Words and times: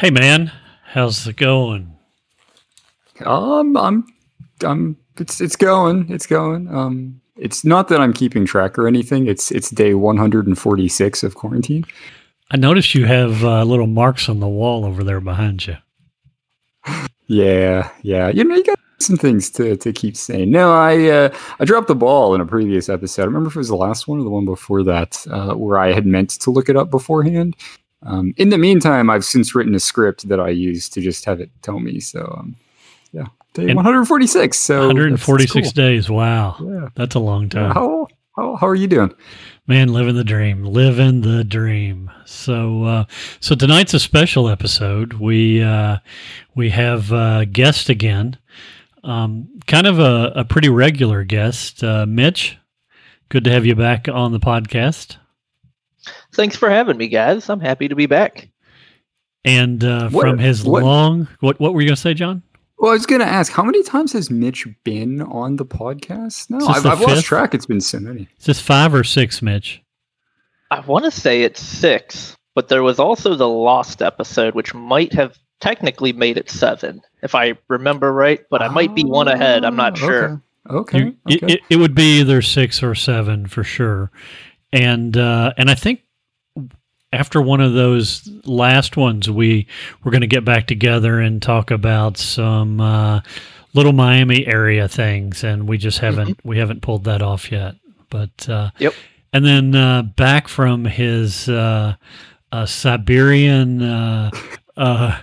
Hey 0.00 0.08
man, 0.08 0.50
how's 0.82 1.26
it 1.26 1.36
going? 1.36 1.94
Um, 3.26 3.76
I'm, 3.76 4.06
I'm. 4.64 4.96
It's 5.18 5.42
it's 5.42 5.56
going. 5.56 6.10
It's 6.10 6.26
going. 6.26 6.74
Um, 6.74 7.20
it's 7.36 7.66
not 7.66 7.88
that 7.88 8.00
I'm 8.00 8.14
keeping 8.14 8.46
track 8.46 8.78
or 8.78 8.88
anything. 8.88 9.26
It's 9.26 9.50
it's 9.50 9.68
day 9.68 9.92
146 9.92 11.22
of 11.22 11.34
quarantine. 11.34 11.84
I 12.50 12.56
noticed 12.56 12.94
you 12.94 13.04
have 13.04 13.44
uh, 13.44 13.62
little 13.64 13.86
marks 13.86 14.30
on 14.30 14.40
the 14.40 14.48
wall 14.48 14.86
over 14.86 15.04
there 15.04 15.20
behind 15.20 15.66
you. 15.66 15.76
Yeah, 17.26 17.90
yeah. 18.00 18.30
You 18.30 18.44
know, 18.44 18.54
you 18.54 18.64
got 18.64 18.78
some 19.00 19.18
things 19.18 19.50
to, 19.50 19.76
to 19.76 19.92
keep 19.92 20.16
saying. 20.16 20.50
No, 20.50 20.72
I 20.72 21.10
uh, 21.10 21.36
I 21.58 21.66
dropped 21.66 21.88
the 21.88 21.94
ball 21.94 22.34
in 22.34 22.40
a 22.40 22.46
previous 22.46 22.88
episode. 22.88 23.24
I 23.24 23.26
remember 23.26 23.50
if 23.50 23.56
it 23.56 23.58
was 23.58 23.68
the 23.68 23.76
last 23.76 24.08
one 24.08 24.18
or 24.18 24.24
the 24.24 24.30
one 24.30 24.46
before 24.46 24.82
that, 24.82 25.26
uh, 25.30 25.52
where 25.52 25.78
I 25.78 25.92
had 25.92 26.06
meant 26.06 26.30
to 26.30 26.50
look 26.50 26.70
it 26.70 26.76
up 26.76 26.90
beforehand. 26.90 27.54
Um, 28.02 28.32
in 28.36 28.48
the 28.48 28.58
meantime, 28.58 29.10
I've 29.10 29.24
since 29.24 29.54
written 29.54 29.74
a 29.74 29.80
script 29.80 30.28
that 30.28 30.40
I 30.40 30.48
use 30.48 30.88
to 30.90 31.00
just 31.00 31.24
have 31.26 31.40
it 31.40 31.50
tell 31.62 31.80
me. 31.80 32.00
So, 32.00 32.34
um, 32.38 32.56
yeah, 33.12 33.26
day 33.54 33.64
And 33.68 33.76
146. 33.76 34.58
So 34.58 34.86
146 34.86 35.52
that's- 35.52 35.64
that's 35.66 35.74
cool. 35.76 35.84
days. 35.84 36.10
Wow. 36.10 36.56
Yeah. 36.60 36.88
That's 36.94 37.14
a 37.14 37.18
long 37.20 37.48
time. 37.48 37.72
How, 37.72 38.08
how 38.36 38.56
how 38.56 38.66
are 38.68 38.74
you 38.74 38.86
doing? 38.86 39.12
Man, 39.66 39.92
living 39.92 40.16
the 40.16 40.24
dream, 40.24 40.64
living 40.64 41.20
the 41.20 41.44
dream. 41.44 42.10
So, 42.24 42.84
uh, 42.84 43.04
so 43.40 43.54
tonight's 43.54 43.92
a 43.94 44.00
special 44.00 44.48
episode. 44.48 45.12
We 45.14 45.62
uh, 45.62 45.98
we 46.54 46.70
have 46.70 47.12
a 47.12 47.44
guest 47.46 47.88
again, 47.88 48.38
um, 49.04 49.48
kind 49.66 49.86
of 49.86 49.98
a, 49.98 50.32
a 50.36 50.44
pretty 50.44 50.68
regular 50.70 51.22
guest, 51.24 51.84
uh, 51.84 52.06
Mitch. 52.06 52.56
Good 53.28 53.44
to 53.44 53.50
have 53.52 53.64
you 53.66 53.74
back 53.76 54.08
on 54.08 54.32
the 54.32 54.40
podcast. 54.40 55.16
Thanks 56.32 56.56
for 56.56 56.68
having 56.70 56.96
me, 56.96 57.08
guys. 57.08 57.48
I'm 57.48 57.60
happy 57.60 57.88
to 57.88 57.94
be 57.94 58.06
back. 58.06 58.48
And 59.44 59.82
uh, 59.84 60.08
What- 60.10 60.22
from 60.22 60.38
his 60.38 60.64
what- 60.64 60.82
long, 60.82 61.28
what 61.40 61.58
what 61.60 61.74
were 61.74 61.80
you 61.80 61.88
going 61.88 61.96
to 61.96 62.00
say, 62.00 62.14
John? 62.14 62.42
Well, 62.78 62.90
I 62.92 62.94
was 62.94 63.04
going 63.04 63.20
to 63.20 63.26
ask, 63.26 63.52
how 63.52 63.62
many 63.62 63.82
times 63.82 64.14
has 64.14 64.30
Mitch 64.30 64.66
been 64.84 65.20
on 65.20 65.56
the 65.56 65.66
podcast? 65.66 66.48
No, 66.48 66.66
I've, 66.66 66.82
the 66.82 66.88
I've 66.90 67.00
lost 67.02 67.24
track. 67.26 67.52
It's 67.54 67.66
been 67.66 67.82
so 67.82 68.00
many. 68.00 68.26
Is 68.38 68.46
this 68.46 68.58
five 68.60 68.94
or 68.94 69.04
six, 69.04 69.42
Mitch? 69.42 69.82
I 70.70 70.80
want 70.80 71.04
to 71.04 71.10
say 71.10 71.42
it's 71.42 71.60
six, 71.60 72.34
but 72.54 72.68
there 72.68 72.82
was 72.82 72.98
also 72.98 73.34
the 73.34 73.48
Lost 73.48 74.00
episode, 74.00 74.54
which 74.54 74.72
might 74.72 75.12
have 75.12 75.36
technically 75.60 76.14
made 76.14 76.38
it 76.38 76.48
seven, 76.48 77.02
if 77.22 77.34
I 77.34 77.58
remember 77.68 78.14
right. 78.14 78.40
But 78.50 78.62
I 78.62 78.68
might 78.68 78.94
be 78.94 79.04
one 79.04 79.28
ahead. 79.28 79.62
I'm 79.66 79.76
not 79.76 79.92
Oh, 80.02 80.06
sure. 80.06 80.42
Okay. 80.70 80.98
You- 80.98 81.16
okay. 81.36 81.46
it, 81.46 81.50
it, 81.50 81.60
it 81.68 81.76
would 81.76 81.94
be 81.94 82.20
either 82.20 82.40
six 82.40 82.82
or 82.82 82.94
seven 82.94 83.46
for 83.46 83.62
sure, 83.62 84.10
and 84.72 85.16
uh, 85.16 85.52
and 85.56 85.70
I 85.70 85.74
think 85.74 86.00
after 87.12 87.42
one 87.42 87.60
of 87.60 87.72
those 87.72 88.28
last 88.44 88.96
ones, 88.96 89.28
we 89.28 89.66
we're 90.04 90.12
going 90.12 90.20
to 90.20 90.26
get 90.26 90.44
back 90.44 90.66
together 90.66 91.18
and 91.20 91.42
talk 91.42 91.70
about 91.70 92.16
some 92.16 92.80
uh, 92.80 93.20
little 93.74 93.92
Miami 93.92 94.46
area 94.46 94.88
things, 94.88 95.42
and 95.44 95.68
we 95.68 95.76
just 95.78 95.98
haven't 95.98 96.38
we 96.44 96.58
haven't 96.58 96.82
pulled 96.82 97.04
that 97.04 97.22
off 97.22 97.50
yet. 97.50 97.74
But 98.10 98.48
uh, 98.48 98.70
Yep. 98.78 98.94
and 99.32 99.44
then 99.44 99.74
uh, 99.74 100.02
back 100.02 100.48
from 100.48 100.84
his 100.84 101.48
uh, 101.48 101.94
uh, 102.52 102.66
Siberian 102.66 103.82
uh, 103.82 104.30
uh, 104.76 105.18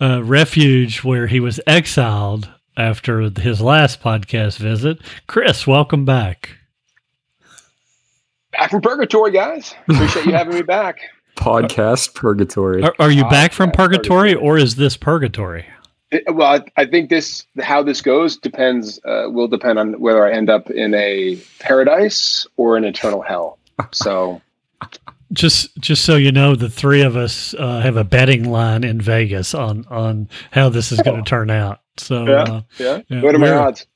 uh, 0.00 0.22
refuge 0.22 1.02
where 1.04 1.26
he 1.26 1.40
was 1.40 1.60
exiled 1.66 2.48
after 2.76 3.20
his 3.30 3.60
last 3.62 4.02
podcast 4.02 4.58
visit. 4.58 4.98
Chris, 5.26 5.66
welcome 5.66 6.04
back. 6.04 6.50
Back 8.58 8.70
from 8.70 8.80
purgatory, 8.80 9.30
guys. 9.32 9.74
Appreciate 9.88 10.26
you 10.26 10.32
having 10.32 10.54
me 10.54 10.62
back. 10.62 10.98
Podcast 11.36 12.14
purgatory. 12.14 12.82
Are, 12.82 12.94
are 12.98 13.10
you 13.10 13.24
Ah, 13.24 13.30
back 13.30 13.52
from 13.52 13.70
purgatory, 13.70 14.30
purgatory. 14.30 14.34
or 14.34 14.56
is 14.56 14.76
this 14.76 14.96
purgatory? 14.96 15.66
It- 16.10 16.24
well, 16.34 16.54
I, 16.76 16.82
I 16.82 16.86
think 16.86 17.10
this 17.10 17.44
how 17.60 17.82
this 17.82 18.00
goes 18.00 18.36
depends 18.38 18.98
uh, 19.04 19.24
will 19.28 19.48
depend 19.48 19.78
on 19.78 20.00
whether 20.00 20.24
I 20.24 20.32
end 20.32 20.48
up 20.48 20.70
in 20.70 20.94
a 20.94 21.36
paradise 21.58 22.46
or 22.56 22.76
an 22.76 22.84
eternal 22.84 23.20
hell. 23.22 23.58
So 23.92 24.40
Just 25.32 25.76
just 25.80 26.04
so 26.04 26.14
you 26.14 26.30
know, 26.30 26.54
the 26.54 26.70
three 26.70 27.02
of 27.02 27.16
us 27.16 27.52
uh, 27.58 27.80
have 27.80 27.96
a 27.96 28.04
betting 28.04 28.48
line 28.48 28.84
in 28.84 29.00
Vegas 29.00 29.54
on 29.54 29.84
on 29.90 30.28
how 30.52 30.68
this 30.68 30.92
is 30.92 31.00
going 31.02 31.16
to 31.24 31.28
turn 31.28 31.50
out. 31.50 31.80
So 31.96 32.24
Yeah. 32.26 32.42
uh, 32.44 32.60
yeah, 32.78 33.00
Yeah, 33.08 33.22
what 33.22 33.34
are 33.34 33.38
my 33.38 33.50
odds? 33.50 33.86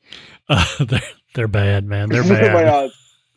uh, 0.48 0.64
they're, 0.84 1.00
they're 1.34 1.48
bad, 1.48 1.84
man. 1.86 2.08
They're 2.08 2.24
What 2.24 2.32
are 2.32 2.52
my 2.52 2.62
bad. 2.64 2.90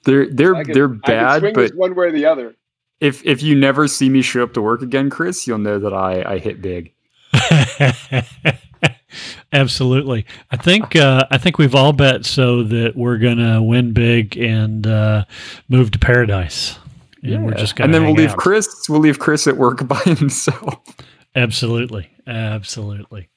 Odds? 0.04 0.06
They're 0.06 0.28
they're 0.54 0.64
can- 0.64 0.74
they're 0.74 0.88
bad, 0.88 1.40
swing 1.42 1.54
but 1.54 1.76
one 1.76 1.96
way 1.96 2.08
or 2.08 2.12
the 2.12 2.26
other. 2.26 2.56
if 3.00 3.26
if 3.26 3.42
you 3.44 3.56
never 3.56 3.88
see 3.88 4.10
me 4.10 4.22
show 4.22 4.44
up 4.44 4.54
to 4.54 4.62
work 4.62 4.82
again, 4.82 5.10
Chris, 5.10 5.48
you'll 5.48 5.58
know 5.58 5.80
that 5.80 5.94
I 5.94 6.24
I 6.34 6.38
hit 6.40 6.62
big. 6.62 6.94
Absolutely. 9.52 10.26
I 10.50 10.58
think 10.58 10.96
uh, 10.96 11.26
I 11.30 11.38
think 11.38 11.58
we've 11.60 11.76
all 11.76 11.94
bet 11.94 12.26
so 12.26 12.64
that 12.64 12.96
we're 12.96 13.18
gonna 13.20 13.62
win 13.62 13.94
big 13.94 14.36
and 14.38 14.86
uh, 14.88 15.26
move 15.70 15.92
to 15.92 16.00
paradise. 16.00 16.78
And 17.22 17.46
we're 17.46 17.54
just 17.54 17.76
gonna 17.76 17.86
and 17.86 17.94
then 17.94 18.04
we'll 18.04 18.16
leave 18.16 18.32
out. 18.32 18.38
Chris. 18.38 18.68
We'll 18.90 19.00
leave 19.00 19.20
Chris 19.20 19.48
at 19.48 19.56
work 19.56 19.88
by 19.88 20.00
himself. 20.00 20.76
Absolutely, 21.36 22.10
absolutely. 22.28 23.30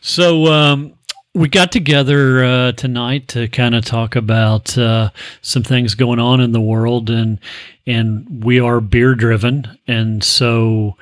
So 0.00 0.46
um, 0.46 0.94
we 1.38 1.48
got 1.48 1.70
together 1.70 2.44
uh, 2.44 2.72
tonight 2.72 3.28
to 3.28 3.46
kind 3.46 3.76
of 3.76 3.84
talk 3.84 4.16
about 4.16 4.76
uh, 4.76 5.10
some 5.40 5.62
things 5.62 5.94
going 5.94 6.18
on 6.18 6.40
in 6.40 6.50
the 6.50 6.60
world, 6.60 7.10
and 7.10 7.38
and 7.86 8.42
we 8.44 8.58
are 8.58 8.80
beer 8.80 9.14
driven, 9.14 9.78
and 9.86 10.24
so 10.24 10.96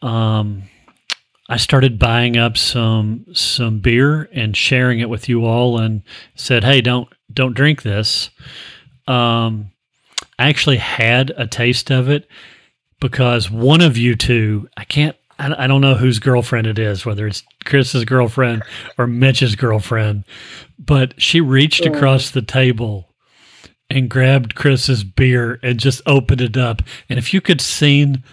um, 0.00 0.62
I 1.50 1.58
started 1.58 1.98
buying 1.98 2.38
up 2.38 2.56
some 2.56 3.26
some 3.34 3.80
beer 3.80 4.30
and 4.32 4.56
sharing 4.56 5.00
it 5.00 5.10
with 5.10 5.28
you 5.28 5.44
all, 5.44 5.78
and 5.78 6.02
said, 6.34 6.64
"Hey, 6.64 6.80
don't 6.80 7.08
don't 7.32 7.54
drink 7.54 7.82
this." 7.82 8.30
Um, 9.06 9.70
I 10.38 10.48
actually 10.48 10.78
had 10.78 11.30
a 11.36 11.46
taste 11.46 11.90
of 11.90 12.08
it 12.08 12.26
because 13.00 13.50
one 13.50 13.82
of 13.82 13.98
you 13.98 14.16
two, 14.16 14.66
I 14.78 14.84
can't, 14.84 15.16
I, 15.38 15.64
I 15.64 15.66
don't 15.66 15.80
know 15.80 15.94
whose 15.94 16.18
girlfriend 16.18 16.66
it 16.66 16.78
is, 16.78 17.04
whether 17.04 17.26
it's 17.26 17.42
Chris's 17.64 18.04
girlfriend 18.04 18.62
or 18.98 19.06
Mitch's 19.06 19.56
girlfriend, 19.56 20.24
but 20.78 21.20
she 21.20 21.40
reached 21.40 21.86
across 21.86 22.30
the 22.30 22.42
table 22.42 23.08
and 23.90 24.08
grabbed 24.08 24.54
Chris's 24.54 25.04
beer 25.04 25.58
and 25.62 25.78
just 25.78 26.02
opened 26.06 26.40
it 26.40 26.56
up. 26.56 26.82
And 27.08 27.18
if 27.18 27.34
you 27.34 27.40
could 27.40 27.60
seen 27.60 28.24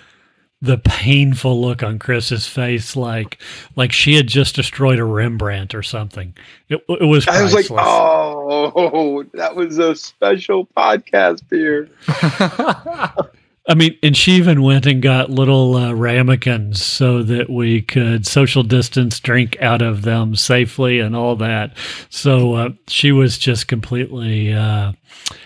the 0.61 0.77
painful 0.77 1.59
look 1.59 1.81
on 1.81 1.97
Chris's 1.97 2.47
face, 2.47 2.95
like 2.95 3.41
like 3.75 3.91
she 3.91 4.15
had 4.15 4.27
just 4.27 4.55
destroyed 4.55 4.99
a 4.99 5.03
Rembrandt 5.03 5.73
or 5.73 5.83
something, 5.83 6.35
it, 6.69 6.83
it 6.87 7.05
was. 7.05 7.27
I 7.27 7.41
was 7.41 7.53
like, 7.53 7.65
oh, 7.71 9.23
that 9.33 9.55
was 9.55 9.79
a 9.79 9.95
special 9.95 10.67
podcast 10.67 11.47
beer. 11.49 11.89
I 13.71 13.73
mean, 13.73 13.97
and 14.03 14.17
she 14.17 14.33
even 14.33 14.63
went 14.63 14.85
and 14.85 15.01
got 15.01 15.29
little 15.29 15.77
uh, 15.77 15.93
ramekins 15.93 16.83
so 16.83 17.23
that 17.23 17.49
we 17.49 17.81
could 17.81 18.27
social 18.27 18.63
distance 18.63 19.17
drink 19.21 19.55
out 19.61 19.81
of 19.81 20.01
them 20.01 20.35
safely 20.35 20.99
and 20.99 21.15
all 21.15 21.37
that. 21.37 21.77
So 22.09 22.53
uh, 22.55 22.69
she 22.87 23.13
was 23.13 23.37
just 23.37 23.69
completely 23.69 24.51
uh, 24.51 24.91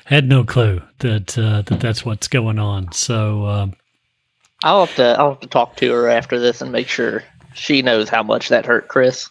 had 0.05 0.27
no 0.27 0.43
clue 0.43 0.81
that 0.99 1.37
uh, 1.37 1.61
that 1.67 1.79
that's 1.79 2.03
what's 2.03 2.27
going 2.27 2.57
on. 2.57 2.91
So 2.93 3.45
um, 3.45 3.73
I'll 4.63 4.87
have 4.87 4.95
to 4.95 5.19
I'll 5.19 5.29
have 5.29 5.41
to 5.41 5.47
talk 5.47 5.75
to 5.75 5.91
her 5.91 6.09
after 6.09 6.39
this 6.39 6.63
and 6.63 6.71
make 6.71 6.87
sure 6.87 7.23
she 7.53 7.83
knows 7.83 8.09
how 8.09 8.23
much 8.23 8.49
that 8.49 8.65
hurt 8.65 8.87
Chris. 8.87 9.29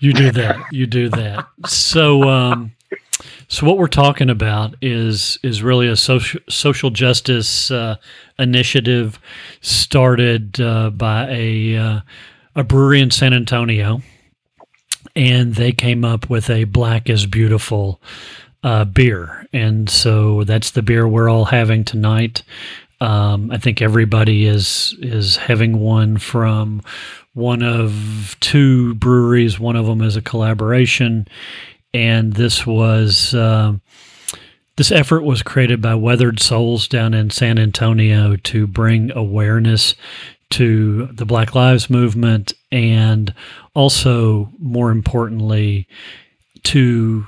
You 0.00 0.12
do 0.12 0.32
that. 0.32 0.56
You 0.72 0.88
do 0.88 1.08
that. 1.10 1.46
So, 1.66 2.24
um, 2.24 2.72
so 3.54 3.66
what 3.66 3.78
we're 3.78 3.86
talking 3.86 4.30
about 4.30 4.74
is 4.82 5.38
is 5.44 5.62
really 5.62 5.86
a 5.86 5.94
social 5.94 6.40
social 6.48 6.90
justice 6.90 7.70
uh, 7.70 7.96
initiative 8.36 9.20
started 9.60 10.60
uh, 10.60 10.90
by 10.90 11.28
a 11.30 11.76
uh, 11.76 12.00
a 12.56 12.64
brewery 12.64 13.00
in 13.00 13.12
San 13.12 13.32
Antonio, 13.32 14.02
and 15.14 15.54
they 15.54 15.70
came 15.70 16.04
up 16.04 16.28
with 16.28 16.50
a 16.50 16.64
Black 16.64 17.08
is 17.08 17.26
Beautiful 17.26 18.00
uh, 18.64 18.84
beer, 18.86 19.46
and 19.52 19.88
so 19.88 20.42
that's 20.42 20.72
the 20.72 20.82
beer 20.82 21.06
we're 21.06 21.28
all 21.28 21.44
having 21.44 21.84
tonight. 21.84 22.42
Um, 23.00 23.52
I 23.52 23.58
think 23.58 23.80
everybody 23.80 24.46
is 24.46 24.96
is 24.98 25.36
having 25.36 25.78
one 25.78 26.18
from 26.18 26.82
one 27.34 27.62
of 27.62 28.36
two 28.40 28.94
breweries. 28.96 29.60
One 29.60 29.76
of 29.76 29.86
them 29.86 30.00
is 30.00 30.16
a 30.16 30.22
collaboration, 30.22 31.28
and 31.94 32.34
this 32.34 32.66
was 32.66 33.32
um 33.34 33.80
this 34.76 34.90
effort 34.90 35.22
was 35.22 35.42
created 35.42 35.80
by 35.80 35.94
Weathered 35.94 36.40
Souls 36.40 36.88
down 36.88 37.14
in 37.14 37.30
San 37.30 37.60
Antonio 37.60 38.34
to 38.36 38.66
bring 38.66 39.12
awareness 39.12 39.94
to 40.50 41.06
the 41.06 41.24
Black 41.24 41.54
Lives 41.54 41.88
Movement, 41.88 42.52
and 42.72 43.32
also 43.74 44.50
more 44.58 44.90
importantly, 44.90 45.86
to 46.64 47.26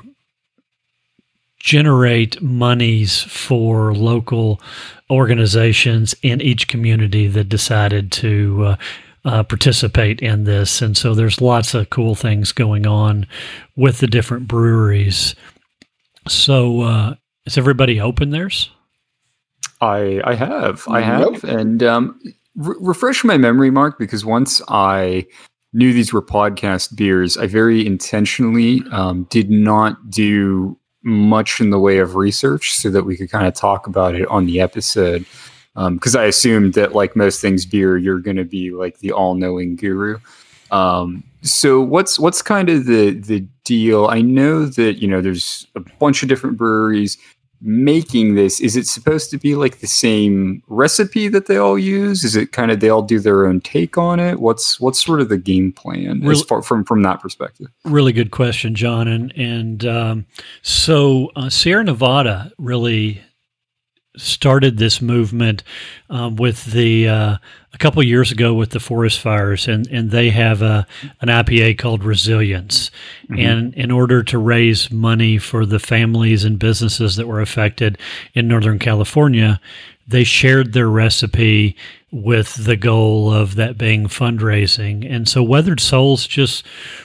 generate 1.60 2.42
monies 2.42 3.22
for 3.22 3.94
local 3.94 4.60
organizations 5.08 6.14
in 6.22 6.40
each 6.40 6.66
community 6.66 7.28
that 7.28 7.48
decided 7.48 8.10
to 8.10 8.64
uh, 8.64 8.76
uh, 9.26 9.42
participate 9.42 10.20
in 10.20 10.44
this, 10.44 10.80
and 10.80 10.96
so 10.96 11.14
there's 11.14 11.40
lots 11.40 11.74
of 11.74 11.90
cool 11.90 12.14
things 12.14 12.52
going 12.52 12.86
on 12.86 13.26
with 13.76 13.98
the 13.98 14.06
different 14.06 14.48
breweries. 14.48 15.34
So, 16.28 16.80
uh, 16.82 17.14
is 17.44 17.58
everybody 17.58 18.00
open 18.00 18.30
theirs? 18.30 18.70
I 19.80 20.20
I 20.24 20.34
have 20.34 20.84
I 20.88 21.00
have, 21.00 21.20
Nope. 21.20 21.44
and 21.44 21.82
um, 21.82 22.20
re- 22.54 22.76
refresh 22.80 23.24
my 23.24 23.36
memory, 23.36 23.70
Mark, 23.70 23.98
because 23.98 24.24
once 24.24 24.62
I 24.68 25.26
knew 25.72 25.92
these 25.92 26.12
were 26.12 26.22
podcast 26.22 26.96
beers, 26.96 27.36
I 27.36 27.46
very 27.46 27.84
intentionally 27.86 28.82
um, 28.92 29.24
did 29.28 29.50
not 29.50 30.08
do 30.08 30.78
much 31.02 31.60
in 31.60 31.70
the 31.70 31.78
way 31.78 31.98
of 31.98 32.16
research 32.16 32.74
so 32.74 32.90
that 32.90 33.04
we 33.04 33.16
could 33.16 33.30
kind 33.30 33.46
of 33.46 33.54
talk 33.54 33.86
about 33.86 34.14
it 34.14 34.26
on 34.28 34.46
the 34.46 34.60
episode. 34.60 35.24
Because 35.76 36.16
I 36.16 36.24
assumed 36.24 36.74
that, 36.74 36.94
like 36.94 37.14
most 37.14 37.40
things 37.40 37.66
beer, 37.66 37.96
you're 37.96 38.18
going 38.18 38.36
to 38.38 38.44
be 38.44 38.70
like 38.70 38.98
the 38.98 39.12
all-knowing 39.12 39.76
guru. 39.76 40.18
Um, 40.70 41.22
so 41.42 41.80
what's 41.80 42.18
what's 42.18 42.42
kind 42.42 42.68
of 42.68 42.86
the 42.86 43.12
the 43.12 43.40
deal? 43.64 44.06
I 44.06 44.20
know 44.22 44.66
that 44.66 44.94
you 44.94 45.06
know 45.06 45.20
there's 45.20 45.66
a 45.74 45.80
bunch 45.80 46.22
of 46.22 46.28
different 46.28 46.56
breweries 46.56 47.18
making 47.62 48.34
this 48.34 48.60
is 48.60 48.76
it 48.76 48.86
supposed 48.86 49.30
to 49.30 49.38
be 49.38 49.54
like 49.54 49.78
the 49.78 49.86
same 49.86 50.62
recipe 50.66 51.26
that 51.26 51.46
they 51.46 51.56
all 51.56 51.78
use 51.78 52.22
is 52.22 52.36
it 52.36 52.52
kind 52.52 52.70
of 52.70 52.80
they 52.80 52.90
all 52.90 53.00
do 53.00 53.18
their 53.18 53.46
own 53.46 53.62
take 53.62 53.96
on 53.96 54.20
it 54.20 54.38
what's 54.40 54.78
what's 54.78 55.02
sort 55.02 55.22
of 55.22 55.30
the 55.30 55.38
game 55.38 55.72
plan 55.72 56.22
as 56.28 56.42
far 56.42 56.60
from 56.60 56.84
from 56.84 57.02
that 57.02 57.18
perspective 57.18 57.66
Really 57.84 58.12
good 58.12 58.30
question, 58.30 58.74
John. 58.74 59.08
And 59.08 59.32
and 59.36 59.86
um, 59.86 60.26
so 60.62 61.30
uh, 61.36 61.48
Sierra 61.48 61.84
Nevada 61.84 62.52
really 62.58 63.22
started 64.16 64.78
this 64.78 65.00
movement 65.02 65.62
um, 66.10 66.36
with 66.36 66.64
the 66.66 67.08
uh, 67.08 67.36
a 67.72 67.78
couple 67.78 68.02
years 68.02 68.32
ago 68.32 68.54
with 68.54 68.70
the 68.70 68.80
forest 68.80 69.20
fires, 69.20 69.68
and 69.68 69.86
and 69.88 70.10
they 70.10 70.30
have 70.30 70.62
a 70.62 70.86
an 71.20 71.28
IPA 71.28 71.78
called 71.78 72.02
Resilience, 72.04 72.90
Mhm. 73.30 73.38
and 73.44 73.74
in 73.74 73.90
order 73.90 74.22
to 74.22 74.38
raise 74.38 74.90
money 74.90 75.38
for 75.38 75.66
the 75.66 75.78
families 75.78 76.44
and 76.44 76.58
businesses 76.58 77.16
that 77.16 77.26
were 77.26 77.40
affected 77.40 77.98
in 78.34 78.48
Northern 78.48 78.78
California, 78.78 79.60
they 80.08 80.24
shared 80.24 80.72
their 80.72 80.88
recipe 80.88 81.76
with 82.12 82.64
the 82.64 82.76
goal 82.76 83.30
of 83.32 83.56
that 83.56 83.76
being 83.76 84.06
fundraising. 84.06 85.04
And 85.08 85.28
so 85.28 85.42
Weathered 85.42 85.80
Souls 85.80 86.26
just 86.26 86.64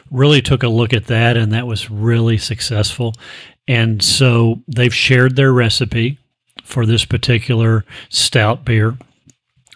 really 0.09 0.41
took 0.41 0.63
a 0.63 0.69
look 0.69 0.93
at 0.93 1.07
that, 1.07 1.35
and 1.35 1.51
that 1.51 1.67
was 1.67 1.89
really 1.91 2.37
successful. 2.37 3.13
And 3.67 4.01
so 4.01 4.61
they've 4.67 4.93
shared 4.93 5.35
their 5.35 5.51
recipe 5.51 6.17
for 6.71 6.85
this 6.85 7.03
particular 7.05 7.85
stout 8.09 8.63
beer, 8.65 8.97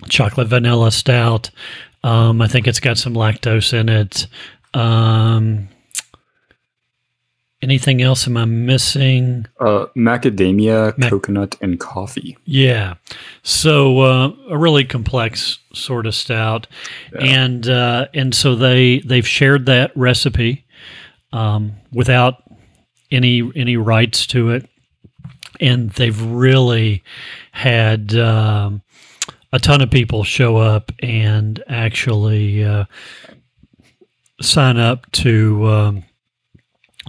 chocolate 0.09 0.47
vanilla 0.47 0.91
stout. 0.91 1.51
Um, 2.03 2.41
I 2.41 2.47
think 2.47 2.67
it's 2.67 2.79
got 2.79 2.97
some 2.97 3.13
lactose 3.13 3.73
in 3.73 3.89
it. 3.89 4.27
Um, 4.73 5.67
anything 7.61 8.01
else 8.01 8.27
am 8.27 8.37
I 8.37 8.45
missing? 8.45 9.47
uh 9.59 9.87
macadamia 9.95 10.97
Mac- 10.97 11.09
coconut 11.09 11.55
and 11.61 11.79
coffee 11.79 12.37
Yeah. 12.45 12.95
So 13.43 13.99
uh, 13.99 14.31
a 14.49 14.57
really 14.57 14.85
complex 14.85 15.59
sort 15.73 16.05
of 16.05 16.15
stout, 16.15 16.67
Yeah. 17.13 17.21
and 17.23 17.67
uh, 17.67 18.07
and 18.13 18.33
so 18.35 18.55
they 18.55 18.99
they've 18.99 19.27
shared 19.27 19.65
that 19.65 19.91
recipe 19.95 20.65
um, 21.33 21.73
without 21.91 22.43
any 23.11 23.51
any 23.55 23.77
rights 23.77 24.25
to 24.27 24.49
it, 24.51 24.69
and 25.59 25.89
they've 25.91 26.21
really 26.21 27.03
had 27.51 28.15
um, 28.15 28.81
a 29.51 29.59
ton 29.59 29.81
of 29.81 29.89
people 29.89 30.23
show 30.23 30.57
up 30.57 30.91
and 30.99 31.63
actually 31.67 32.63
uh, 32.63 32.85
sign 34.41 34.77
up 34.77 35.09
to 35.11 35.65
um, 35.67 36.03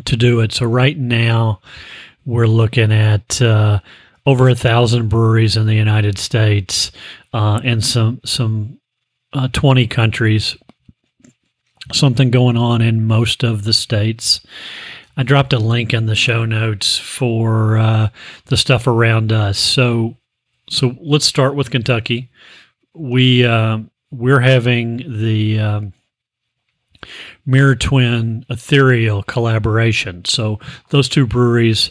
to 0.05 0.17
do 0.17 0.41
it. 0.41 0.53
So 0.53 0.67
right 0.67 0.97
now 0.97 1.61
we're 2.25 2.47
looking 2.47 2.93
at 2.93 3.41
uh, 3.43 3.81
over 4.25 4.49
a 4.49 4.55
thousand 4.55 5.09
breweries 5.09 5.57
in 5.57 5.67
the 5.67 5.75
United 5.75 6.19
States 6.19 6.93
uh, 7.33 7.61
and 7.65 7.85
some 7.85 8.21
some 8.25 8.79
uh, 9.33 9.49
twenty 9.53 9.87
countries. 9.87 10.57
Something 11.93 12.33
going 12.33 12.57
on 12.57 12.83
in 12.83 13.07
most 13.07 13.45
of 13.45 13.63
the 13.63 13.73
states. 13.73 14.41
I 15.17 15.23
dropped 15.23 15.53
a 15.53 15.59
link 15.59 15.95
in 15.95 16.07
the 16.07 16.15
show 16.15 16.45
notes 16.45 16.99
for 16.99 17.79
uh, 17.79 18.09
the 18.47 18.57
stuff 18.57 18.87
around 18.87 19.33
us. 19.33 19.59
So 19.59 20.17
so 20.69 20.97
let's 21.01 21.27
start 21.27 21.55
with 21.55 21.71
Kentucky. 21.71 22.31
We 22.95 23.45
uh, 23.45 23.79
we're 24.11 24.41
having 24.41 25.21
the 25.21 25.61
um, 25.61 25.93
Mirror 27.45 27.77
Twin 27.77 28.45
Ethereal 28.51 29.23
collaboration. 29.23 30.25
So 30.25 30.59
those 30.91 31.09
two 31.09 31.27
breweries 31.27 31.91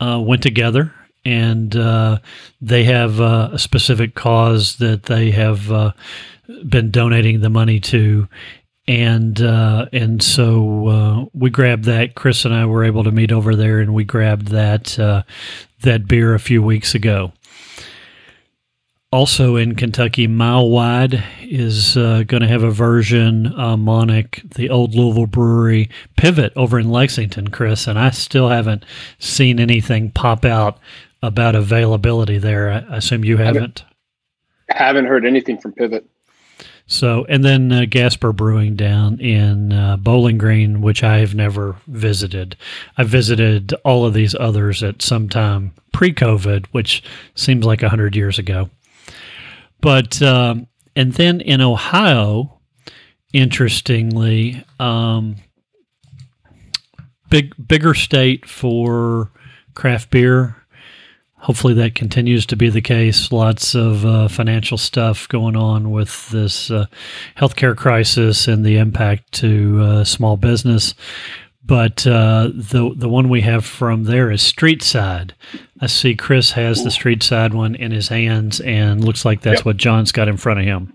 uh, 0.00 0.20
went 0.20 0.42
together 0.42 0.94
and 1.24 1.74
uh, 1.76 2.18
they 2.60 2.84
have 2.84 3.20
uh, 3.20 3.50
a 3.52 3.58
specific 3.58 4.14
cause 4.14 4.76
that 4.76 5.04
they 5.04 5.30
have 5.30 5.70
uh, 5.70 5.92
been 6.68 6.90
donating 6.90 7.40
the 7.40 7.50
money 7.50 7.80
to. 7.80 8.28
And 8.90 9.40
uh, 9.40 9.86
and 9.92 10.20
so 10.20 10.88
uh, 10.88 11.24
we 11.32 11.48
grabbed 11.48 11.84
that. 11.84 12.16
Chris 12.16 12.44
and 12.44 12.52
I 12.52 12.66
were 12.66 12.82
able 12.82 13.04
to 13.04 13.12
meet 13.12 13.30
over 13.30 13.54
there, 13.54 13.78
and 13.78 13.94
we 13.94 14.02
grabbed 14.02 14.48
that 14.48 14.98
uh, 14.98 15.22
that 15.82 16.08
beer 16.08 16.34
a 16.34 16.40
few 16.40 16.60
weeks 16.60 16.92
ago. 16.92 17.32
Also 19.12 19.54
in 19.54 19.76
Kentucky, 19.76 20.26
Mile 20.26 20.68
Wide 20.68 21.22
is 21.40 21.96
uh, 21.96 22.24
going 22.26 22.40
to 22.40 22.48
have 22.48 22.64
a 22.64 22.72
version. 22.72 23.46
Uh, 23.56 23.76
Monnik, 23.76 24.54
the 24.54 24.70
old 24.70 24.96
Louisville 24.96 25.26
brewery, 25.26 25.88
Pivot 26.16 26.52
over 26.56 26.76
in 26.80 26.90
Lexington, 26.90 27.46
Chris, 27.46 27.86
and 27.86 27.96
I 27.96 28.10
still 28.10 28.48
haven't 28.48 28.84
seen 29.20 29.60
anything 29.60 30.10
pop 30.10 30.44
out 30.44 30.80
about 31.22 31.54
availability 31.54 32.38
there. 32.38 32.72
I 32.72 32.78
I 32.92 32.96
assume 32.96 33.24
you 33.24 33.36
haven't. 33.36 33.84
Haven't 34.68 35.06
heard 35.06 35.24
anything 35.24 35.60
from 35.60 35.74
Pivot. 35.74 36.10
So, 36.90 37.24
and 37.28 37.44
then 37.44 37.70
uh, 37.70 37.84
Gasper 37.88 38.32
Brewing 38.32 38.74
down 38.74 39.20
in 39.20 39.72
uh, 39.72 39.96
Bowling 39.96 40.38
Green, 40.38 40.80
which 40.80 41.04
I 41.04 41.18
have 41.18 41.36
never 41.36 41.76
visited. 41.86 42.56
I 42.98 43.04
visited 43.04 43.72
all 43.84 44.04
of 44.04 44.12
these 44.12 44.34
others 44.34 44.82
at 44.82 45.00
some 45.00 45.28
time 45.28 45.72
pre 45.92 46.12
COVID, 46.12 46.66
which 46.72 47.04
seems 47.36 47.64
like 47.64 47.82
100 47.82 48.16
years 48.16 48.40
ago. 48.40 48.70
But, 49.80 50.20
um, 50.20 50.66
and 50.96 51.12
then 51.12 51.40
in 51.40 51.60
Ohio, 51.60 52.58
interestingly, 53.32 54.64
um, 54.80 55.36
big, 57.28 57.54
bigger 57.68 57.94
state 57.94 58.46
for 58.46 59.30
craft 59.74 60.10
beer. 60.10 60.56
Hopefully 61.40 61.72
that 61.74 61.94
continues 61.94 62.44
to 62.46 62.56
be 62.56 62.68
the 62.68 62.82
case. 62.82 63.32
Lots 63.32 63.74
of 63.74 64.04
uh, 64.04 64.28
financial 64.28 64.76
stuff 64.76 65.26
going 65.28 65.56
on 65.56 65.90
with 65.90 66.28
this 66.30 66.70
uh, 66.70 66.86
healthcare 67.36 67.74
crisis 67.76 68.46
and 68.46 68.64
the 68.64 68.76
impact 68.76 69.32
to 69.32 69.80
uh, 69.82 70.04
small 70.04 70.36
business. 70.36 70.94
But 71.64 72.06
uh, 72.06 72.50
the 72.52 72.92
the 72.96 73.08
one 73.08 73.28
we 73.28 73.40
have 73.42 73.64
from 73.64 74.04
there 74.04 74.30
is 74.30 74.42
Street 74.42 74.82
Side. 74.82 75.34
I 75.80 75.86
see 75.86 76.14
Chris 76.16 76.50
has 76.52 76.82
the 76.84 76.90
Street 76.90 77.22
Side 77.22 77.54
one 77.54 77.74
in 77.74 77.90
his 77.92 78.08
hands, 78.08 78.60
and 78.60 79.04
looks 79.04 79.24
like 79.24 79.42
that's 79.42 79.60
Yep. 79.60 79.66
what 79.66 79.76
John's 79.76 80.12
got 80.12 80.28
in 80.28 80.36
front 80.36 80.60
of 80.60 80.66
him. 80.66 80.92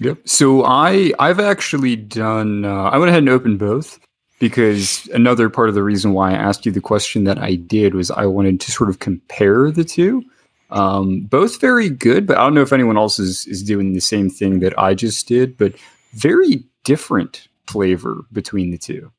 Yep. 0.00 0.18
So 0.28 0.64
I 0.64 1.12
I've 1.18 1.40
actually 1.40 1.96
done. 1.96 2.64
Uh, 2.64 2.84
I 2.84 2.98
went 2.98 3.08
ahead 3.10 3.22
and 3.22 3.28
opened 3.28 3.58
both 3.58 3.98
because 4.38 5.08
another 5.14 5.48
part 5.48 5.68
of 5.68 5.74
the 5.74 5.82
reason 5.82 6.12
why 6.12 6.32
I 6.32 6.34
asked 6.34 6.66
you 6.66 6.72
the 6.72 6.80
question 6.80 7.24
that 7.24 7.38
I 7.38 7.54
did 7.54 7.94
was 7.94 8.10
I 8.10 8.26
wanted 8.26 8.60
to 8.60 8.72
sort 8.72 8.90
of 8.90 8.98
compare 8.98 9.70
the 9.70 9.84
two. 9.84 10.22
Um, 10.70 11.20
both 11.20 11.60
very 11.60 11.88
good, 11.88 12.26
but 12.26 12.36
I 12.36 12.40
don't 12.40 12.54
know 12.54 12.62
if 12.62 12.72
anyone 12.72 12.96
else 12.96 13.18
is 13.18 13.46
is 13.46 13.62
doing 13.62 13.92
the 13.92 14.00
same 14.00 14.28
thing 14.28 14.58
that 14.60 14.76
I 14.78 14.94
just 14.94 15.28
did. 15.28 15.56
But 15.56 15.74
very 16.12 16.64
different 16.84 17.48
flavor 17.66 18.22
between 18.32 18.70
the 18.70 18.78
two. 18.78 19.12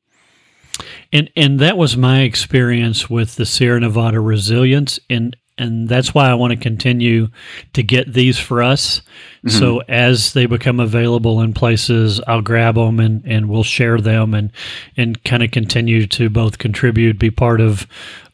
And 1.12 1.30
and 1.36 1.58
that 1.60 1.76
was 1.76 1.96
my 1.96 2.20
experience 2.20 3.08
with 3.08 3.36
the 3.36 3.46
Sierra 3.46 3.80
Nevada 3.80 4.20
Resilience, 4.20 5.00
and 5.08 5.36
and 5.58 5.88
that's 5.88 6.14
why 6.14 6.28
I 6.28 6.34
want 6.34 6.52
to 6.52 6.56
continue 6.56 7.28
to 7.72 7.82
get 7.82 8.12
these 8.12 8.38
for 8.38 8.62
us. 8.62 9.02
So 9.46 9.80
as 9.88 10.32
they 10.32 10.46
become 10.46 10.80
available 10.80 11.40
in 11.40 11.54
places, 11.54 12.20
I'll 12.26 12.42
grab 12.42 12.74
them 12.74 13.00
and, 13.00 13.24
and 13.24 13.48
we'll 13.48 13.64
share 13.64 13.98
them 14.00 14.34
and 14.34 14.52
and 14.96 15.22
kind 15.24 15.42
of 15.42 15.50
continue 15.50 16.06
to 16.08 16.28
both 16.28 16.58
contribute, 16.58 17.18
be 17.18 17.30
part 17.30 17.60
of 17.60 17.86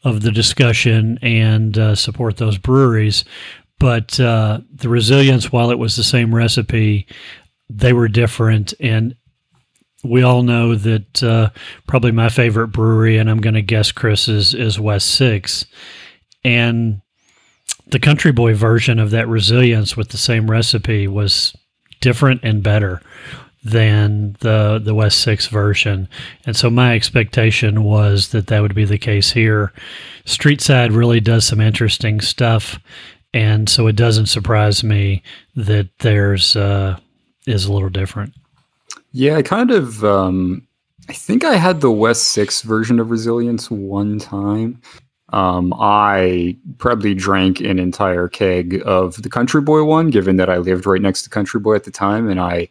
of 0.03 0.21
the 0.21 0.31
discussion, 0.31 1.17
and 1.21 1.77
uh, 1.77 1.95
support 1.95 2.37
those 2.37 2.57
breweries. 2.57 3.25
But 3.79 4.19
uh, 4.19 4.61
the 4.73 4.89
Resilience, 4.89 5.51
while 5.51 5.71
it 5.71 5.79
was 5.79 5.95
the 5.95 6.03
same 6.03 6.33
recipe, 6.33 7.07
they 7.69 7.93
were 7.93 8.07
different 8.07 8.73
and 8.79 9.15
we 10.03 10.21
all 10.21 10.43
know 10.43 10.75
that 10.75 11.23
uh, 11.23 11.49
probably 11.87 12.11
my 12.11 12.29
favorite 12.29 12.67
brewery, 12.67 13.17
and 13.17 13.29
I'm 13.29 13.41
going 13.41 13.55
to 13.55 13.61
guess 13.61 13.91
Chris 13.91 14.27
is 14.27 14.53
is 14.53 14.79
West 14.79 15.09
Six, 15.15 15.65
and 16.43 17.01
the 17.87 17.99
Country 17.99 18.31
Boy 18.31 18.55
version 18.55 18.99
of 18.99 19.11
that 19.11 19.27
Resilience 19.27 19.95
with 19.95 20.09
the 20.09 20.17
same 20.17 20.49
recipe 20.49 21.07
was 21.07 21.55
different 22.01 22.41
and 22.43 22.61
better 22.63 23.01
than 23.63 24.35
the 24.41 24.79
the 24.83 24.93
West 24.93 25.21
Six 25.21 25.47
version, 25.47 26.07
and 26.45 26.55
so 26.55 26.69
my 26.69 26.93
expectation 26.95 27.83
was 27.83 28.29
that 28.29 28.47
that 28.47 28.61
would 28.61 28.75
be 28.75 28.85
the 28.85 28.99
case 28.99 29.31
here. 29.31 29.73
Street 30.23 30.61
Side 30.61 30.91
really 30.91 31.19
does 31.19 31.45
some 31.45 31.59
interesting 31.59 32.21
stuff, 32.21 32.79
and 33.33 33.67
so 33.67 33.87
it 33.87 33.95
doesn't 33.95 34.27
surprise 34.27 34.83
me 34.83 35.23
that 35.55 35.89
there's 35.99 36.55
uh, 36.55 36.97
is 37.47 37.65
a 37.65 37.73
little 37.73 37.89
different. 37.89 38.33
Yeah, 39.11 39.37
I 39.37 39.41
kind 39.41 39.71
of. 39.71 40.03
Um, 40.03 40.67
I 41.07 41.13
think 41.13 41.43
I 41.43 41.55
had 41.55 41.81
the 41.81 41.91
West 41.91 42.23
Six 42.27 42.61
version 42.61 42.99
of 42.99 43.11
Resilience 43.11 43.69
one 43.69 44.19
time. 44.19 44.81
Um, 45.35 45.73
I 45.77 46.55
probably 46.77 47.13
drank 47.13 47.59
an 47.59 47.77
entire 47.77 48.29
keg 48.29 48.81
of 48.85 49.21
the 49.21 49.29
Country 49.29 49.61
Boy 49.61 49.83
one, 49.83 50.09
given 50.09 50.37
that 50.37 50.49
I 50.49 50.57
lived 50.57 50.85
right 50.85 51.01
next 51.01 51.23
to 51.23 51.29
Country 51.29 51.59
Boy 51.59 51.75
at 51.75 51.83
the 51.83 51.91
time, 51.91 52.29
and 52.29 52.39
I 52.39 52.69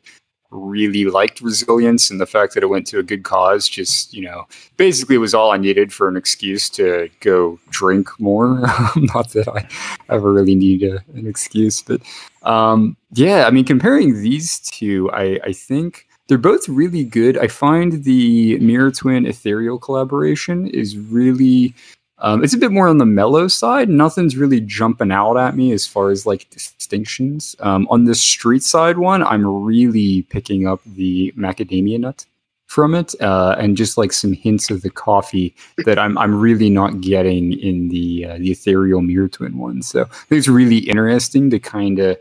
really 0.50 1.04
liked 1.04 1.40
resilience 1.40 2.10
and 2.10 2.20
the 2.20 2.26
fact 2.26 2.54
that 2.54 2.62
it 2.62 2.68
went 2.68 2.86
to 2.86 3.00
a 3.00 3.02
good 3.02 3.24
cause 3.24 3.68
just 3.68 4.14
you 4.14 4.22
know 4.22 4.44
basically 4.76 5.18
was 5.18 5.34
all 5.34 5.50
i 5.50 5.56
needed 5.56 5.92
for 5.92 6.06
an 6.06 6.16
excuse 6.16 6.70
to 6.70 7.10
go 7.18 7.58
drink 7.70 8.08
more. 8.20 8.60
Not 8.96 9.30
that 9.30 9.48
i 9.48 9.66
ever 10.14 10.32
really 10.32 10.54
need 10.54 10.84
a, 10.84 11.02
an 11.14 11.26
excuse 11.26 11.82
but 11.82 12.00
um, 12.44 12.96
yeah 13.14 13.46
i 13.48 13.50
mean 13.50 13.64
comparing 13.64 14.22
these 14.22 14.60
two 14.60 15.10
i 15.10 15.40
i 15.42 15.52
think 15.52 16.06
they're 16.26 16.38
both 16.38 16.68
really 16.68 17.04
good. 17.04 17.36
I 17.38 17.48
find 17.48 18.04
the 18.04 18.58
mirror 18.58 18.90
twin 18.90 19.26
ethereal 19.26 19.78
collaboration 19.78 20.66
is 20.68 20.96
really 20.96 21.74
um, 22.24 22.42
it's 22.42 22.54
a 22.54 22.58
bit 22.58 22.72
more 22.72 22.88
on 22.88 22.96
the 22.96 23.04
mellow 23.04 23.48
side. 23.48 23.90
Nothing's 23.90 24.34
really 24.34 24.58
jumping 24.58 25.12
out 25.12 25.36
at 25.36 25.54
me 25.54 25.72
as 25.72 25.86
far 25.86 26.08
as 26.08 26.24
like 26.24 26.48
distinctions. 26.48 27.54
Um, 27.60 27.86
on 27.90 28.04
the 28.04 28.14
street 28.14 28.62
side 28.62 28.96
one, 28.96 29.22
I'm 29.22 29.46
really 29.46 30.22
picking 30.22 30.66
up 30.66 30.80
the 30.86 31.34
macadamia 31.36 32.00
nut 32.00 32.24
from 32.64 32.94
it, 32.94 33.14
uh, 33.20 33.56
and 33.58 33.76
just 33.76 33.98
like 33.98 34.10
some 34.10 34.32
hints 34.32 34.70
of 34.70 34.80
the 34.80 34.88
coffee 34.88 35.54
that 35.84 35.98
I'm 35.98 36.16
I'm 36.16 36.34
really 36.34 36.70
not 36.70 37.02
getting 37.02 37.52
in 37.60 37.88
the 37.88 38.24
uh, 38.24 38.38
the 38.38 38.52
ethereal 38.52 39.02
mirror 39.02 39.28
twin 39.28 39.58
one. 39.58 39.82
So 39.82 40.04
I 40.04 40.04
think 40.04 40.38
it's 40.38 40.48
really 40.48 40.78
interesting 40.78 41.50
to 41.50 41.58
kind 41.58 41.98
of 41.98 42.16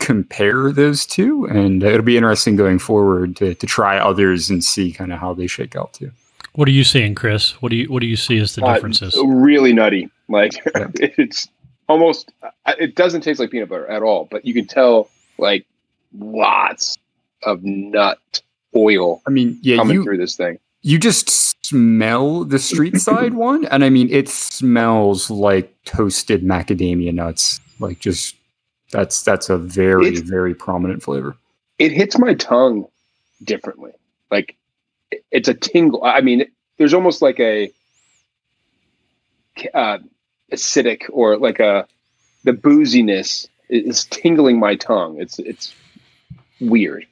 compare 0.00 0.72
those 0.72 1.06
two, 1.06 1.44
and 1.44 1.80
it'll 1.84 2.02
be 2.02 2.16
interesting 2.16 2.56
going 2.56 2.80
forward 2.80 3.36
to 3.36 3.54
to 3.54 3.66
try 3.66 3.98
others 3.98 4.50
and 4.50 4.64
see 4.64 4.90
kind 4.90 5.12
of 5.12 5.20
how 5.20 5.32
they 5.32 5.46
shake 5.46 5.76
out 5.76 5.92
too. 5.92 6.10
What 6.56 6.68
are 6.68 6.72
you 6.72 6.84
seeing, 6.84 7.14
Chris? 7.14 7.52
What 7.62 7.68
do 7.70 7.76
you 7.76 7.86
What 7.90 8.00
do 8.00 8.06
you 8.06 8.16
see 8.16 8.38
as 8.38 8.54
the 8.54 8.64
Uh, 8.64 8.74
differences? 8.74 9.16
really 9.24 9.72
nutty. 9.72 10.10
Like 10.28 10.52
it's 10.74 11.48
almost. 11.88 12.32
It 12.78 12.94
doesn't 12.96 13.20
taste 13.20 13.38
like 13.40 13.50
peanut 13.50 13.68
butter 13.68 13.86
at 13.86 14.02
all, 14.02 14.26
but 14.30 14.44
you 14.44 14.52
can 14.54 14.66
tell 14.66 15.08
like 15.38 15.64
lots 16.18 16.98
of 17.42 17.62
nut 17.62 18.18
oil 18.74 19.22
I 19.26 19.30
mean, 19.30 19.58
yeah, 19.62 19.76
coming 19.76 19.96
you 19.96 20.02
through 20.02 20.18
this 20.18 20.34
thing. 20.36 20.58
you 20.82 20.98
just 20.98 21.30
smell 21.64 22.44
the 22.44 22.58
street 22.58 22.96
side 23.08 23.34
one, 23.34 23.64
and 23.66 23.84
I 23.84 23.90
mean, 23.90 24.08
it 24.10 24.28
smells 24.28 25.30
like 25.30 25.72
toasted 25.84 26.42
macadamia 26.42 27.12
nuts. 27.12 27.60
Like 27.80 28.00
just 28.00 28.34
that's 28.92 29.22
that's 29.22 29.50
a 29.50 29.58
very 29.58 30.08
It's- 30.08 30.20
very 30.28 30.54
prominent 30.54 31.02
flavor. 31.02 31.36
It 31.78 31.92
hits 31.92 32.18
my 32.18 32.32
tongue 32.34 32.86
differently. 33.44 33.92
Like 34.30 34.50
it- 34.50 34.56
it's 35.30 35.48
a 35.48 35.54
tingle. 35.54 36.04
I 36.04 36.20
mean, 36.20 36.46
there's 36.78 36.94
almost 36.94 37.22
like 37.22 37.40
a 37.40 37.72
uh, 39.74 39.98
acidic 40.52 41.02
or 41.10 41.36
like 41.36 41.60
a 41.60 41.86
the 42.44 42.52
booziness 42.52 43.48
is 43.68 44.04
tingling 44.06 44.58
my 44.58 44.76
tongue. 44.76 45.20
It's 45.20 45.38
it's 45.38 45.74
weird, 46.60 47.06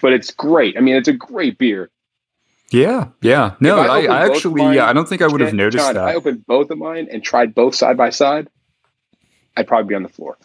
but 0.00 0.12
it's 0.12 0.30
great. 0.30 0.76
I 0.76 0.80
mean, 0.80 0.96
it's 0.96 1.08
a 1.08 1.12
great 1.12 1.58
beer. 1.58 1.90
Yeah, 2.70 3.08
yeah. 3.22 3.54
No, 3.60 3.82
If 3.82 3.90
I 3.90 4.06
I, 4.06 4.20
I 4.20 4.26
actually, 4.26 4.62
mine, 4.62 4.76
yeah, 4.76 4.86
I 4.86 4.92
don't 4.92 5.08
think 5.08 5.22
I 5.22 5.26
would 5.26 5.40
have 5.40 5.54
noticed 5.54 5.84
John, 5.84 5.96
if 5.96 6.02
I 6.02 6.14
opened 6.14 6.46
both 6.46 6.70
of 6.70 6.78
mine 6.78 7.08
and 7.10 7.22
tried 7.22 7.54
both 7.54 7.74
side 7.74 7.96
by 7.96 8.10
side, 8.10 8.48
I'd 9.56 9.66
probably 9.66 9.88
be 9.88 9.94
on 9.94 10.02
the 10.02 10.08
floor. 10.08 10.36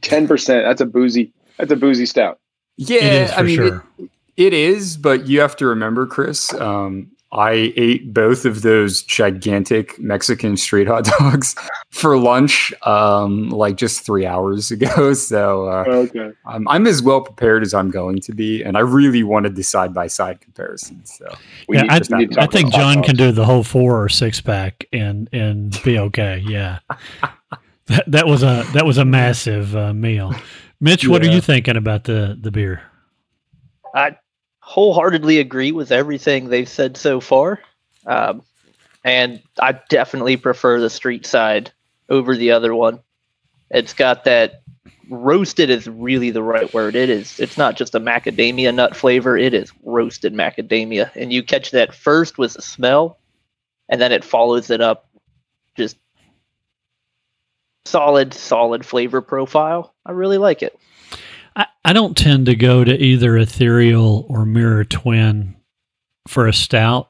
Ten 0.00 0.28
percent. 0.28 0.64
That's 0.64 0.80
a 0.80 0.86
boozy. 0.86 1.32
That's 1.58 1.72
a 1.72 1.76
boozy 1.76 2.06
stout. 2.06 2.38
Yeah, 2.76 2.98
it 2.98 3.22
is 3.22 3.32
for 3.32 3.40
I 3.40 3.42
mean, 3.42 3.56
sure. 3.56 3.84
it, 3.98 4.10
it 4.36 4.52
is, 4.52 4.96
but 4.96 5.26
you 5.26 5.40
have 5.40 5.56
to 5.56 5.66
remember, 5.66 6.06
Chris. 6.06 6.52
Um, 6.54 7.10
I 7.32 7.72
ate 7.76 8.14
both 8.14 8.44
of 8.46 8.62
those 8.62 9.02
gigantic 9.02 9.98
Mexican 9.98 10.56
street 10.56 10.86
hot 10.86 11.04
dogs 11.18 11.54
for 11.90 12.16
lunch, 12.16 12.72
um, 12.86 13.48
like 13.50 13.76
just 13.76 14.06
three 14.06 14.24
hours 14.24 14.70
ago. 14.70 15.12
So 15.14 15.66
uh, 15.68 15.84
Okay. 15.88 16.30
I'm, 16.46 16.66
I'm 16.68 16.86
as 16.86 17.02
well 17.02 17.20
prepared 17.20 17.62
as 17.62 17.74
I'm 17.74 17.90
going 17.90 18.20
to 18.20 18.32
be, 18.32 18.62
and 18.62 18.76
I 18.76 18.80
really 18.80 19.22
wanted 19.24 19.56
the 19.56 19.64
side 19.64 19.92
by 19.92 20.06
side 20.06 20.40
comparison. 20.40 21.04
So 21.04 21.26
We 21.68 21.76
yeah, 21.76 21.82
need 21.82 21.90
I, 21.90 21.98
to- 21.98 22.16
need 22.16 22.32
to 22.32 22.40
I 22.42 22.46
think 22.46 22.68
about 22.68 22.78
hot 22.80 22.94
John 22.94 23.02
can 23.02 23.16
do 23.16 23.32
the 23.32 23.44
whole 23.44 23.64
four 23.64 24.00
or 24.02 24.08
six 24.08 24.40
pack 24.40 24.86
and 24.92 25.28
and 25.32 25.78
be 25.82 25.98
okay. 25.98 26.42
Yeah, 26.46 26.78
that, 27.86 28.04
that 28.06 28.26
was 28.26 28.44
a 28.44 28.64
that 28.72 28.86
was 28.86 28.98
a 28.98 29.04
massive 29.04 29.74
uh, 29.76 29.92
meal. 29.92 30.32
Mitch, 30.80 31.08
what 31.08 31.22
are 31.22 31.30
you 31.30 31.40
thinking 31.40 31.76
about 31.76 32.04
the 32.04 32.38
the 32.40 32.52
beer? 32.52 32.82
I 33.94 34.16
wholeheartedly 34.76 35.38
agree 35.38 35.72
with 35.72 35.90
everything 35.90 36.50
they've 36.50 36.68
said 36.68 36.98
so 36.98 37.18
far. 37.18 37.58
Um, 38.04 38.42
and 39.02 39.40
I 39.58 39.80
definitely 39.88 40.36
prefer 40.36 40.78
the 40.78 40.90
street 40.90 41.24
side 41.24 41.72
over 42.10 42.36
the 42.36 42.50
other 42.50 42.74
one. 42.74 43.00
It's 43.70 43.94
got 43.94 44.24
that 44.24 44.60
roasted 45.08 45.70
is 45.70 45.88
really 45.88 46.30
the 46.30 46.42
right 46.42 46.74
word. 46.74 46.94
It 46.94 47.08
is. 47.08 47.40
It's 47.40 47.56
not 47.56 47.78
just 47.78 47.94
a 47.94 48.00
macadamia 48.00 48.74
nut 48.74 48.94
flavor. 48.94 49.34
It 49.34 49.54
is 49.54 49.72
roasted 49.82 50.34
macadamia, 50.34 51.10
and 51.16 51.32
you 51.32 51.42
catch 51.42 51.70
that 51.70 51.94
first 51.94 52.36
with 52.36 52.52
the 52.52 52.60
smell, 52.60 53.18
and 53.88 53.98
then 53.98 54.12
it 54.12 54.24
follows 54.24 54.68
it 54.68 54.82
up, 54.82 55.08
just 55.74 55.96
solid, 57.86 58.34
solid 58.34 58.84
flavor 58.84 59.22
profile. 59.22 59.94
I 60.04 60.12
really 60.12 60.38
like 60.38 60.62
it. 60.62 60.78
I, 61.56 61.66
I 61.84 61.92
don't 61.92 62.16
tend 62.16 62.46
to 62.46 62.54
go 62.54 62.84
to 62.84 63.02
either 63.02 63.36
ethereal 63.36 64.26
or 64.28 64.44
mirror 64.44 64.84
twin 64.84 65.56
for 66.28 66.46
a 66.46 66.52
stout. 66.52 67.08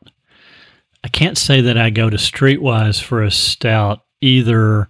I 1.05 1.09
can't 1.09 1.37
say 1.37 1.61
that 1.61 1.77
I 1.77 1.91
go 1.91 2.09
to 2.09 2.17
streetwise 2.17 3.03
for 3.03 3.23
a 3.23 3.31
stout 3.31 4.05
either. 4.21 4.89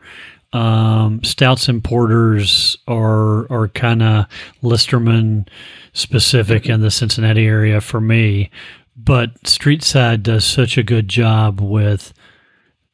Um, 0.52 1.22
stouts 1.24 1.68
and 1.68 1.82
porters 1.82 2.78
are 2.86 3.50
are 3.52 3.68
kind 3.68 4.02
of 4.02 4.26
Listermann 4.62 5.48
specific 5.92 6.68
in 6.68 6.80
the 6.80 6.90
Cincinnati 6.90 7.46
area 7.46 7.80
for 7.80 8.00
me, 8.00 8.50
but 8.96 9.34
Streetside 9.42 10.22
does 10.22 10.44
such 10.44 10.78
a 10.78 10.82
good 10.82 11.08
job 11.08 11.60
with 11.60 12.14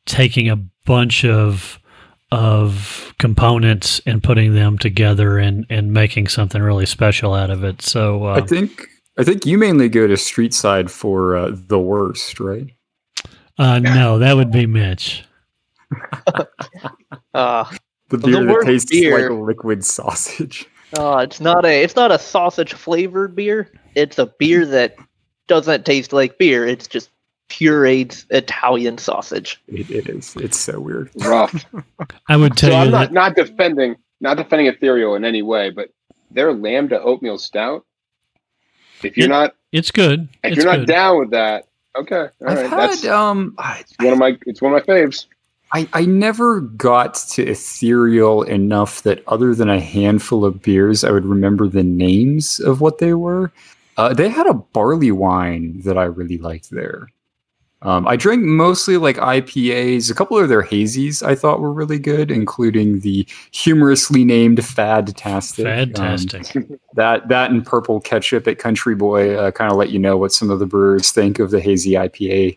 taking 0.06 0.48
a 0.48 0.56
bunch 0.56 1.24
of 1.24 1.78
of 2.32 3.14
components 3.18 4.00
and 4.06 4.22
putting 4.22 4.54
them 4.54 4.78
together 4.78 5.38
and 5.38 5.66
and 5.68 5.92
making 5.92 6.26
something 6.28 6.62
really 6.62 6.86
special 6.86 7.34
out 7.34 7.50
of 7.50 7.62
it. 7.62 7.82
So 7.82 8.24
I 8.24 8.38
uh, 8.38 8.46
think 8.46 8.88
I 9.18 9.22
think 9.22 9.44
you 9.44 9.58
mainly 9.58 9.90
go 9.90 10.06
to 10.06 10.16
street 10.16 10.54
side 10.54 10.90
for 10.90 11.36
uh, 11.36 11.50
the 11.52 11.78
worst, 11.78 12.40
right? 12.40 12.66
uh, 13.58 13.78
no, 13.78 14.18
that 14.18 14.34
would 14.34 14.50
be 14.50 14.66
Mitch. 14.66 15.24
Uh, 17.34 17.64
The 18.10 18.18
The 18.18 18.26
beer 18.26 18.44
that 18.44 18.62
tastes 18.64 18.90
beer- 18.90 19.30
like 19.30 19.46
liquid 19.46 19.84
sausage. 19.84 20.66
Uh, 20.98 21.18
it's 21.18 21.40
not 21.40 21.64
a 21.64 21.82
it's 21.82 21.96
not 21.96 22.12
a 22.12 22.18
sausage 22.18 22.74
flavored 22.74 23.34
beer. 23.34 23.70
It's 23.94 24.18
a 24.18 24.26
beer 24.26 24.66
that 24.66 24.96
doesn't 25.48 25.86
taste 25.86 26.12
like 26.12 26.36
beer. 26.38 26.66
It's 26.66 26.86
just 26.86 27.08
pureed 27.52 28.24
Italian 28.30 28.98
sausage. 28.98 29.62
It, 29.68 29.90
it 29.90 30.08
is. 30.08 30.36
It's 30.36 30.58
so 30.58 30.80
weird. 30.80 31.10
rough. 31.16 31.66
I 32.28 32.36
would 32.36 32.56
tell 32.56 32.70
so 32.70 32.74
you 32.74 32.76
I'm 32.76 32.90
that 32.92 33.12
not 33.12 33.12
not 33.12 33.36
defending 33.36 33.96
not 34.20 34.36
defending 34.38 34.68
ethereal 34.68 35.16
in 35.16 35.24
any 35.24 35.42
way, 35.42 35.70
but 35.70 35.90
their 36.30 36.52
lambda 36.54 37.00
oatmeal 37.02 37.38
stout. 37.38 37.84
If 39.02 39.18
you're 39.18 39.28
Yeah, 39.28 39.28
not 39.28 39.56
it's 39.72 39.90
good. 39.92 40.28
if 40.44 40.54
It's 40.54 40.56
you're 40.56 40.66
not 40.66 40.76
good. 40.80 40.86
down 40.86 41.18
with 41.20 41.30
that, 41.32 41.68
okay, 41.96 42.28
all 42.40 42.48
I've 42.48 42.56
right. 42.56 42.70
had 42.70 42.76
That's 42.76 43.06
um, 43.06 43.54
I, 43.58 43.84
one 43.98 44.12
of 44.14 44.18
my 44.18 44.38
it's 44.46 44.62
one 44.62 44.74
of 44.74 44.86
my 44.86 44.94
faves. 44.94 45.26
I 45.72 45.88
I 45.92 46.04
never 46.06 46.60
got 46.62 47.14
to 47.32 47.42
ethereal 47.46 48.42
enough 48.44 49.02
that 49.02 49.22
other 49.28 49.54
than 49.54 49.68
a 49.70 49.80
handful 49.80 50.44
of 50.44 50.62
beers, 50.62 51.04
I 51.04 51.10
would 51.12 51.26
remember 51.26 51.68
the 51.68 51.82
names 51.84 52.60
of 52.60 52.80
what 52.80 52.98
they 52.98 53.14
were. 53.14 53.52
Uh, 53.96 54.14
they 54.14 54.28
had 54.28 54.46
a 54.46 54.54
barley 54.54 55.12
wine 55.12 55.80
that 55.84 55.98
I 55.98 56.04
really 56.04 56.38
liked 56.38 56.70
there. 56.70 57.08
Um, 57.82 58.06
I 58.06 58.14
drank 58.14 58.44
mostly 58.44 58.96
like 58.96 59.16
IPAs. 59.16 60.10
A 60.10 60.14
couple 60.14 60.38
of 60.38 60.48
their 60.48 60.62
hazies 60.62 61.22
I 61.22 61.34
thought 61.34 61.60
were 61.60 61.72
really 61.72 61.98
good, 61.98 62.30
including 62.30 63.00
the 63.00 63.26
humorously 63.50 64.24
named 64.24 64.58
Fadtastic. 64.58 65.66
Um, 65.66 65.92
Fantastic. 65.92 66.68
that 66.94 67.28
that 67.28 67.50
and 67.50 67.66
purple 67.66 68.00
ketchup 68.00 68.46
at 68.46 68.58
Country 68.58 68.94
Boy 68.94 69.36
uh, 69.36 69.50
kind 69.50 69.70
of 69.70 69.76
let 69.76 69.90
you 69.90 69.98
know 69.98 70.16
what 70.16 70.32
some 70.32 70.48
of 70.48 70.60
the 70.60 70.66
brewers 70.66 71.10
think 71.10 71.40
of 71.40 71.50
the 71.50 71.60
hazy 71.60 71.92
IPA 71.92 72.56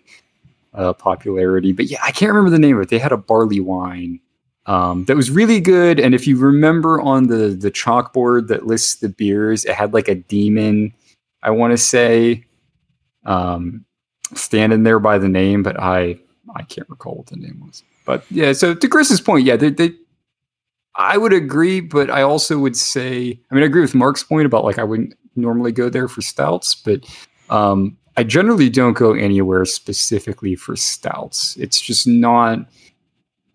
uh, 0.75 0.93
popularity. 0.93 1.71
But 1.71 1.85
yeah, 1.85 1.99
I 2.03 2.11
can't 2.11 2.31
remember 2.31 2.51
the 2.51 2.59
name 2.59 2.75
of 2.75 2.83
it. 2.83 2.89
They 2.89 2.99
had 2.99 3.11
a 3.11 3.17
barley 3.17 3.59
wine 3.59 4.19
um, 4.67 5.05
that 5.05 5.15
was 5.15 5.31
really 5.31 5.59
good. 5.59 5.99
And 5.99 6.15
if 6.15 6.27
you 6.27 6.37
remember 6.37 7.01
on 7.01 7.27
the 7.27 7.49
the 7.49 7.71
chalkboard 7.71 8.47
that 8.47 8.65
lists 8.65 8.95
the 8.95 9.09
beers, 9.09 9.65
it 9.65 9.75
had 9.75 9.93
like 9.93 10.07
a 10.07 10.15
demon. 10.15 10.93
I 11.43 11.51
want 11.51 11.71
to 11.71 11.77
say, 11.77 12.43
um, 13.25 13.84
standing 14.33 14.83
there 14.83 14.99
by 14.99 15.17
the 15.17 15.29
name, 15.29 15.63
but 15.63 15.79
I 15.79 16.19
I 16.55 16.63
can't 16.63 16.89
recall 16.89 17.15
what 17.15 17.27
the 17.27 17.35
name 17.35 17.61
was. 17.65 17.83
But 18.05 18.23
yeah, 18.29 18.53
so 18.53 18.75
to 18.75 18.87
Chris's 18.87 19.19
point, 19.19 19.45
yeah, 19.45 19.55
they, 19.55 19.69
they 19.69 19.93
I 20.95 21.17
would 21.17 21.33
agree, 21.33 21.81
but 21.81 22.09
I 22.09 22.21
also 22.21 22.57
would 22.59 22.75
say, 22.75 23.39
I 23.51 23.55
mean, 23.55 23.63
I 23.63 23.67
agree 23.67 23.81
with 23.81 23.95
Mark's 23.95 24.23
point 24.23 24.45
about 24.45 24.63
like 24.63 24.79
I 24.79 24.83
wouldn't 24.83 25.13
normally 25.35 25.71
go 25.71 25.89
there 25.89 26.07
for 26.07 26.21
stouts, 26.21 26.75
but 26.75 27.05
um, 27.49 27.97
I 28.17 28.23
generally 28.23 28.69
don't 28.69 28.93
go 28.93 29.13
anywhere 29.13 29.65
specifically 29.65 30.55
for 30.55 30.75
stouts. 30.75 31.57
It's 31.57 31.81
just 31.81 32.07
not 32.07 32.59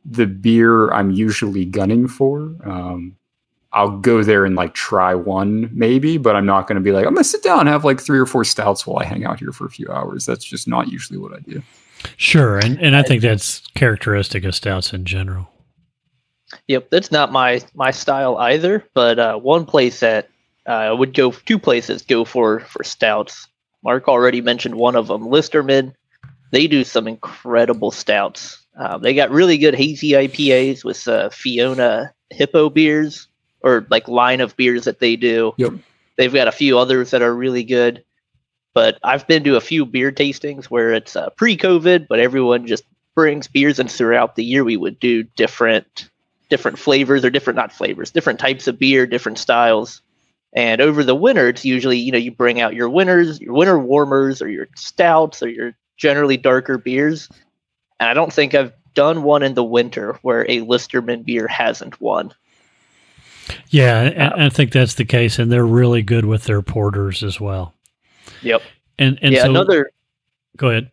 the 0.05 0.27
beer 0.27 0.91
I'm 0.91 1.11
usually 1.11 1.65
gunning 1.65 2.09
for. 2.09 2.55
Um, 2.65 3.17
I'll 3.73 3.99
go 3.99 4.23
there 4.23 4.45
and 4.45 4.57
like 4.57 4.75
try 4.75 5.15
one 5.15 5.71
maybe, 5.73 6.19
but 6.19 6.35
I'm 6.35 6.47
not 6.47 6.67
going 6.67 6.77
to 6.77 6.83
be 6.83 6.93
like 6.93 7.07
I'm 7.07 7.15
going 7.15 7.23
to 7.23 7.29
sit 7.29 7.43
down 7.43 7.61
and 7.61 7.69
have 7.69 7.85
like 7.85 8.01
three 8.01 8.19
or 8.19 8.27
four 8.27 8.45
stouts 8.45 8.87
while 8.87 8.99
I 8.99 9.05
hang 9.05 9.25
out 9.25 9.39
here 9.39 9.53
for 9.53 9.67
a 9.67 9.71
few 9.71 9.89
hours. 9.91 10.27
That's 10.27 10.45
just 10.45 10.67
not 10.67 10.89
usually 10.89 11.19
what 11.19 11.33
I 11.33 11.39
do. 11.41 11.63
Sure, 12.17 12.59
and 12.59 12.81
and 12.81 12.97
I 12.97 13.03
think 13.03 13.23
that's 13.23 13.63
characteristic 13.75 14.45
of 14.45 14.55
stouts 14.55 14.93
in 14.93 15.05
general. 15.05 15.49
Yep, 16.67 16.91
that's 16.91 17.13
not 17.13 17.31
my 17.31 17.61
my 17.75 17.91
style 17.91 18.39
either. 18.39 18.85
But 18.95 19.19
uh, 19.19 19.37
one 19.39 19.67
place 19.67 20.01
that 20.01 20.29
uh, 20.67 20.73
I 20.73 20.93
would 20.93 21.15
go, 21.15 21.31
two 21.31 21.59
places 21.59 22.03
go 22.03 22.25
for 22.25 22.61
for 22.61 22.83
stouts. 22.83 23.47
Mark 23.85 24.09
already 24.09 24.41
mentioned 24.41 24.75
one 24.75 24.97
of 24.97 25.07
them, 25.07 25.29
Listermann. 25.29 25.95
They 26.51 26.67
do 26.67 26.83
some 26.83 27.07
incredible 27.07 27.93
stouts. 27.93 28.67
Um, 28.77 29.03
they 29.03 29.15
got 29.15 29.31
really 29.31 29.59
good 29.59 29.75
hazy 29.75 30.11
IPAs 30.13 30.85
with 30.85 31.07
uh, 31.07 31.31
Fiona 31.31 32.13
Hippo 32.31 32.71
beers 32.71 33.29
or 33.63 33.87
like 33.91 34.09
line 34.09 34.41
of 34.41 34.57
beers 34.57 34.85
that 34.85 35.01
they 35.01 35.17
do. 35.17 35.53
Yep. 35.57 35.73
They've 36.17 36.33
got 36.33 36.49
a 36.49 36.53
few 36.53 36.79
others 36.79 37.11
that 37.11 37.23
are 37.23 37.35
really 37.35 37.65
good. 37.65 38.05
But 38.73 38.99
I've 39.03 39.27
been 39.27 39.43
to 39.45 39.57
a 39.57 39.61
few 39.61 39.85
beer 39.85 40.13
tastings 40.13 40.67
where 40.67 40.93
it's 40.93 41.17
uh, 41.17 41.31
pre-COVID, 41.31 42.07
but 42.09 42.21
everyone 42.21 42.67
just 42.67 42.85
brings 43.15 43.49
beers, 43.49 43.79
and 43.79 43.91
throughout 43.91 44.37
the 44.37 44.45
year 44.45 44.63
we 44.63 44.77
would 44.77 45.01
do 45.01 45.25
different 45.25 46.09
different 46.49 46.79
flavors 46.79 47.25
or 47.25 47.31
different 47.31 47.57
not 47.57 47.73
flavors, 47.73 48.11
different 48.11 48.39
types 48.41 48.67
of 48.67 48.79
beer, 48.79 49.07
different 49.07 49.39
styles. 49.39 50.03
And 50.53 50.81
over 50.81 51.05
the 51.05 51.15
winter, 51.15 51.49
it's 51.49 51.65
usually 51.65 51.99
you 51.99 52.13
know 52.13 52.19
you 52.19 52.31
bring 52.31 52.61
out 52.61 52.75
your 52.75 52.89
winners, 52.89 53.41
your 53.41 53.55
winter 53.55 53.79
warmers, 53.79 54.41
or 54.41 54.49
your 54.49 54.69
stouts, 54.77 55.43
or 55.43 55.49
your 55.49 55.75
generally 55.97 56.37
darker 56.37 56.79
beers. 56.79 57.29
And 57.99 58.09
I 58.09 58.15
don't 58.15 58.33
think 58.33 58.55
I've 58.55 58.73
done 58.95 59.23
one 59.23 59.43
in 59.43 59.55
the 59.55 59.65
winter 59.65 60.19
where 60.23 60.43
a 60.49 60.61
Listermann 60.61 61.25
beer 61.25 61.47
hasn't 61.47 62.01
won. 62.01 62.33
Yeah, 63.69 64.03
and 64.03 64.43
I 64.43 64.49
think 64.49 64.73
that's 64.73 64.95
the 64.95 65.05
case, 65.05 65.39
and 65.39 65.51
they're 65.51 65.67
really 65.67 66.03
good 66.03 66.25
with 66.25 66.45
their 66.45 66.63
porters 66.63 67.23
as 67.23 67.41
well. 67.41 67.75
Yep. 68.43 68.63
And 68.99 69.19
and 69.23 69.35
yeah, 69.35 69.45
so, 69.45 69.51
another. 69.51 69.91
go 70.57 70.69
ahead. 70.69 70.91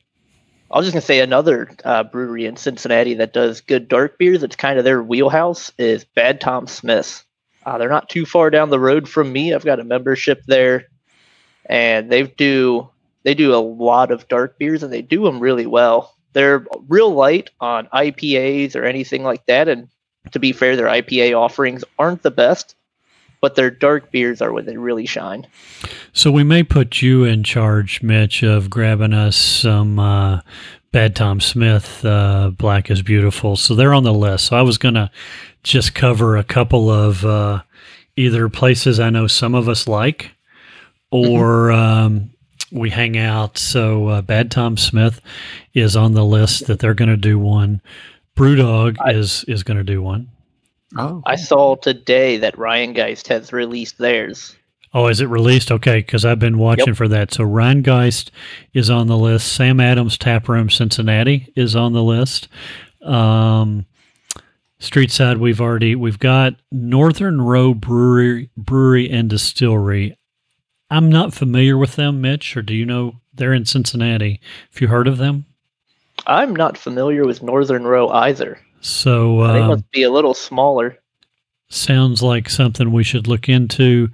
I 0.71 0.77
was 0.77 0.85
just 0.85 0.93
gonna 0.93 1.01
say 1.01 1.19
another 1.19 1.69
uh, 1.85 2.03
brewery 2.03 2.45
in 2.45 2.57
Cincinnati 2.57 3.13
that 3.15 3.33
does 3.33 3.61
good 3.61 3.87
dark 3.87 4.17
beers. 4.17 4.41
That's 4.41 4.55
kind 4.55 4.77
of 4.77 4.85
their 4.85 5.01
wheelhouse. 5.01 5.71
Is 5.77 6.03
Bad 6.03 6.41
Tom 6.41 6.67
Smith's. 6.67 7.23
Uh, 7.65 7.77
they're 7.77 7.89
not 7.89 8.09
too 8.09 8.25
far 8.25 8.49
down 8.49 8.69
the 8.69 8.79
road 8.79 9.09
from 9.09 9.31
me. 9.31 9.53
I've 9.53 9.65
got 9.65 9.79
a 9.79 9.83
membership 9.83 10.43
there, 10.47 10.85
and 11.65 12.09
they 12.09 12.23
do 12.23 12.89
they 13.23 13.33
do 13.33 13.53
a 13.53 13.57
lot 13.57 14.11
of 14.11 14.27
dark 14.29 14.57
beers, 14.57 14.83
and 14.83 14.91
they 14.91 15.01
do 15.01 15.23
them 15.23 15.39
really 15.39 15.65
well. 15.65 16.15
They're 16.33 16.65
real 16.87 17.13
light 17.13 17.49
on 17.59 17.87
IPAs 17.87 18.75
or 18.75 18.85
anything 18.85 19.23
like 19.23 19.45
that. 19.47 19.67
And 19.67 19.89
to 20.31 20.39
be 20.39 20.51
fair, 20.51 20.75
their 20.75 20.87
IPA 20.87 21.37
offerings 21.37 21.83
aren't 21.97 22.23
the 22.23 22.31
best, 22.31 22.75
but 23.41 23.55
their 23.55 23.69
dark 23.69 24.11
beers 24.11 24.41
are 24.41 24.51
when 24.51 24.65
they 24.65 24.77
really 24.77 25.05
shine. 25.05 25.47
So 26.13 26.31
we 26.31 26.43
may 26.43 26.63
put 26.63 27.01
you 27.01 27.23
in 27.23 27.43
charge, 27.43 28.01
Mitch, 28.01 28.43
of 28.43 28.69
grabbing 28.69 29.13
us 29.13 29.35
some 29.35 29.99
uh, 29.99 30.41
Bad 30.91 31.15
Tom 31.15 31.39
Smith 31.39 32.03
uh, 32.05 32.51
Black 32.57 32.89
is 32.89 33.01
Beautiful. 33.01 33.55
So 33.55 33.75
they're 33.75 33.93
on 33.93 34.03
the 34.03 34.13
list. 34.13 34.45
So 34.45 34.57
I 34.57 34.61
was 34.61 34.77
going 34.77 34.95
to 34.95 35.11
just 35.63 35.93
cover 35.93 36.37
a 36.37 36.43
couple 36.43 36.89
of 36.89 37.25
uh, 37.25 37.61
either 38.15 38.49
places 38.49 38.99
I 38.99 39.09
know 39.09 39.27
some 39.27 39.53
of 39.53 39.69
us 39.69 39.87
like 39.87 40.31
or 41.11 41.71
um, 41.71 42.31
we 42.71 42.89
hang 42.89 43.17
out. 43.17 43.57
So 43.57 44.07
uh, 44.07 44.21
Bad 44.21 44.51
Tom 44.51 44.77
Smith 44.77 45.21
is 45.73 45.95
on 45.95 46.13
the 46.13 46.25
list 46.25 46.67
that 46.67 46.79
they're 46.79 46.93
going 46.93 47.09
to 47.09 47.17
do 47.17 47.37
one. 47.37 47.81
Brewdog 48.37 48.97
I- 48.99 49.13
is 49.13 49.43
is 49.47 49.63
going 49.63 49.77
to 49.77 49.83
do 49.83 50.01
one. 50.01 50.29
Oh, 50.97 51.21
I 51.25 51.35
saw 51.35 51.75
today 51.75 52.37
that 52.37 52.55
Rhinegeist 52.55 53.27
has 53.27 53.51
released 53.51 53.97
theirs. 53.97 54.55
Oh, 54.93 55.07
is 55.07 55.19
it 55.19 55.25
released? 55.25 55.69
Okay, 55.69 55.97
because 55.97 56.23
I've 56.23 56.39
been 56.39 56.57
watching 56.57 56.93
for 56.93 57.09
that. 57.09 57.33
So 57.33 57.43
Rhinegeist 57.43 58.29
is 58.73 58.89
on 58.89 59.07
the 59.07 59.17
list. 59.17 59.51
Sam 59.51 59.81
Adams 59.81 60.17
Tap 60.17 60.47
Room 60.47 60.69
Cincinnati 60.69 61.51
is 61.57 61.75
on 61.75 61.91
the 61.91 62.03
list. 62.03 62.47
Um, 63.01 63.85
Street 64.79 65.11
side, 65.11 65.39
we've 65.39 65.59
already 65.59 65.95
we've 65.95 66.19
got 66.19 66.53
Northern 66.71 67.41
Row 67.41 67.73
Brewery 67.73 68.51
Brewery 68.55 69.09
and 69.09 69.27
Distillery. 69.27 70.15
I'm 70.91 71.09
not 71.09 71.33
familiar 71.33 71.77
with 71.77 71.95
them, 71.95 72.21
Mitch, 72.21 72.55
or 72.55 72.61
do 72.61 72.75
you 72.75 72.85
know 72.85 73.15
they're 73.33 73.53
in 73.53 73.65
Cincinnati? 73.65 74.39
Have 74.71 74.81
you 74.81 74.87
heard 74.87 75.07
of 75.07 75.17
them? 75.17 75.45
I'm 76.25 76.55
not 76.55 76.77
familiar 76.77 77.25
with 77.25 77.43
Northern 77.43 77.83
Row 77.85 78.09
either. 78.09 78.59
So 78.81 79.47
they 79.47 79.59
um, 79.61 79.67
must 79.69 79.91
be 79.91 80.03
a 80.03 80.11
little 80.11 80.33
smaller. 80.33 80.97
sounds 81.69 82.21
like 82.21 82.49
something 82.49 82.91
we 82.91 83.03
should 83.03 83.27
look 83.27 83.49
into. 83.49 84.09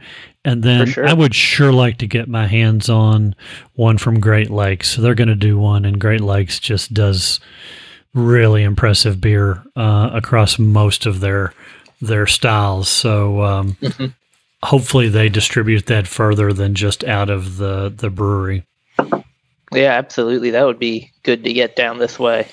And 0.45 0.61
then 0.63 0.87
sure. 0.87 1.07
I 1.07 1.13
would 1.13 1.33
sure 1.33 1.71
like 1.71 1.97
to 1.99 2.07
get 2.07 2.27
my 2.27 2.47
hands 2.47 2.89
on 2.89 3.35
one 3.75 3.97
from 3.97 4.19
Great 4.19 4.49
Lakes. 4.49 4.89
So 4.89 5.01
they're 5.01 5.15
going 5.15 5.29
to 5.29 5.35
do 5.35 5.57
one, 5.57 5.85
and 5.85 6.01
Great 6.01 6.21
Lakes 6.21 6.59
just 6.59 6.93
does 6.93 7.39
really 8.13 8.63
impressive 8.63 9.19
beer 9.21 9.63
uh, 9.75 10.09
across 10.13 10.59
most 10.59 11.05
of 11.05 11.19
their 11.19 11.53
their 12.01 12.27
styles. 12.27 12.89
So 12.89 13.41
um, 13.43 13.73
Mhm. 13.81 14.13
hopefully 14.63 15.07
they 15.07 15.29
distribute 15.29 15.85
that 15.85 16.07
further 16.07 16.51
than 16.51 16.75
just 16.75 17.03
out 17.05 17.29
of 17.29 17.57
the 17.57 17.91
the 17.95 18.09
brewery. 18.09 18.65
Yeah, 19.75 19.91
absolutely. 19.91 20.51
That 20.51 20.65
would 20.65 20.79
be 20.79 21.11
good 21.23 21.43
to 21.43 21.53
get 21.53 21.75
down 21.75 21.99
this 21.99 22.19
way. 22.19 22.47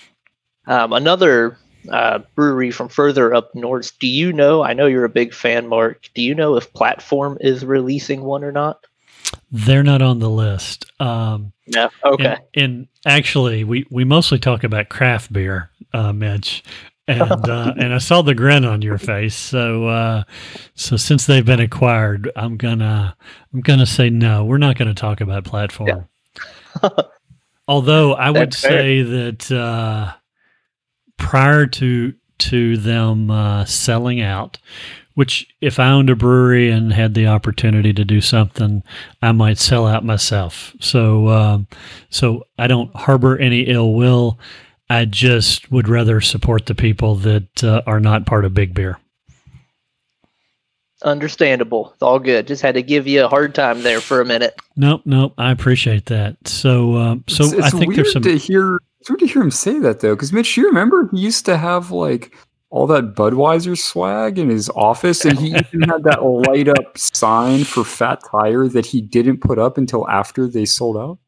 Um, 0.66 0.92
another 0.92 1.58
uh, 1.88 2.20
brewery 2.34 2.70
from 2.70 2.88
further 2.88 3.34
up 3.34 3.54
north. 3.54 3.98
Do 3.98 4.06
you 4.06 4.32
know? 4.32 4.62
I 4.62 4.74
know 4.74 4.86
you're 4.86 5.04
a 5.04 5.10
big 5.10 5.34
fan, 5.34 5.68
Mark. 5.68 6.08
Do 6.14 6.22
you 6.22 6.34
know 6.34 6.56
if 6.56 6.72
Platform 6.72 7.38
is 7.40 7.64
releasing 7.64 8.22
one 8.22 8.44
or 8.44 8.52
not? 8.52 8.84
They're 9.50 9.82
not 9.82 10.02
on 10.02 10.18
the 10.18 10.30
list. 10.30 10.90
Um, 11.00 11.52
No. 11.66 11.90
Okay. 12.04 12.36
And, 12.54 12.64
and 12.64 12.88
actually, 13.06 13.64
we, 13.64 13.86
we 13.90 14.04
mostly 14.04 14.38
talk 14.38 14.64
about 14.64 14.88
craft 14.88 15.32
beer, 15.32 15.70
uh, 15.92 16.12
Mitch, 16.12 16.62
and 17.06 17.48
uh, 17.48 17.74
and 17.78 17.94
I 17.94 17.98
saw 17.98 18.22
the 18.22 18.34
grin 18.34 18.64
on 18.64 18.82
your 18.82 18.98
face. 18.98 19.34
So 19.34 19.86
uh, 19.86 20.24
so 20.74 20.96
since 20.96 21.26
they've 21.26 21.44
been 21.44 21.60
acquired, 21.60 22.30
I'm 22.36 22.56
gonna 22.56 23.16
I'm 23.52 23.60
gonna 23.60 23.86
say 23.86 24.10
no. 24.10 24.44
We're 24.44 24.58
not 24.58 24.76
going 24.78 24.88
to 24.88 24.94
talk 24.94 25.20
about 25.20 25.44
platform. 25.44 26.08
Although 27.68 28.14
I 28.14 28.30
would 28.30 28.52
say 28.54 29.02
that 29.02 29.50
uh, 29.52 30.12
prior 31.18 31.66
to 31.66 32.14
to 32.38 32.76
them 32.76 33.30
uh, 33.30 33.64
selling 33.66 34.20
out, 34.20 34.58
which 35.14 35.46
if 35.60 35.78
I 35.78 35.90
owned 35.90 36.10
a 36.10 36.16
brewery 36.16 36.70
and 36.70 36.92
had 36.92 37.14
the 37.14 37.26
opportunity 37.26 37.92
to 37.92 38.04
do 38.04 38.20
something, 38.20 38.82
I 39.22 39.32
might 39.32 39.58
sell 39.58 39.86
out 39.86 40.04
myself. 40.04 40.74
So 40.80 41.28
um, 41.28 41.68
so 42.08 42.44
I 42.58 42.66
don't 42.66 42.94
harbor 42.96 43.38
any 43.38 43.62
ill 43.62 43.94
will. 43.94 44.38
I 44.88 45.04
just 45.04 45.70
would 45.70 45.88
rather 45.88 46.20
support 46.20 46.66
the 46.66 46.74
people 46.74 47.14
that 47.16 47.62
uh, 47.62 47.82
are 47.86 48.00
not 48.00 48.26
part 48.26 48.44
of 48.44 48.54
Big 48.54 48.74
Beer. 48.74 48.98
Understandable. 51.02 51.92
It's 51.94 52.02
all 52.02 52.18
good. 52.18 52.46
Just 52.46 52.62
had 52.62 52.74
to 52.74 52.82
give 52.82 53.06
you 53.06 53.24
a 53.24 53.28
hard 53.28 53.54
time 53.54 53.82
there 53.82 54.00
for 54.00 54.20
a 54.20 54.24
minute. 54.24 54.60
Nope, 54.76 55.02
nope. 55.04 55.34
I 55.38 55.50
appreciate 55.50 56.06
that. 56.06 56.36
So 56.46 56.96
um, 56.96 57.24
so 57.26 57.44
it's, 57.44 57.52
it's 57.54 57.66
I 57.66 57.70
think 57.70 57.94
there's 57.94 58.12
some. 58.12 58.22
to 58.22 58.36
hear. 58.36 58.80
It's 59.00 59.08
weird 59.08 59.20
to 59.20 59.26
hear 59.26 59.40
him 59.40 59.50
say 59.50 59.78
that 59.78 60.00
though, 60.00 60.14
because 60.14 60.30
Mitch, 60.30 60.58
you 60.58 60.66
remember 60.66 61.08
he 61.10 61.20
used 61.20 61.46
to 61.46 61.56
have 61.56 61.90
like 61.90 62.36
all 62.68 62.86
that 62.86 63.14
Budweiser 63.14 63.78
swag 63.78 64.38
in 64.38 64.50
his 64.50 64.68
office, 64.70 65.24
and 65.24 65.38
he 65.38 65.48
even 65.72 65.88
had 65.88 66.04
that 66.04 66.22
light 66.22 66.68
up 66.68 66.98
sign 66.98 67.64
for 67.64 67.82
Fat 67.82 68.20
Tire 68.30 68.68
that 68.68 68.84
he 68.84 69.00
didn't 69.00 69.38
put 69.38 69.58
up 69.58 69.78
until 69.78 70.08
after 70.08 70.46
they 70.46 70.66
sold 70.66 70.96
out. 70.96 71.18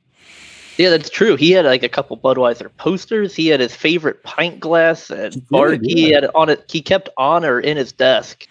Yeah, 0.78 0.90
that's 0.90 1.10
true. 1.10 1.36
He 1.36 1.50
had 1.50 1.64
like 1.64 1.82
a 1.82 1.88
couple 1.88 2.16
Budweiser 2.16 2.70
posters. 2.76 3.34
He 3.34 3.48
had 3.48 3.60
his 3.60 3.74
favorite 3.74 4.22
pint 4.22 4.60
glass 4.60 5.10
and 5.10 5.32
did, 5.32 5.44
art. 5.54 5.80
He 5.82 6.10
yeah. 6.10 6.16
had 6.16 6.30
on 6.34 6.48
it. 6.48 6.64
He 6.70 6.80
kept 6.80 7.08
honor 7.18 7.60
in 7.60 7.76
his 7.76 7.92
desk. 7.92 8.46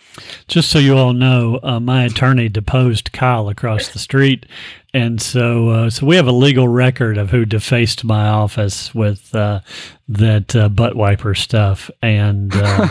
Just 0.47 0.69
so 0.69 0.79
you 0.79 0.97
all 0.97 1.13
know, 1.13 1.59
uh, 1.63 1.79
my 1.79 2.03
attorney 2.03 2.49
deposed 2.49 3.11
Kyle 3.13 3.47
across 3.47 3.89
the 3.89 3.99
street, 3.99 4.45
and 4.93 5.21
so 5.21 5.69
uh, 5.69 5.89
so 5.89 6.05
we 6.05 6.17
have 6.17 6.27
a 6.27 6.33
legal 6.33 6.67
record 6.67 7.17
of 7.17 7.29
who 7.29 7.45
defaced 7.45 8.03
my 8.03 8.27
office 8.27 8.93
with 8.93 9.33
uh, 9.33 9.61
that 10.09 10.55
uh, 10.55 10.67
butt 10.67 10.95
wiper 10.95 11.33
stuff, 11.33 11.89
and 12.01 12.51
uh, 12.53 12.87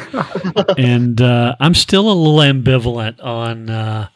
and 0.79 1.21
uh, 1.21 1.57
I'm 1.61 1.75
still 1.75 2.11
a 2.11 2.15
little 2.15 2.39
ambivalent 2.39 3.23
on 3.23 3.69
uh, 3.69 4.09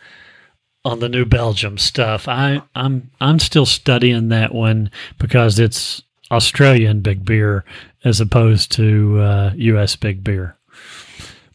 on 0.85 1.01
the 1.01 1.09
New 1.09 1.27
Belgium 1.27 1.77
stuff. 1.77 2.27
I 2.27 2.63
I'm 2.75 3.11
I'm 3.21 3.39
still 3.39 3.67
studying 3.67 4.29
that 4.29 4.55
one 4.55 4.91
because 5.19 5.59
it's 5.59 6.03
Australian 6.31 7.01
big 7.01 7.25
beer 7.25 7.65
as 8.05 8.21
opposed 8.21 8.73
to 8.73 9.21
uh, 9.21 9.53
U.S. 9.57 9.97
big 9.97 10.25
beer, 10.25 10.57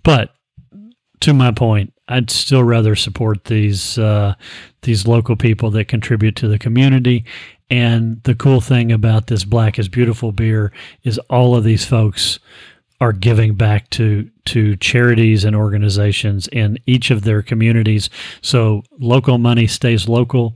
but 0.03 0.35
to 1.21 1.33
my 1.33 1.51
point, 1.51 1.93
I'd 2.07 2.29
still 2.29 2.63
rather 2.63 2.95
support 2.95 3.45
these 3.45 3.97
uh, 3.97 4.35
these 4.81 5.07
local 5.07 5.35
people 5.35 5.69
that 5.71 5.87
contribute 5.87 6.35
to 6.37 6.47
the 6.47 6.59
community. 6.59 7.25
And 7.69 8.23
the 8.23 8.35
cool 8.35 8.61
thing 8.61 8.91
about 8.91 9.27
this 9.27 9.45
Black 9.45 9.77
is 9.77 9.87
Beautiful 9.87 10.31
beer 10.31 10.71
is 11.03 11.19
all 11.29 11.55
of 11.55 11.63
these 11.63 11.85
folks 11.85 12.39
are 13.01 13.13
giving 13.13 13.55
back 13.55 13.89
to 13.91 14.29
to 14.45 14.75
charities 14.77 15.45
and 15.45 15.55
organizations 15.55 16.47
in 16.47 16.79
each 16.85 17.11
of 17.11 17.23
their 17.23 17.41
communities. 17.41 18.09
So 18.41 18.83
local 18.99 19.37
money 19.37 19.67
stays 19.67 20.09
local, 20.09 20.55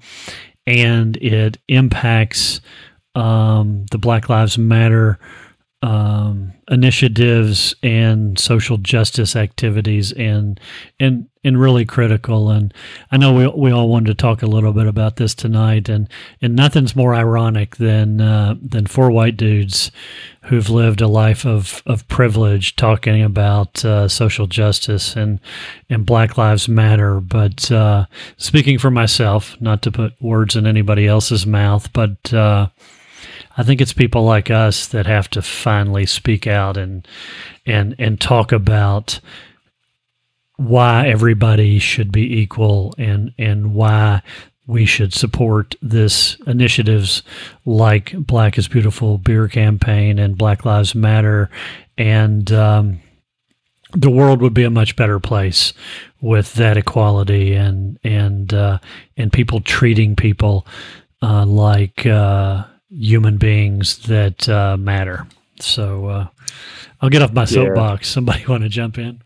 and 0.65 1.17
it 1.17 1.57
impacts 1.67 2.61
um, 3.15 3.85
the 3.91 3.99
Black 3.99 4.27
Lives 4.29 4.57
Matter 4.57 5.19
um, 5.83 6.53
initiatives 6.69 7.75
and 7.83 8.39
social 8.39 8.77
justice 8.77 9.35
activities 9.35 10.13
and 10.13 10.57
and 10.97 11.27
and 11.43 11.59
really 11.59 11.83
critical. 11.83 12.49
And 12.49 12.73
I 13.11 13.17
know 13.17 13.33
we 13.33 13.47
we 13.47 13.71
all 13.73 13.89
wanted 13.89 14.07
to 14.07 14.13
talk 14.13 14.41
a 14.41 14.47
little 14.47 14.71
bit 14.71 14.87
about 14.87 15.17
this 15.17 15.35
tonight 15.35 15.89
and 15.89 16.07
and 16.41 16.55
nothing's 16.55 16.95
more 16.95 17.13
ironic 17.13 17.75
than 17.75 18.21
uh, 18.21 18.55
than 18.61 18.87
four 18.87 19.11
white 19.11 19.35
dudes 19.35 19.91
who've 20.43 20.69
lived 20.69 21.01
a 21.01 21.07
life 21.07 21.45
of 21.45 21.83
of 21.85 22.07
privilege 22.07 22.77
talking 22.77 23.21
about 23.21 23.83
uh, 23.83 24.07
social 24.07 24.47
justice 24.47 25.17
and 25.17 25.41
and 25.89 26.05
Black 26.05 26.37
Lives 26.37 26.69
Matter. 26.69 27.19
But 27.19 27.69
uh, 27.69 28.05
speaking 28.37 28.79
for 28.79 28.89
myself 28.89 29.59
not 29.59 29.81
to 29.81 29.91
put 29.91 30.13
words 30.21 30.55
in 30.55 30.65
anybody 30.65 31.07
else's 31.07 31.45
mouth 31.45 31.91
but 31.91 32.33
uh, 32.33 32.69
I 33.55 33.63
think 33.63 33.81
it's 33.81 33.93
people 33.93 34.23
like 34.23 34.49
us 34.49 34.87
that 34.87 35.05
have 35.05 35.29
to 35.31 35.41
finally 35.41 36.05
speak 36.05 36.47
out 36.47 36.77
and 36.77 37.07
and 37.65 37.95
and 37.99 38.19
talk 38.19 38.51
about 38.51 39.19
why 40.57 41.07
everybody 41.07 41.79
should 41.79 42.11
be 42.11 42.39
equal 42.39 42.93
and 42.97 43.33
and 43.37 43.73
why 43.73 44.21
we 44.65 44.85
should 44.85 45.13
support 45.13 45.75
this 45.81 46.37
initiatives 46.47 47.21
like 47.65 48.13
Black 48.17 48.57
is 48.57 48.67
Beautiful 48.67 49.17
beer 49.17 49.47
campaign 49.47 50.19
and 50.19 50.37
Black 50.37 50.63
Lives 50.63 50.95
Matter. 50.95 51.49
And 51.97 52.49
um, 52.53 53.01
the 53.91 54.09
world 54.09 54.41
would 54.41 54.53
be 54.53 54.63
a 54.63 54.69
much 54.69 54.95
better 54.95 55.19
place 55.19 55.73
with 56.21 56.53
that 56.53 56.77
equality 56.77 57.53
and 57.53 57.99
and 58.03 58.53
uh, 58.53 58.79
and 59.17 59.33
people 59.33 59.59
treating 59.59 60.15
people 60.15 60.65
uh, 61.21 61.45
like 61.45 62.05
uh, 62.05 62.63
human 62.97 63.37
beings 63.37 63.97
that 64.07 64.47
uh, 64.49 64.77
matter. 64.77 65.27
So 65.59 66.07
uh, 66.07 66.27
I'll 67.01 67.09
get 67.09 67.21
off 67.21 67.33
my 67.33 67.45
soapbox. 67.45 68.07
Somebody 68.09 68.45
want 68.47 68.63
to 68.63 68.69
jump 68.69 68.97
in? 68.97 69.21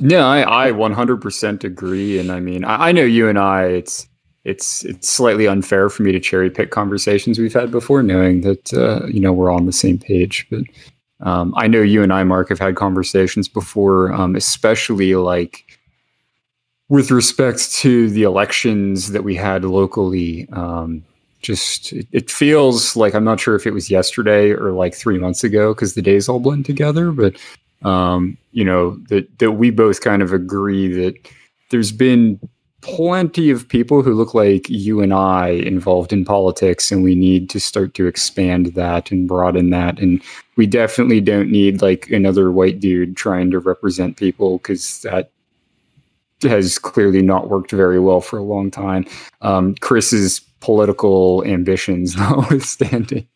No, 0.00 0.26
I, 0.26 0.68
I 0.68 0.72
100% 0.72 1.64
agree. 1.64 2.18
And 2.18 2.32
I 2.32 2.40
mean, 2.40 2.64
I, 2.64 2.88
I 2.88 2.92
know 2.92 3.04
you 3.04 3.28
and 3.28 3.38
I, 3.38 3.64
it's, 3.64 4.08
it's, 4.44 4.84
it's 4.84 5.08
slightly 5.08 5.46
unfair 5.46 5.88
for 5.88 6.02
me 6.02 6.10
to 6.10 6.18
cherry 6.18 6.50
pick 6.50 6.70
conversations 6.70 7.38
we've 7.38 7.52
had 7.52 7.70
before, 7.70 8.02
knowing 8.02 8.40
that, 8.40 8.74
uh, 8.74 9.06
you 9.06 9.20
know, 9.20 9.32
we're 9.32 9.52
on 9.52 9.66
the 9.66 9.72
same 9.72 9.98
page. 9.98 10.46
But 10.50 10.64
um, 11.20 11.54
I 11.56 11.68
know 11.68 11.82
you 11.82 12.02
and 12.02 12.12
I, 12.12 12.24
Mark, 12.24 12.48
have 12.48 12.58
had 12.58 12.74
conversations 12.74 13.48
before, 13.48 14.12
um, 14.12 14.34
especially 14.34 15.14
like 15.14 15.78
with 16.88 17.12
respect 17.12 17.72
to 17.74 18.10
the 18.10 18.24
elections 18.24 19.12
that 19.12 19.22
we 19.22 19.36
had 19.36 19.64
locally. 19.64 20.48
Um, 20.52 21.04
just 21.42 21.92
it, 21.92 22.06
it 22.12 22.30
feels 22.30 22.96
like 22.96 23.14
I'm 23.14 23.24
not 23.24 23.40
sure 23.40 23.54
if 23.54 23.66
it 23.66 23.74
was 23.74 23.90
yesterday 23.90 24.50
or 24.50 24.72
like 24.72 24.94
three 24.94 25.18
months 25.18 25.44
ago 25.44 25.74
because 25.74 25.94
the 25.94 26.02
days 26.02 26.28
all 26.28 26.40
blend 26.40 26.64
together, 26.64 27.12
but 27.12 27.36
um, 27.82 28.38
you 28.52 28.64
know 28.64 28.96
that 29.08 29.38
that 29.38 29.52
we 29.52 29.70
both 29.70 30.00
kind 30.00 30.22
of 30.22 30.32
agree 30.32 30.88
that 30.88 31.14
there's 31.70 31.92
been 31.92 32.38
plenty 32.82 33.48
of 33.48 33.68
people 33.68 34.02
who 34.02 34.12
look 34.12 34.34
like 34.34 34.68
you 34.68 35.00
and 35.00 35.14
I 35.14 35.48
involved 35.48 36.12
in 36.12 36.24
politics, 36.24 36.90
and 36.90 37.02
we 37.02 37.14
need 37.14 37.48
to 37.50 37.60
start 37.60 37.94
to 37.94 38.06
expand 38.06 38.66
that 38.74 39.10
and 39.10 39.28
broaden 39.28 39.70
that. 39.70 39.98
And 39.98 40.22
we 40.56 40.66
definitely 40.66 41.20
don't 41.20 41.50
need 41.50 41.80
like 41.80 42.10
another 42.10 42.50
white 42.52 42.80
dude 42.80 43.16
trying 43.16 43.50
to 43.52 43.58
represent 43.58 44.16
people 44.16 44.58
because 44.58 45.00
that 45.02 45.30
has 46.42 46.78
clearly 46.78 47.22
not 47.22 47.48
worked 47.48 47.70
very 47.70 48.00
well 48.00 48.20
for 48.20 48.38
a 48.38 48.42
long 48.42 48.70
time. 48.70 49.06
Um, 49.42 49.76
Chris's 49.76 50.40
political 50.62 51.44
ambitions 51.44 52.16
notwithstanding. 52.16 53.26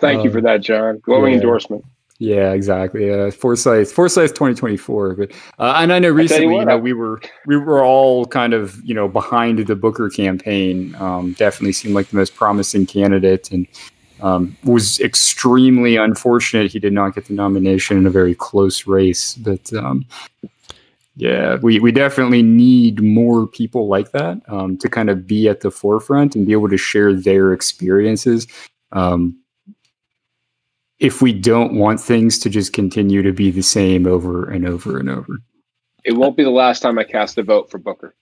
Thank 0.00 0.24
you 0.24 0.30
for 0.30 0.40
that, 0.40 0.62
John. 0.62 0.98
Glowing 0.98 1.32
yeah. 1.32 1.38
endorsement. 1.38 1.84
Yeah, 2.18 2.52
exactly. 2.52 3.12
Uh, 3.12 3.32
Forsyth, 3.32 3.90
Forsyth, 3.90 4.30
2024. 4.34 5.14
But 5.14 5.32
uh, 5.58 5.74
and 5.76 5.92
I 5.92 5.98
know 5.98 6.10
recently, 6.10 6.46
you, 6.46 6.52
what, 6.52 6.68
know, 6.68 6.78
we 6.78 6.92
were 6.92 7.20
we 7.46 7.56
were 7.56 7.84
all 7.84 8.26
kind 8.26 8.54
of 8.54 8.80
you 8.84 8.94
know 8.94 9.08
behind 9.08 9.58
the 9.58 9.74
Booker 9.74 10.08
campaign. 10.08 10.94
Um, 11.00 11.32
definitely 11.32 11.72
seemed 11.72 11.94
like 11.94 12.08
the 12.08 12.16
most 12.16 12.36
promising 12.36 12.86
candidate, 12.86 13.50
and 13.50 13.66
um, 14.20 14.56
was 14.62 15.00
extremely 15.00 15.96
unfortunate 15.96 16.70
he 16.70 16.78
did 16.78 16.92
not 16.92 17.16
get 17.16 17.26
the 17.26 17.34
nomination 17.34 17.96
in 17.96 18.06
a 18.06 18.10
very 18.10 18.36
close 18.36 18.86
race. 18.86 19.34
But 19.34 19.72
um, 19.72 20.06
yeah, 21.16 21.56
we 21.62 21.78
we 21.78 21.92
definitely 21.92 22.42
need 22.42 23.02
more 23.02 23.46
people 23.46 23.86
like 23.88 24.12
that 24.12 24.40
um, 24.48 24.78
to 24.78 24.88
kind 24.88 25.10
of 25.10 25.26
be 25.26 25.48
at 25.48 25.60
the 25.60 25.70
forefront 25.70 26.34
and 26.34 26.46
be 26.46 26.52
able 26.52 26.68
to 26.70 26.78
share 26.78 27.12
their 27.12 27.52
experiences. 27.52 28.46
Um, 28.92 29.38
if 30.98 31.20
we 31.20 31.32
don't 31.32 31.74
want 31.74 32.00
things 32.00 32.38
to 32.38 32.48
just 32.50 32.72
continue 32.72 33.22
to 33.22 33.32
be 33.32 33.50
the 33.50 33.62
same 33.62 34.06
over 34.06 34.48
and 34.48 34.66
over 34.66 34.98
and 34.98 35.10
over. 35.10 35.38
It 36.04 36.12
won't 36.12 36.36
be 36.36 36.44
the 36.44 36.50
last 36.50 36.80
time 36.80 36.98
I 36.98 37.04
cast 37.04 37.36
a 37.38 37.42
vote 37.42 37.70
for 37.70 37.78
Booker. 37.78 38.14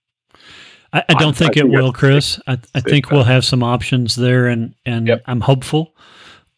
I, 0.93 1.05
I 1.11 1.15
don't 1.15 1.35
I- 1.35 1.39
think 1.39 1.57
I 1.57 1.61
it 1.61 1.63
think 1.65 1.75
will, 1.75 1.93
Chris. 1.93 2.41
I, 2.47 2.59
I 2.75 2.81
think 2.81 3.11
we'll 3.11 3.25
have 3.25 3.45
some 3.45 3.63
options 3.63 4.17
there, 4.17 4.47
and 4.47 4.75
and 4.85 5.07
Yep. 5.09 5.23
I'm 5.27 5.41
hopeful 5.41 5.95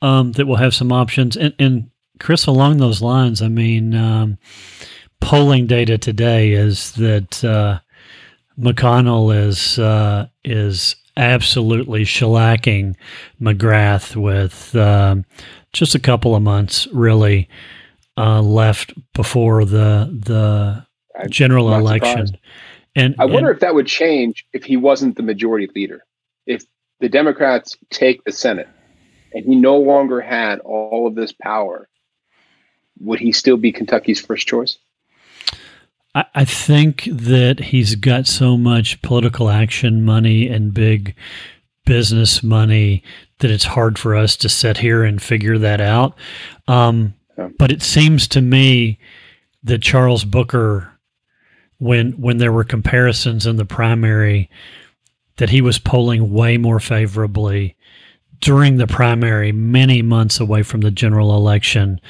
um, 0.00 0.32
that 0.32 0.46
we'll 0.46 0.56
have 0.56 0.74
some 0.74 0.92
options. 0.92 1.36
And, 1.36 1.54
and 1.58 1.90
Chris, 2.18 2.46
along 2.46 2.78
those 2.78 3.02
lines, 3.02 3.42
I 3.42 3.48
mean, 3.48 3.94
um, 3.94 4.38
polling 5.22 5.66
data 5.66 5.96
today 5.96 6.52
is 6.52 6.92
that 6.92 7.42
uh, 7.44 7.78
McConnell 8.58 9.34
is 9.34 9.78
uh, 9.78 10.26
is 10.44 10.96
absolutely 11.16 12.02
shellacking 12.02 12.94
McGrath 13.40 14.16
with 14.16 14.74
um, 14.76 15.24
just 15.72 15.94
a 15.94 15.98
couple 15.98 16.34
of 16.34 16.42
months 16.42 16.86
really 16.92 17.48
uh, 18.18 18.42
left 18.42 18.92
before 19.14 19.64
the 19.64 20.10
the 20.26 20.84
I'm 21.18 21.30
general 21.30 21.74
election. 21.74 22.26
surprised. 22.26 22.38
And 22.94 23.14
I 23.18 23.24
wonder 23.24 23.50
and- 23.50 23.56
if 23.56 23.60
that 23.60 23.74
would 23.74 23.86
change 23.86 24.44
if 24.52 24.64
he 24.64 24.76
wasn't 24.76 25.16
the 25.16 25.22
majority 25.22 25.68
leader. 25.74 26.04
If 26.46 26.64
the 27.00 27.08
Democrats 27.08 27.76
take 27.90 28.24
the 28.24 28.32
Senate 28.32 28.68
and 29.32 29.44
he 29.44 29.54
no 29.54 29.78
longer 29.78 30.20
had 30.20 30.58
all 30.58 31.06
of 31.06 31.14
this 31.14 31.32
power, 31.32 31.88
would 32.98 33.20
he 33.20 33.32
still 33.32 33.56
be 33.56 33.72
Kentucky's 33.72 34.20
first 34.20 34.46
choice? 34.46 34.78
I, 36.14 36.24
I 36.34 36.44
think 36.44 37.04
that 37.10 37.58
he's 37.60 37.94
got 37.94 38.26
so 38.26 38.56
much 38.56 39.00
political 39.02 39.48
action 39.48 40.04
money 40.04 40.48
and 40.48 40.74
big 40.74 41.14
business 41.84 42.42
money 42.42 43.02
that 43.38 43.50
it's 43.50 43.64
hard 43.64 43.98
for 43.98 44.14
us 44.14 44.36
to 44.36 44.48
sit 44.48 44.78
here 44.78 45.02
and 45.02 45.20
figure 45.20 45.58
that 45.58 45.80
out. 45.80 46.16
Um, 46.68 47.14
But 47.58 47.72
it 47.72 47.82
seems 47.82 48.28
to 48.28 48.40
me 48.40 48.98
that 49.64 49.82
Charles 49.82 50.24
Booker, 50.24 50.92
when 51.78 52.12
when 52.12 52.38
there 52.38 52.52
were 52.52 52.64
comparisons 52.64 53.46
in 53.46 53.56
the 53.56 53.64
primary, 53.64 54.48
that 55.36 55.50
he 55.50 55.60
was 55.60 55.78
polling 55.78 56.32
way 56.32 56.58
more 56.58 56.78
favorably 56.78 57.74
during 58.42 58.76
the 58.76 58.88
primary, 58.88 59.52
many 59.52 60.02
months 60.02 60.40
away 60.40 60.62
from 60.64 60.82
the 60.82 60.90
general 60.90 61.34
election, 61.34 62.00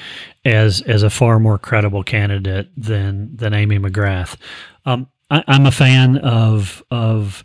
as 0.45 0.81
as 0.83 1.05
a 1.05 1.11
far 1.11 1.39
more 1.39 1.59
credible 1.59 2.03
candidate 2.03 2.69
than 2.77 3.37
than 3.37 3.55
Amy 3.55 3.79
McGrath. 3.79 4.37
Um, 4.85 5.09
I, 5.31 5.45
I'm 5.47 5.67
a 5.67 5.71
fan 5.71 6.19
of 6.19 6.83
of 6.91 7.45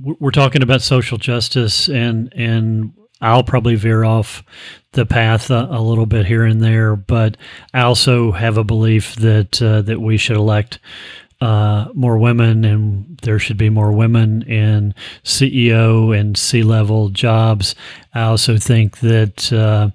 we're 0.00 0.16
we're 0.18 0.30
talking 0.30 0.62
about 0.62 0.80
social 0.80 1.18
justice 1.18 1.88
and 1.88 2.32
and 2.34 2.94
I'll 3.20 3.44
probably 3.44 3.74
veer 3.74 4.04
off 4.04 4.44
the 4.92 5.06
path 5.06 5.50
a, 5.50 5.68
a, 5.70 5.80
little 5.80 6.04
bit 6.04 6.26
here 6.26 6.44
and 6.44 6.62
there, 6.62 6.96
but 6.96 7.38
I 7.72 7.80
also 7.80 8.32
have 8.32 8.58
a 8.58 8.64
belief 8.64 9.14
that 9.16 9.60
uh, 9.60 9.82
that 9.82 10.00
we 10.00 10.18
should 10.18 10.36
elect 10.36 10.78
uh, 11.40 11.88
more 11.94 12.18
women, 12.18 12.64
and 12.64 13.18
there 13.22 13.38
should 13.38 13.58
be 13.58 13.68
more 13.70 13.92
women 13.92 14.42
in 14.42 14.94
CEO 15.24 16.18
and 16.18 16.36
C 16.36 16.62
level 16.62 17.10
jobs. 17.10 17.74
I 18.14 18.22
also 18.22 18.56
think 18.56 19.00
that 19.00 19.52
uh, 19.52 19.90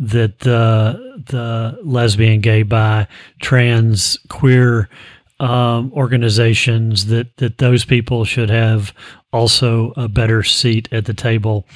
that 0.00 0.40
the 0.40 1.22
the 1.26 1.78
lesbian, 1.82 2.40
gay, 2.40 2.62
bi, 2.62 3.06
trans, 3.40 4.18
queer 4.28 4.88
um, 5.40 5.92
organizations 5.92 7.06
that 7.06 7.36
that 7.36 7.58
those 7.58 7.84
people 7.84 8.24
should 8.24 8.50
have 8.50 8.92
also 9.32 9.92
a 9.96 10.08
better 10.08 10.42
seat 10.42 10.88
at 10.92 11.04
the 11.04 11.14
table. 11.14 11.66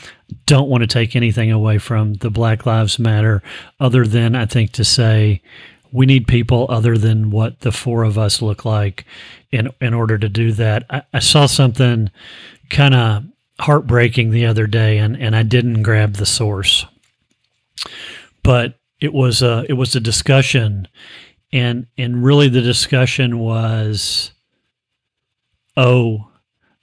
Don't 0.47 0.69
want 0.69 0.83
to 0.83 0.87
take 0.87 1.17
anything 1.17 1.51
away 1.51 1.79
from 1.79 2.15
the 2.15 2.31
Black 2.31 2.67
Lives 2.67 2.99
Matter, 2.99 3.43
other 3.81 4.07
than 4.07 4.35
I 4.35 4.47
think 4.47 4.73
to 4.73 4.85
say 4.85 5.41
we 5.93 6.07
need 6.07 6.27
people 6.27 6.67
other 6.69 6.97
than 6.97 7.31
what 7.31 7.61
the 7.61 7.73
four 7.73 8.05
of 8.05 8.19
us 8.19 8.43
look 8.43 8.65
like 8.65 9.05
in 9.51 9.71
in 9.81 9.95
order 9.95 10.19
to 10.19 10.29
do 10.29 10.53
that. 10.53 10.85
I, 10.91 11.03
I 11.13 11.19
saw 11.19 11.47
something 11.47 12.11
kind 12.71 12.95
of 12.95 13.25
heartbreaking 13.61 14.31
the 14.31 14.47
other 14.47 14.67
day, 14.67 14.99
and 14.99 15.17
and 15.17 15.35
I 15.35 15.43
didn't 15.43 15.83
grab 15.83 16.15
the 16.15 16.27
source, 16.27 16.87
but 18.43 18.79
it 19.01 19.13
was 19.13 19.43
a 19.43 19.65
it 19.69 19.75
was 19.75 19.97
a 19.97 20.01
discussion, 20.01 20.89
and 21.53 21.87
and 21.97 22.25
really 22.25 22.49
the 22.49 22.63
discussion 22.63 23.39
was, 23.39 24.33
oh, 25.77 26.29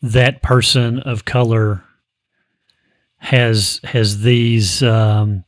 that 0.01 0.41
person 0.41 0.99
of 0.99 1.25
color 1.25 1.83
has 3.17 3.79
has 3.83 4.21
these. 4.21 4.83
Um, 4.83 5.44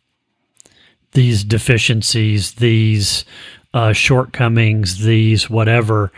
these 1.13 1.43
deficiencies, 1.43 2.53
these 2.53 3.25
uh, 3.73 3.93
shortcomings, 3.93 5.03
these 5.03 5.49
whatever, 5.49 6.11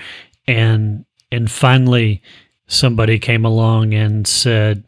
and 0.48 1.06
and 1.32 1.50
finally 1.50 2.22
somebody 2.68 3.20
came 3.20 3.46
along 3.46 3.94
and 3.94 4.28
said, 4.28 4.84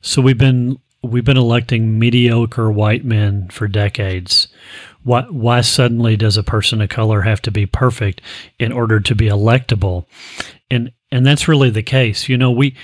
"So 0.00 0.20
we've 0.22 0.38
been 0.38 0.78
we've 1.02 1.24
been 1.24 1.36
electing 1.36 1.98
mediocre 1.98 2.70
white 2.70 3.04
men 3.04 3.48
for 3.48 3.68
decades. 3.68 4.48
Why 5.02 5.22
why 5.22 5.60
suddenly 5.60 6.16
does 6.16 6.36
a 6.36 6.42
person 6.42 6.80
of 6.80 6.88
color 6.88 7.22
have 7.22 7.40
to 7.42 7.50
be 7.50 7.66
perfect 7.66 8.20
in 8.58 8.72
order 8.72 9.00
to 9.00 9.14
be 9.14 9.26
electable?" 9.26 10.06
And 10.70 10.92
and 11.10 11.24
that's 11.24 11.48
really 11.48 11.70
the 11.70 11.82
case. 11.82 12.28
You 12.28 12.36
know, 12.36 12.50
we 12.50 12.76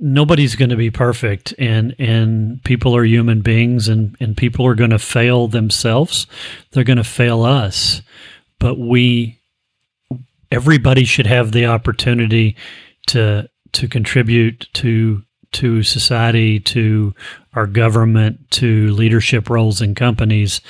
nobody's 0.00 0.56
going 0.56 0.70
to 0.70 0.76
be 0.76 0.90
perfect 0.90 1.54
and 1.58 1.94
and 1.98 2.62
people 2.64 2.96
are 2.96 3.04
human 3.04 3.40
beings 3.40 3.88
and 3.88 4.16
and 4.20 4.36
people 4.36 4.66
are 4.66 4.74
going 4.74 4.90
to 4.90 4.98
fail 4.98 5.48
themselves 5.48 6.26
they're 6.72 6.84
going 6.84 6.96
to 6.96 7.04
fail 7.04 7.44
us 7.44 8.02
but 8.58 8.78
we 8.78 9.38
everybody 10.50 11.04
should 11.04 11.26
have 11.26 11.52
the 11.52 11.66
opportunity 11.66 12.56
to 13.06 13.48
to 13.72 13.86
contribute 13.86 14.68
to 14.72 15.22
to 15.52 15.82
society 15.82 16.58
to 16.58 17.14
our 17.54 17.66
government 17.66 18.50
to 18.50 18.88
leadership 18.92 19.48
roles 19.48 19.80
in 19.80 19.94
companies 19.94 20.60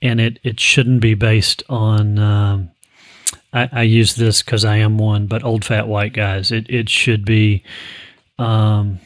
and 0.00 0.20
it 0.20 0.38
it 0.42 0.60
shouldn't 0.60 1.00
be 1.00 1.14
based 1.14 1.62
on 1.68 2.18
um, 2.18 2.70
I, 3.52 3.68
I 3.72 3.82
use 3.82 4.16
this 4.16 4.42
because 4.42 4.64
I 4.64 4.76
am 4.76 4.98
one, 4.98 5.26
but 5.26 5.44
old 5.44 5.64
fat 5.64 5.86
white 5.86 6.12
guys. 6.12 6.50
It 6.50 6.68
it 6.68 6.90
should 6.90 7.24
be 7.24 7.62
um, 8.38 8.98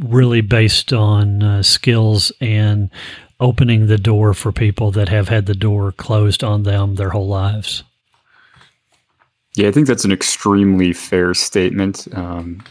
really 0.00 0.40
based 0.40 0.92
on 0.92 1.42
uh, 1.42 1.62
skills 1.62 2.32
and 2.40 2.90
opening 3.40 3.86
the 3.86 3.98
door 3.98 4.34
for 4.34 4.52
people 4.52 4.90
that 4.92 5.08
have 5.08 5.28
had 5.28 5.46
the 5.46 5.54
door 5.54 5.92
closed 5.92 6.44
on 6.44 6.62
them 6.62 6.94
their 6.94 7.10
whole 7.10 7.28
lives. 7.28 7.82
Yeah, 9.54 9.68
I 9.68 9.72
think 9.72 9.86
that's 9.86 10.04
an 10.04 10.12
extremely 10.12 10.92
fair 10.92 11.34
statement. 11.34 12.08
Um, 12.14 12.62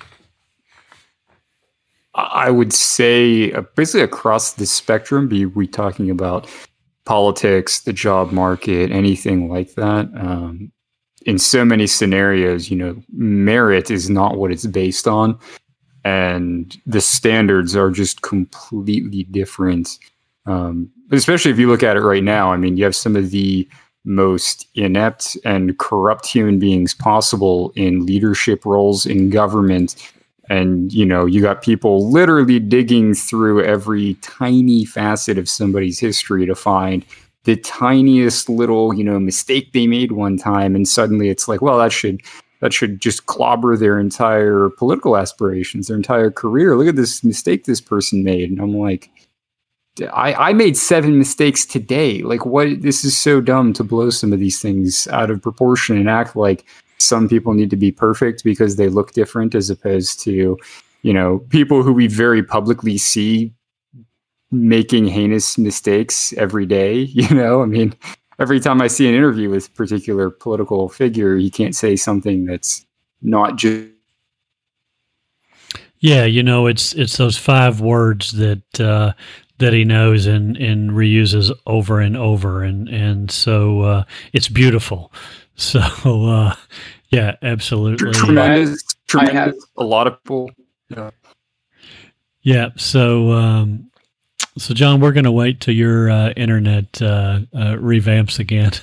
I 2.15 2.49
would 2.49 2.73
say 2.73 3.51
uh, 3.51 3.62
basically 3.75 4.01
across 4.01 4.54
the 4.54 4.65
spectrum, 4.65 5.27
be 5.27 5.45
we 5.45 5.67
talking 5.67 6.10
about 6.10 6.49
politics, 7.06 7.82
the 7.82 7.93
job 7.93 8.32
market, 8.32 8.91
anything 8.91 9.49
like 9.49 9.75
that. 9.75 10.10
Um, 10.15 10.71
in 11.25 11.38
so 11.38 11.63
many 11.63 11.86
scenarios, 11.86 12.71
you 12.71 12.77
know, 12.77 13.01
merit 13.13 13.91
is 13.91 14.10
not 14.10 14.38
what 14.38 14.51
it's 14.51 14.65
based 14.65 15.08
on 15.08 15.38
and 16.03 16.77
the 16.85 17.01
standards 17.01 17.75
are 17.75 17.91
just 17.91 18.21
completely 18.21 19.23
different. 19.23 19.99
Um, 20.45 20.89
especially 21.11 21.51
if 21.51 21.59
you 21.59 21.67
look 21.67 21.83
at 21.83 21.97
it 21.97 22.01
right 22.01 22.23
now, 22.23 22.51
I 22.51 22.57
mean, 22.57 22.77
you 22.77 22.83
have 22.83 22.95
some 22.95 23.15
of 23.15 23.31
the 23.31 23.67
most 24.03 24.67
inept 24.73 25.37
and 25.45 25.77
corrupt 25.77 26.25
human 26.25 26.57
beings 26.57 26.95
possible 26.95 27.71
in 27.75 28.05
leadership 28.05 28.65
roles 28.65 29.05
in 29.05 29.29
government. 29.29 29.95
And, 30.49 30.91
you 30.91 31.05
know, 31.05 31.25
you 31.25 31.41
got 31.41 31.61
people 31.61 32.09
literally 32.11 32.59
digging 32.59 33.13
through 33.13 33.63
every 33.63 34.15
tiny 34.15 34.85
facet 34.85 35.37
of 35.37 35.47
somebody's 35.47 35.99
history 35.99 36.45
to 36.47 36.55
find 36.55 37.05
the 37.43 37.55
tiniest 37.55 38.49
little, 38.49 38.93
you 38.93 39.03
know, 39.03 39.19
mistake 39.19 39.71
they 39.73 39.87
made 39.87 40.11
one 40.11 40.37
time. 40.37 40.75
And 40.75 40.87
suddenly 40.87 41.29
it's 41.29 41.47
like, 41.47 41.61
well, 41.61 41.77
that 41.77 41.91
should 41.91 42.21
that 42.62 42.74
should 42.74 43.02
just 43.02 43.26
clobber 43.26 43.76
their 43.76 44.00
entire 44.00 44.69
political 44.69 45.17
aspirations, 45.17 45.88
their 45.88 45.97
entire 45.97 46.32
career. 46.32 46.78
Look 46.78 46.88
at 46.88 46.95
this 46.95 47.24
mistake 47.24 47.65
this 47.65 47.82
person 47.82 48.24
made. 48.24 48.50
And 48.50 48.60
I'm 48.60 48.78
like, 48.78 49.10
I, 50.13 50.34
I 50.34 50.54
made 50.54 50.78
seven 50.78 51.17
mistakes 51.17 51.65
today. 51.65 52.21
Like, 52.21 52.45
what? 52.45 52.82
This 52.82 53.04
is 53.04 53.17
so 53.17 53.41
dumb 53.41 53.74
to 53.74 53.84
blow 53.84 54.10
some 54.10 54.32
of 54.32 54.39
these 54.39 54.62
things 54.62 55.08
out 55.08 55.30
of 55.30 55.41
proportion 55.41 55.97
and 55.97 56.10
act 56.10 56.36
like 56.36 56.65
some 56.97 57.28
people 57.28 57.54
need 57.54 57.71
to 57.71 57.76
be 57.76 57.91
perfect 57.91 58.43
because 58.43 58.76
they 58.76 58.88
look 58.88 59.12
different, 59.12 59.54
as 59.56 59.69
opposed 59.69 60.19
to, 60.21 60.58
you 61.02 61.13
know, 61.13 61.39
people 61.50 61.84
who 61.84 61.91
we 61.91 62.08
very 62.08 62.43
publicly 62.43 62.97
see 62.97 63.52
making 64.52 65.08
heinous 65.08 65.58
mistakes 65.58 66.32
every 66.34 66.65
day. 66.65 67.00
You 67.12 67.36
know, 67.36 67.62
I 67.62 67.65
mean, 67.65 67.95
every 68.41 68.60
time 68.60 68.82
I 68.82 68.88
see 68.88 69.08
an 69.08 69.13
interview 69.13 69.49
with 69.49 69.67
a 69.67 69.71
particular 69.71 70.30
political 70.30 70.89
figure, 70.89 71.38
he 71.38 71.49
can't 71.49 71.75
say 71.75 71.95
something 71.95 72.45
that's 72.45 72.86
not 73.21 73.56
just. 73.56 73.88
Yeah, 75.99 76.25
you 76.25 76.41
know, 76.41 76.65
it's 76.65 76.93
it's 76.93 77.17
those 77.17 77.38
five 77.38 77.80
words 77.80 78.32
that 78.32 78.82
uh, 78.82 79.13
that 79.60 79.73
he 79.73 79.86
knows 79.86 80.25
and 80.25 80.58
and 80.58 80.91
reuses 80.91 81.51
over 81.67 81.99
and 81.99 82.17
over, 82.17 82.63
and 82.63 82.89
and 82.89 83.30
so 83.30 83.82
uh, 83.82 84.04
it's 84.34 84.49
beautiful. 84.49 85.13
So 85.58 85.80
uh, 85.80 86.56
yeah, 87.10 87.36
absolutely. 87.43 88.13
Tremendous, 88.13 88.84
tremendous. 89.06 89.36
Have, 89.36 89.56
a 89.77 89.84
lot 89.84 90.08
of 90.08 90.23
people. 90.23 90.49
Yeah. 90.89 91.12
Yeah. 92.41 92.69
So 92.77 93.32
um, 93.34 93.90
so, 94.57 94.73
John, 94.73 94.99
we're 94.99 95.11
going 95.11 95.25
to 95.25 95.31
wait 95.31 95.61
till 95.61 95.75
your 95.75 96.09
uh, 96.09 96.29
internet 96.31 97.01
uh, 97.01 97.41
uh, 97.53 97.75
revamps 97.75 98.39
again. 98.39 98.71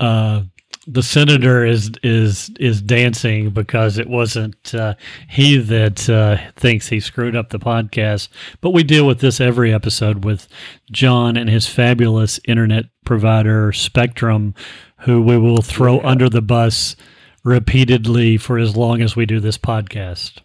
Uh, 0.00 0.42
the 0.86 1.02
senator 1.02 1.64
is 1.64 1.92
is 2.02 2.50
is 2.58 2.82
dancing 2.82 3.50
because 3.50 3.98
it 3.98 4.08
wasn't 4.08 4.74
uh, 4.74 4.94
he 5.28 5.56
that 5.56 6.10
uh, 6.10 6.36
thinks 6.56 6.88
he 6.88 6.98
screwed 6.98 7.36
up 7.36 7.50
the 7.50 7.58
podcast. 7.58 8.28
But 8.60 8.70
we 8.70 8.82
deal 8.82 9.06
with 9.06 9.20
this 9.20 9.40
every 9.40 9.72
episode 9.72 10.24
with 10.24 10.48
John 10.90 11.36
and 11.36 11.48
his 11.48 11.68
fabulous 11.68 12.40
internet 12.48 12.86
provider 13.04 13.72
Spectrum, 13.72 14.54
who 14.98 15.22
we 15.22 15.38
will 15.38 15.62
throw 15.62 15.96
yeah. 15.96 16.08
under 16.08 16.28
the 16.28 16.42
bus 16.42 16.96
repeatedly 17.44 18.36
for 18.36 18.58
as 18.58 18.76
long 18.76 19.02
as 19.02 19.14
we 19.14 19.26
do 19.26 19.40
this 19.40 19.58
podcast. 19.58 20.38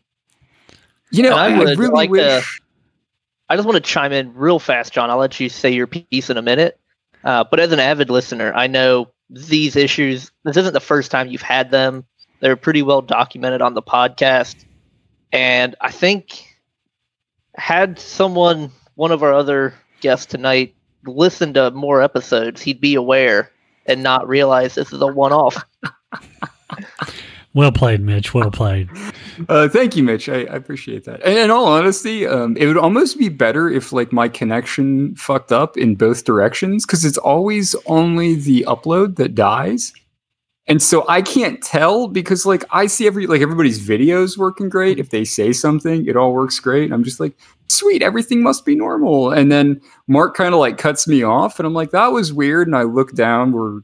You 1.11 1.23
know, 1.23 1.35
I, 1.35 1.47
I, 1.47 1.73
really 1.73 1.87
like 1.87 2.09
wish. 2.09 2.61
I 3.49 3.55
just 3.55 3.67
want 3.67 3.75
to 3.77 3.81
chime 3.91 4.11
in 4.11 4.33
real 4.33 4.59
fast, 4.59 4.93
John. 4.93 5.09
I'll 5.09 5.17
let 5.17 5.39
you 5.39 5.49
say 5.49 5.71
your 5.71 5.87
piece 5.87 6.29
in 6.29 6.37
a 6.37 6.41
minute. 6.41 6.79
Uh, 7.23 7.43
but 7.49 7.59
as 7.59 7.71
an 7.71 7.79
avid 7.79 8.09
listener, 8.09 8.53
I 8.53 8.67
know 8.67 9.11
these 9.29 9.75
issues, 9.75 10.31
this 10.43 10.57
isn't 10.57 10.73
the 10.73 10.79
first 10.79 11.11
time 11.11 11.27
you've 11.27 11.41
had 11.41 11.71
them. 11.71 12.05
They're 12.39 12.55
pretty 12.55 12.81
well 12.81 13.01
documented 13.01 13.61
on 13.61 13.73
the 13.73 13.81
podcast. 13.81 14.65
And 15.31 15.75
I 15.81 15.91
think 15.91 16.57
had 17.55 17.99
someone, 17.99 18.71
one 18.95 19.11
of 19.11 19.23
our 19.23 19.33
other 19.33 19.73
guests 20.01 20.25
tonight, 20.25 20.75
listened 21.05 21.55
to 21.55 21.71
more 21.71 22.01
episodes, 22.01 22.61
he'd 22.61 22.81
be 22.81 22.95
aware 22.95 23.51
and 23.85 24.03
not 24.03 24.27
realize 24.27 24.75
this 24.75 24.93
is 24.93 25.01
a 25.01 25.07
one 25.07 25.33
off. 25.33 25.63
Well 27.57 27.71
played, 27.71 28.01
Mitch. 28.01 28.35
Well 28.35 28.51
played. 28.51 28.87
Uh, 29.49 29.67
thank 29.67 29.95
you, 29.95 30.03
Mitch. 30.03 30.29
I, 30.29 30.41
I 30.41 30.55
appreciate 30.55 31.05
that. 31.05 31.23
And 31.23 31.39
in 31.39 31.49
all 31.49 31.65
honesty, 31.65 32.27
um, 32.27 32.55
it 32.55 32.67
would 32.67 32.77
almost 32.77 33.17
be 33.17 33.29
better 33.29 33.67
if 33.67 33.91
like 33.91 34.13
my 34.13 34.29
connection 34.29 35.15
fucked 35.15 35.51
up 35.51 35.75
in 35.75 35.95
both 35.95 36.23
directions 36.23 36.85
because 36.85 37.03
it's 37.03 37.17
always 37.17 37.75
only 37.87 38.35
the 38.35 38.63
upload 38.67 39.15
that 39.15 39.33
dies. 39.33 39.91
And 40.67 40.83
so 40.83 41.03
I 41.09 41.23
can't 41.23 41.59
tell 41.63 42.07
because 42.07 42.45
like 42.45 42.63
I 42.69 42.85
see 42.85 43.07
every 43.07 43.25
like 43.25 43.41
everybody's 43.41 43.83
videos 43.83 44.37
working 44.37 44.69
great. 44.69 44.99
If 44.99 45.09
they 45.09 45.25
say 45.25 45.51
something, 45.51 46.05
it 46.05 46.15
all 46.15 46.33
works 46.33 46.59
great. 46.59 46.91
I'm 46.91 47.03
just 47.03 47.19
like, 47.19 47.35
sweet, 47.69 48.03
everything 48.03 48.43
must 48.43 48.65
be 48.65 48.75
normal. 48.75 49.31
And 49.31 49.51
then 49.51 49.81
Mark 50.07 50.35
kind 50.35 50.53
of 50.53 50.59
like 50.59 50.77
cuts 50.77 51.07
me 51.07 51.23
off, 51.23 51.57
and 51.57 51.65
I'm 51.65 51.73
like, 51.73 51.89
that 51.89 52.11
was 52.11 52.31
weird. 52.31 52.67
And 52.67 52.75
I 52.75 52.83
look 52.83 53.15
down, 53.15 53.51
we're 53.51 53.79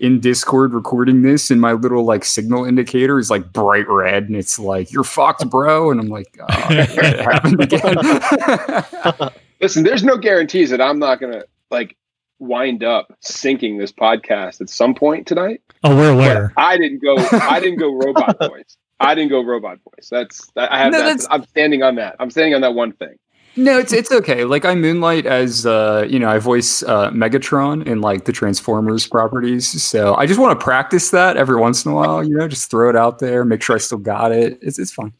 in 0.00 0.20
Discord 0.20 0.72
recording 0.72 1.22
this, 1.22 1.50
and 1.50 1.60
my 1.60 1.72
little 1.72 2.04
like 2.04 2.24
signal 2.24 2.64
indicator 2.64 3.18
is 3.18 3.30
like 3.30 3.52
bright 3.52 3.88
red, 3.88 4.24
and 4.24 4.36
it's 4.36 4.58
like, 4.58 4.92
you're 4.92 5.04
fucked, 5.04 5.48
bro. 5.50 5.90
And 5.90 6.00
I'm 6.00 6.08
like, 6.08 6.26
oh, 6.40 6.46
it 6.70 7.20
happened 7.20 7.60
again. 7.60 9.30
Listen, 9.60 9.82
there's 9.82 10.04
no 10.04 10.16
guarantees 10.16 10.70
that 10.70 10.80
I'm 10.80 10.98
not 10.98 11.20
gonna 11.20 11.42
like 11.70 11.96
wind 12.38 12.84
up 12.84 13.12
syncing 13.24 13.78
this 13.78 13.90
podcast 13.92 14.60
at 14.60 14.70
some 14.70 14.94
point 14.94 15.26
tonight. 15.26 15.60
Oh, 15.84 15.96
we're 15.96 16.12
aware. 16.12 16.52
But 16.54 16.62
I 16.62 16.76
didn't 16.78 17.02
go. 17.02 17.16
I 17.32 17.58
didn't 17.60 17.78
go 17.78 17.92
robot 18.04 18.38
voice. 18.38 18.76
I 19.00 19.14
didn't 19.14 19.30
go 19.30 19.42
robot 19.44 19.78
voice. 19.84 20.08
That's 20.10 20.50
I 20.56 20.78
have 20.78 20.92
No, 20.92 20.98
that. 20.98 21.04
that's- 21.04 21.26
I'm 21.30 21.44
standing 21.46 21.82
on 21.82 21.96
that. 21.96 22.16
I'm 22.20 22.30
standing 22.30 22.54
on 22.54 22.60
that 22.62 22.74
one 22.74 22.92
thing. 22.92 23.16
No, 23.58 23.76
it's 23.76 23.92
it's 23.92 24.12
okay. 24.12 24.44
Like 24.44 24.64
I 24.64 24.76
moonlight 24.76 25.26
as 25.26 25.66
uh, 25.66 26.06
you 26.08 26.20
know, 26.20 26.28
I 26.28 26.38
voice 26.38 26.84
uh, 26.84 27.10
Megatron 27.10 27.84
in 27.88 28.00
like 28.00 28.24
the 28.24 28.30
Transformers 28.30 29.08
properties. 29.08 29.82
So 29.82 30.14
I 30.14 30.26
just 30.26 30.38
want 30.38 30.58
to 30.58 30.64
practice 30.64 31.10
that 31.10 31.36
every 31.36 31.56
once 31.56 31.84
in 31.84 31.90
a 31.90 31.94
while. 31.94 32.22
You 32.22 32.36
know, 32.36 32.46
just 32.46 32.70
throw 32.70 32.88
it 32.88 32.94
out 32.94 33.18
there, 33.18 33.44
make 33.44 33.60
sure 33.60 33.74
I 33.74 33.80
still 33.80 33.98
got 33.98 34.30
it. 34.30 34.60
It's 34.62 34.78
it's 34.78 34.92
fine. 34.92 35.12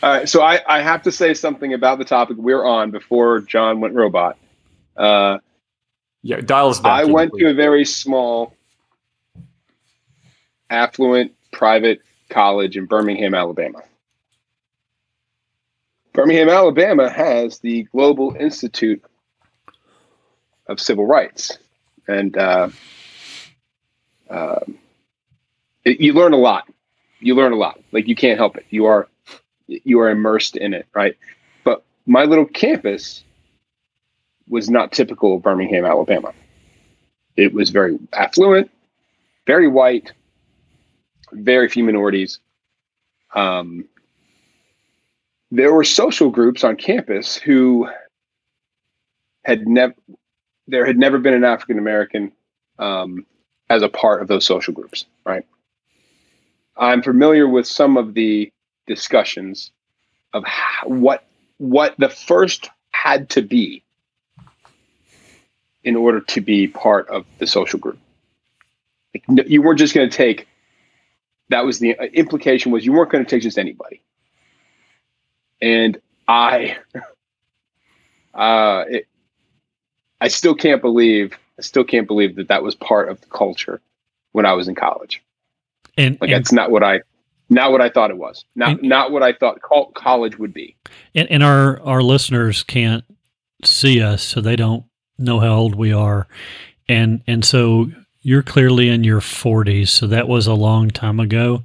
All 0.00 0.10
right, 0.10 0.28
so 0.28 0.42
I, 0.42 0.60
I 0.68 0.80
have 0.80 1.02
to 1.02 1.10
say 1.10 1.34
something 1.34 1.74
about 1.74 1.98
the 1.98 2.04
topic 2.04 2.36
we're 2.38 2.64
on 2.64 2.92
before 2.92 3.40
John 3.40 3.80
went 3.80 3.94
robot. 3.94 4.38
Uh, 4.96 5.38
Yeah, 6.22 6.40
dial 6.40 6.68
us 6.68 6.78
back. 6.78 6.92
I 6.92 7.02
in, 7.02 7.12
went 7.12 7.32
please. 7.32 7.40
to 7.40 7.50
a 7.50 7.54
very 7.54 7.84
small, 7.84 8.54
affluent 10.70 11.32
private 11.52 12.00
college 12.28 12.76
in 12.76 12.86
Birmingham, 12.86 13.34
Alabama. 13.34 13.82
Birmingham, 16.12 16.48
Alabama 16.48 17.08
has 17.08 17.60
the 17.60 17.84
Global 17.84 18.34
Institute 18.38 19.02
of 20.66 20.80
Civil 20.80 21.06
Rights, 21.06 21.58
and 22.08 22.36
uh, 22.36 22.68
uh, 24.28 24.60
you 25.84 26.12
learn 26.12 26.32
a 26.32 26.38
lot. 26.38 26.68
You 27.20 27.34
learn 27.34 27.52
a 27.52 27.56
lot. 27.56 27.80
Like 27.92 28.08
you 28.08 28.16
can't 28.16 28.38
help 28.38 28.56
it. 28.56 28.66
You 28.70 28.86
are 28.86 29.08
you 29.66 30.00
are 30.00 30.10
immersed 30.10 30.56
in 30.56 30.74
it, 30.74 30.86
right? 30.94 31.16
But 31.64 31.84
my 32.06 32.24
little 32.24 32.46
campus 32.46 33.22
was 34.48 34.68
not 34.68 34.90
typical 34.92 35.36
of 35.36 35.42
Birmingham, 35.42 35.84
Alabama. 35.84 36.32
It 37.36 37.54
was 37.54 37.70
very 37.70 37.98
affluent, 38.12 38.70
very 39.46 39.68
white, 39.68 40.12
very 41.32 41.68
few 41.68 41.84
minorities. 41.84 42.40
Um, 43.32 43.84
there 45.50 45.72
were 45.72 45.84
social 45.84 46.30
groups 46.30 46.64
on 46.64 46.76
campus 46.76 47.36
who 47.36 47.88
had 49.44 49.66
never, 49.66 49.94
there 50.68 50.86
had 50.86 50.98
never 50.98 51.18
been 51.18 51.34
an 51.34 51.44
African 51.44 51.78
American 51.78 52.32
um, 52.78 53.26
as 53.68 53.82
a 53.82 53.88
part 53.88 54.22
of 54.22 54.28
those 54.28 54.44
social 54.44 54.72
groups, 54.74 55.06
right? 55.24 55.44
I'm 56.76 57.02
familiar 57.02 57.48
with 57.48 57.66
some 57.66 57.96
of 57.96 58.14
the 58.14 58.52
discussions 58.86 59.70
of 60.32 60.44
how, 60.44 60.88
what 60.88 61.24
what 61.58 61.94
the 61.98 62.08
first 62.08 62.70
had 62.90 63.28
to 63.30 63.42
be 63.42 63.82
in 65.84 65.96
order 65.96 66.20
to 66.20 66.40
be 66.40 66.68
part 66.68 67.08
of 67.08 67.26
the 67.38 67.46
social 67.46 67.78
group. 67.78 67.98
Like, 69.14 69.48
you 69.48 69.62
weren't 69.62 69.78
just 69.78 69.94
going 69.94 70.08
to 70.08 70.16
take. 70.16 70.46
That 71.48 71.64
was 71.64 71.80
the 71.80 71.98
uh, 71.98 72.04
implication 72.04 72.70
was 72.70 72.86
you 72.86 72.92
weren't 72.92 73.10
going 73.10 73.24
to 73.24 73.28
take 73.28 73.42
just 73.42 73.58
anybody. 73.58 74.00
And 75.62 76.00
I, 76.28 76.78
uh, 78.34 78.84
it, 78.88 79.06
I 80.20 80.28
still 80.28 80.54
can't 80.54 80.80
believe. 80.82 81.34
I 81.58 81.62
still 81.62 81.84
can't 81.84 82.06
believe 82.06 82.36
that 82.36 82.48
that 82.48 82.62
was 82.62 82.74
part 82.74 83.08
of 83.08 83.20
the 83.20 83.26
culture 83.26 83.80
when 84.32 84.46
I 84.46 84.52
was 84.54 84.68
in 84.68 84.74
college. 84.74 85.22
And, 85.96 86.18
Like 86.20 86.30
and, 86.30 86.38
that's 86.38 86.52
not 86.52 86.70
what 86.70 86.82
I, 86.82 87.00
not 87.50 87.72
what 87.72 87.80
I 87.80 87.88
thought 87.90 88.10
it 88.10 88.16
was. 88.16 88.44
Not 88.54 88.78
And- 88.80 88.82
not 88.88 89.10
what 89.12 89.22
I 89.22 89.32
thought 89.32 89.60
college 89.94 90.38
would 90.38 90.54
be. 90.54 90.76
and, 91.14 91.30
and 91.30 91.42
our, 91.42 91.80
our 91.82 92.02
listeners 92.02 92.62
can't 92.62 93.04
see 93.64 94.00
us, 94.00 94.22
so 94.22 94.40
they 94.40 94.56
don't 94.56 94.84
know 95.18 95.40
how 95.40 95.54
old 95.54 95.74
we 95.74 95.92
are. 95.92 96.26
And, 96.88 97.22
and 97.26 97.44
so 97.44 97.90
you're 98.22 98.42
clearly 98.42 98.88
in 98.88 99.04
your 99.04 99.20
40s, 99.20 99.88
so 99.88 100.06
that 100.06 100.28
was 100.28 100.46
a 100.46 100.54
long 100.54 100.90
time 100.90 101.20
ago. 101.20 101.64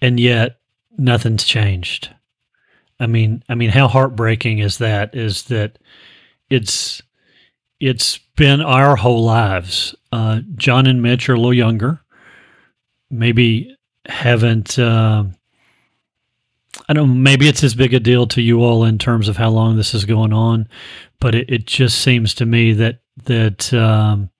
And 0.00 0.18
yet 0.18 0.58
nothing's 0.96 1.44
changed. 1.44 2.08
I 3.02 3.06
mean, 3.08 3.42
I 3.48 3.56
mean, 3.56 3.70
how 3.70 3.88
heartbreaking 3.88 4.60
is 4.60 4.78
that? 4.78 5.16
Is 5.16 5.42
that 5.44 5.80
it's 6.48 7.02
it's 7.80 8.18
been 8.36 8.60
our 8.60 8.94
whole 8.94 9.24
lives. 9.24 9.92
Uh, 10.12 10.42
John 10.54 10.86
and 10.86 11.02
Mitch 11.02 11.28
are 11.28 11.34
a 11.34 11.36
little 11.36 11.52
younger, 11.52 12.00
maybe 13.10 13.76
haven't. 14.06 14.78
Uh, 14.78 15.24
I 16.88 16.92
don't. 16.92 17.08
know, 17.08 17.14
Maybe 17.14 17.48
it's 17.48 17.64
as 17.64 17.74
big 17.74 17.92
a 17.92 17.98
deal 17.98 18.28
to 18.28 18.40
you 18.40 18.62
all 18.62 18.84
in 18.84 18.98
terms 18.98 19.26
of 19.26 19.36
how 19.36 19.50
long 19.50 19.76
this 19.76 19.94
is 19.94 20.04
going 20.04 20.32
on, 20.32 20.68
but 21.18 21.34
it, 21.34 21.50
it 21.50 21.66
just 21.66 21.98
seems 21.98 22.34
to 22.34 22.46
me 22.46 22.72
that 22.74 23.00
that 23.24 23.74
um, 23.74 24.30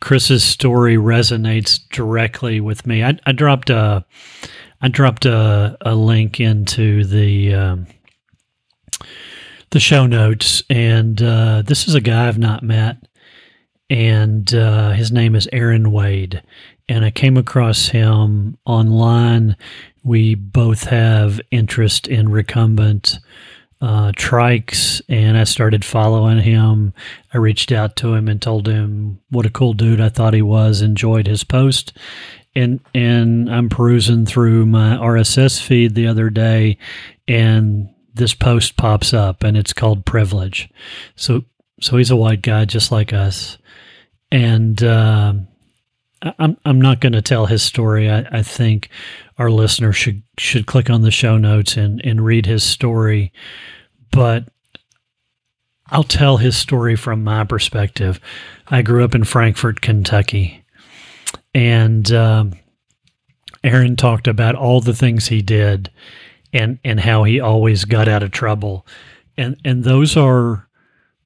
Chris's 0.00 0.44
story 0.44 0.96
resonates 0.96 1.80
directly 1.88 2.60
with 2.60 2.86
me. 2.86 3.02
I, 3.02 3.18
I 3.24 3.32
dropped 3.32 3.70
a 3.70 4.04
I 4.80 4.88
dropped 4.88 5.26
a, 5.26 5.76
a 5.80 5.94
link 5.94 6.40
into 6.40 7.04
the 7.04 7.54
um, 7.54 7.86
the 9.70 9.80
show 9.80 10.06
notes, 10.06 10.62
and 10.70 11.22
uh, 11.22 11.62
this 11.62 11.86
is 11.86 11.94
a 11.94 12.00
guy 12.00 12.26
I've 12.26 12.38
not 12.38 12.62
met, 12.62 12.96
and 13.88 14.52
uh, 14.54 14.90
his 14.90 15.12
name 15.12 15.34
is 15.34 15.48
Aaron 15.52 15.92
Wade, 15.92 16.42
and 16.88 17.04
I 17.04 17.10
came 17.10 17.36
across 17.36 17.88
him 17.88 18.56
online. 18.64 19.56
We 20.02 20.34
both 20.34 20.84
have 20.84 21.40
interest 21.50 22.08
in 22.08 22.30
recumbent 22.30 23.18
uh, 23.82 24.12
trikes, 24.12 25.00
and 25.08 25.36
I 25.36 25.44
started 25.44 25.84
following 25.84 26.38
him. 26.38 26.92
I 27.32 27.38
reached 27.38 27.72
out 27.72 27.96
to 27.96 28.14
him 28.14 28.28
and 28.28 28.40
told 28.40 28.66
him 28.66 29.20
what 29.30 29.46
a 29.46 29.50
cool 29.50 29.72
dude 29.72 30.00
I 30.00 30.08
thought 30.08 30.34
he 30.34 30.42
was. 30.42 30.82
Enjoyed 30.82 31.26
his 31.26 31.44
post, 31.44 31.92
and 32.54 32.80
and 32.94 33.52
I'm 33.52 33.68
perusing 33.68 34.26
through 34.26 34.66
my 34.66 34.96
RSS 34.96 35.62
feed 35.62 35.94
the 35.94 36.06
other 36.06 36.30
day, 36.30 36.78
and 37.28 37.88
this 38.14 38.34
post 38.34 38.76
pops 38.76 39.14
up, 39.14 39.42
and 39.44 39.56
it's 39.56 39.72
called 39.72 40.04
privilege. 40.04 40.68
So 41.16 41.44
so 41.80 41.96
he's 41.96 42.10
a 42.10 42.16
white 42.16 42.42
guy 42.42 42.64
just 42.64 42.90
like 42.92 43.12
us, 43.12 43.56
and 44.32 44.82
um, 44.82 45.48
I- 46.22 46.34
I'm 46.38 46.56
I'm 46.64 46.80
not 46.80 47.00
going 47.00 47.12
to 47.12 47.22
tell 47.22 47.46
his 47.46 47.62
story. 47.62 48.10
I, 48.10 48.26
I 48.30 48.42
think 48.42 48.88
our 49.38 49.50
listener 49.50 49.92
should 49.92 50.22
should 50.38 50.66
click 50.66 50.90
on 50.90 51.02
the 51.02 51.10
show 51.10 51.38
notes 51.38 51.76
and 51.76 52.04
and 52.04 52.24
read 52.24 52.46
his 52.46 52.62
story, 52.62 53.32
but. 54.10 54.44
I'll 55.92 56.04
tell 56.04 56.36
his 56.36 56.56
story 56.56 56.94
from 56.94 57.24
my 57.24 57.42
perspective. 57.42 58.20
I 58.68 58.80
grew 58.82 59.02
up 59.02 59.12
in 59.16 59.24
Frankfort, 59.24 59.80
Kentucky, 59.80 60.59
and 61.54 62.10
um, 62.12 62.52
Aaron 63.64 63.96
talked 63.96 64.28
about 64.28 64.54
all 64.54 64.80
the 64.80 64.94
things 64.94 65.28
he 65.28 65.42
did 65.42 65.90
and 66.52 66.78
and 66.84 67.00
how 67.00 67.24
he 67.24 67.40
always 67.40 67.84
got 67.84 68.08
out 68.08 68.22
of 68.22 68.30
trouble 68.30 68.86
and 69.36 69.56
and 69.64 69.84
those 69.84 70.16
are 70.16 70.68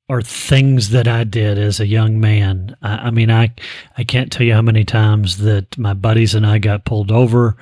are 0.09 0.23
things 0.23 0.91
that 0.91 1.09
I 1.09 1.25
did 1.25 1.59
as 1.59 1.81
a 1.81 1.87
young 1.87 2.21
man. 2.21 2.77
I, 2.83 2.95
I 2.95 3.11
mean, 3.11 3.31
I 3.31 3.53
I 3.97 4.05
can't 4.05 4.31
tell 4.31 4.47
you 4.47 4.55
how 4.55 4.63
many 4.63 4.85
times 4.85 5.39
that 5.39 5.77
my 5.77 5.95
buddies 5.95 6.35
and 6.35 6.47
I 6.47 6.59
got 6.59 6.85
pulled 6.85 7.11
over, 7.11 7.57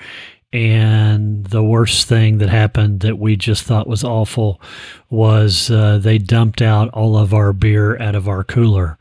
and 0.52 1.46
the 1.46 1.62
worst 1.62 2.08
thing 2.08 2.38
that 2.38 2.50
happened 2.50 3.00
that 3.00 3.18
we 3.18 3.36
just 3.36 3.64
thought 3.64 3.86
was 3.86 4.04
awful 4.04 4.60
was 5.08 5.70
uh, 5.70 5.98
they 5.98 6.18
dumped 6.18 6.60
out 6.60 6.90
all 6.90 7.16
of 7.16 7.32
our 7.32 7.52
beer 7.52 7.98
out 8.00 8.14
of 8.14 8.28
our 8.28 8.44
cooler. 8.44 8.98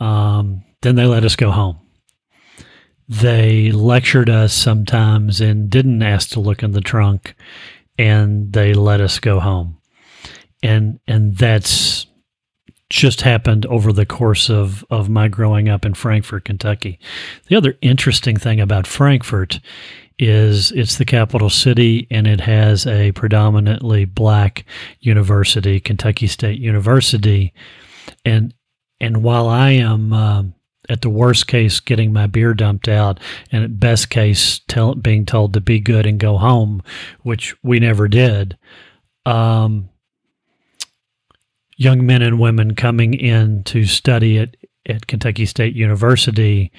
Um, 0.00 0.64
then 0.80 0.96
they 0.96 1.06
let 1.06 1.24
us 1.24 1.36
go 1.36 1.52
home. 1.52 1.78
They 3.20 3.70
lectured 3.72 4.30
us 4.30 4.54
sometimes 4.54 5.42
and 5.42 5.68
didn't 5.68 6.02
ask 6.02 6.30
to 6.30 6.40
look 6.40 6.62
in 6.62 6.72
the 6.72 6.80
trunk, 6.80 7.34
and 7.98 8.50
they 8.54 8.72
let 8.72 9.02
us 9.02 9.18
go 9.18 9.38
home. 9.38 9.76
And 10.62 10.98
and 11.06 11.36
that's 11.36 12.06
just 12.88 13.20
happened 13.20 13.66
over 13.66 13.92
the 13.92 14.06
course 14.06 14.48
of, 14.48 14.82
of 14.90 15.10
my 15.10 15.28
growing 15.28 15.68
up 15.68 15.84
in 15.84 15.92
Frankfort, 15.92 16.46
Kentucky. 16.46 16.98
The 17.48 17.56
other 17.56 17.76
interesting 17.82 18.36
thing 18.36 18.60
about 18.60 18.86
Frankfort 18.86 19.60
is 20.18 20.72
it's 20.72 20.96
the 20.96 21.04
capital 21.04 21.50
city 21.50 22.06
and 22.10 22.26
it 22.26 22.40
has 22.40 22.86
a 22.86 23.12
predominantly 23.12 24.06
black 24.06 24.64
university, 25.00 25.80
Kentucky 25.80 26.26
State 26.26 26.60
University. 26.60 27.52
And 28.24 28.54
and 29.00 29.22
while 29.22 29.48
I 29.48 29.70
am 29.70 30.12
um, 30.14 30.54
at 30.88 31.02
the 31.02 31.10
worst 31.10 31.46
case 31.46 31.80
getting 31.80 32.12
my 32.12 32.26
beer 32.26 32.54
dumped 32.54 32.88
out, 32.88 33.20
and 33.50 33.64
at 33.64 33.80
best 33.80 34.10
case 34.10 34.60
tell, 34.68 34.94
being 34.94 35.24
told 35.24 35.52
to 35.54 35.60
be 35.60 35.78
good 35.78 36.06
and 36.06 36.18
go 36.18 36.38
home, 36.38 36.82
which 37.22 37.54
we 37.62 37.78
never 37.78 38.08
did, 38.08 38.56
um, 39.24 39.88
young 41.76 42.04
men 42.04 42.22
and 42.22 42.38
women 42.38 42.74
coming 42.74 43.14
in 43.14 43.62
to 43.64 43.84
study 43.84 44.38
at, 44.38 44.56
at 44.86 45.06
Kentucky 45.06 45.46
State 45.46 45.74
University 45.74 46.72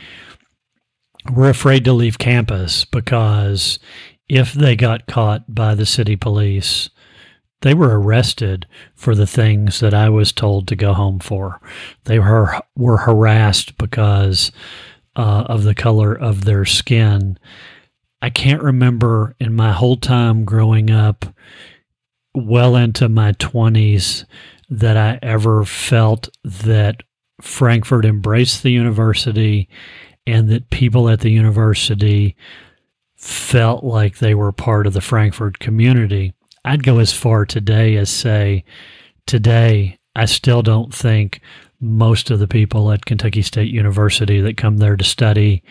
were 1.31 1.49
afraid 1.49 1.85
to 1.85 1.93
leave 1.93 2.17
campus 2.17 2.85
because 2.85 3.79
if 4.27 4.53
they 4.53 4.75
got 4.75 5.07
caught 5.07 5.53
by 5.53 5.75
the 5.75 5.85
city 5.85 6.15
police, 6.15 6.89
they 7.63 7.73
were 7.73 7.97
arrested 7.99 8.67
for 8.93 9.15
the 9.15 9.25
things 9.25 9.79
that 9.79 9.93
I 9.93 10.09
was 10.09 10.33
told 10.33 10.67
to 10.67 10.75
go 10.75 10.93
home 10.93 11.19
for. 11.19 11.61
They 12.03 12.19
were 12.19 12.61
were 12.75 12.97
harassed 12.97 13.77
because 13.77 14.51
uh, 15.15 15.45
of 15.47 15.63
the 15.63 15.73
color 15.73 16.13
of 16.13 16.43
their 16.43 16.65
skin. 16.65 17.39
I 18.21 18.29
can't 18.29 18.61
remember 18.61 19.35
in 19.39 19.53
my 19.55 19.71
whole 19.71 19.95
time 19.95 20.43
growing 20.43 20.91
up, 20.91 21.25
well 22.35 22.75
into 22.75 23.07
my 23.07 23.31
twenties, 23.33 24.25
that 24.69 24.97
I 24.97 25.19
ever 25.21 25.63
felt 25.63 26.29
that 26.43 27.01
Frankfort 27.41 28.05
embraced 28.05 28.61
the 28.61 28.71
university 28.71 29.69
and 30.27 30.49
that 30.49 30.69
people 30.69 31.07
at 31.09 31.21
the 31.21 31.31
university 31.31 32.35
felt 33.15 33.85
like 33.85 34.17
they 34.17 34.35
were 34.35 34.51
part 34.51 34.85
of 34.85 34.93
the 34.93 35.01
Frankfort 35.01 35.59
community. 35.59 36.33
I'd 36.65 36.83
go 36.83 36.99
as 36.99 37.13
far 37.13 37.45
today 37.45 37.97
as 37.97 38.09
say, 38.09 38.63
today, 39.25 39.97
I 40.15 40.25
still 40.25 40.61
don't 40.61 40.93
think 40.93 41.41
most 41.79 42.31
of 42.31 42.39
the 42.39 42.47
people 42.47 42.91
at 42.91 43.05
Kentucky 43.05 43.41
State 43.41 43.71
University 43.71 44.39
that 44.41 44.57
come 44.57 44.77
there 44.77 44.95
to 44.95 45.03
study 45.03 45.63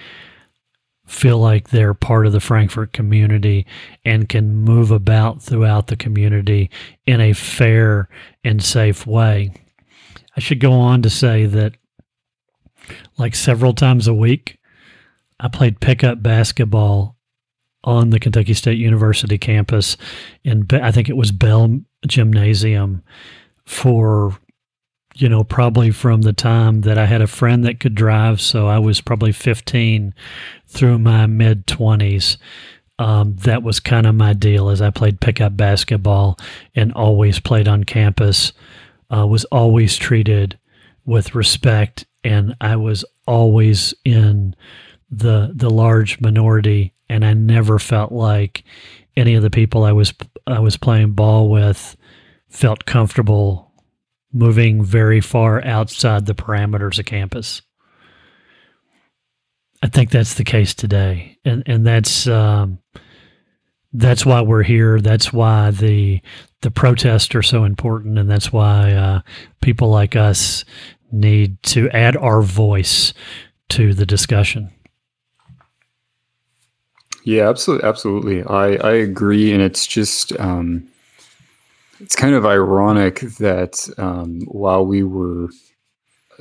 feel 1.07 1.39
like 1.39 1.71
they're 1.71 1.95
part 1.95 2.27
of 2.27 2.33
the 2.33 2.41
Frankfort 2.41 2.93
community 2.93 3.67
and 4.05 4.29
can 4.29 4.55
move 4.55 4.91
about 4.91 5.43
throughout 5.43 5.89
the 5.89 5.97
community 5.97 6.71
in 7.07 7.21
a 7.21 7.33
fair 7.33 8.09
and 8.45 8.63
safe 8.63 9.07
way. 9.07 9.53
I 10.37 10.41
should 10.41 10.61
go 10.61 10.73
on 10.73 11.03
to 11.03 11.11
say 11.11 11.47
that, 11.47 11.75
like 13.19 13.35
several 13.35 13.75
times 13.75 14.07
a 14.07 14.15
week, 14.15 14.59
I 15.39 15.49
played 15.49 15.81
pickup 15.81 16.23
basketball 16.23 17.17
on 17.85 18.11
the 18.11 18.21
Kentucky 18.21 18.55
State 18.55 18.79
University 18.79 19.39
campus 19.39 19.97
in 20.45 20.67
I 20.71 20.91
think 20.93 21.09
it 21.09 21.17
was 21.17 21.33
Bell 21.33 21.81
Gymnasium 22.07 23.03
for 23.65 24.39
you 25.15 25.29
know 25.29 25.45
probably 25.45 25.91
from 25.91 26.23
the 26.23 26.33
time 26.33 26.83
that 26.83 26.99
I 26.99 27.07
had 27.07 27.23
a 27.23 27.27
friend 27.27 27.65
that 27.65 27.81
could 27.81 27.95
drive 27.95 28.41
so 28.41 28.67
I 28.67 28.79
was 28.79 29.01
probably 29.01 29.33
15 29.33 30.15
through 30.67 30.99
my 30.99 31.27
mid 31.27 31.67
20s 31.67 32.37
um, 32.99 33.35
that 33.37 33.63
was 33.63 33.81
kind 33.81 34.07
of 34.07 34.15
my 34.15 34.33
deal 34.33 34.69
as 34.69 34.81
I 34.81 34.91
played 34.91 35.21
pickup 35.21 35.57
basketball 35.57 36.39
and 36.75 36.93
always 36.93 37.41
played 37.41 37.67
on 37.67 37.85
campus. 37.85 38.53
Uh, 39.11 39.27
was 39.27 39.45
always 39.47 39.97
treated 39.97 40.59
with 41.05 41.35
respect 41.35 42.07
and 42.25 42.55
I 42.61 42.77
was 42.77 43.05
always 43.27 43.95
in 44.05 44.55
the 45.11 45.53
the 45.55 45.71
large 45.71 46.21
minority 46.21 46.95
and 47.13 47.25
I 47.25 47.35
never 47.35 47.79
felt 47.79 48.11
like 48.11 48.65
any 49.17 49.35
of 49.35 49.43
the 49.43 49.51
people 49.51 49.85
I 49.85 49.93
was 49.93 50.15
I 50.47 50.61
was 50.61 50.77
playing 50.77 51.13
ball 51.13 51.51
with 51.51 51.97
felt 52.49 52.87
comfortable 52.87 53.71
moving 54.33 54.83
very 54.83 55.21
far 55.21 55.63
outside 55.65 56.25
the 56.25 56.35
parameters 56.35 56.99
of 56.99 57.05
campus. 57.05 57.61
I 59.83 59.89
think 59.89 60.11
that's 60.11 60.35
the 60.35 60.45
case 60.45 60.75
today, 60.75 61.39
and 61.45 61.63
and 61.67 61.87
that's 61.87 62.27
um, 62.27 62.79
that's 63.93 64.25
why 64.25 64.41
we're 64.41 64.63
here. 64.63 65.01
That's 65.01 65.33
why 65.33 65.71
the 65.71 66.21
the 66.63 66.71
protests 66.71 67.35
are 67.35 67.43
so 67.43 67.65
important, 67.65 68.19
and 68.19 68.31
that's 68.31 68.53
why 68.53 68.93
uh, 68.93 69.21
people 69.61 69.91
like 69.91 70.17
us 70.17 70.65
need 71.11 71.63
to 71.65 71.91
add 71.91 72.17
our 72.17 72.41
voice 72.41 73.13
to 73.71 73.93
the 73.93 74.07
discussion. 74.07 74.71
Yeah, 77.25 77.49
absolutely, 77.49 77.89
absolutely. 77.89 78.43
I 78.45 78.75
I 78.77 78.93
agree, 78.93 79.53
and 79.53 79.63
it's 79.63 79.87
just 79.87 80.33
um, 80.41 80.87
it's 82.01 82.17
kind 82.17 82.35
of 82.35 82.45
ironic 82.45 83.21
that 83.39 83.89
um, 83.99 84.41
while 84.47 84.85
we 84.85 85.03
were 85.03 85.51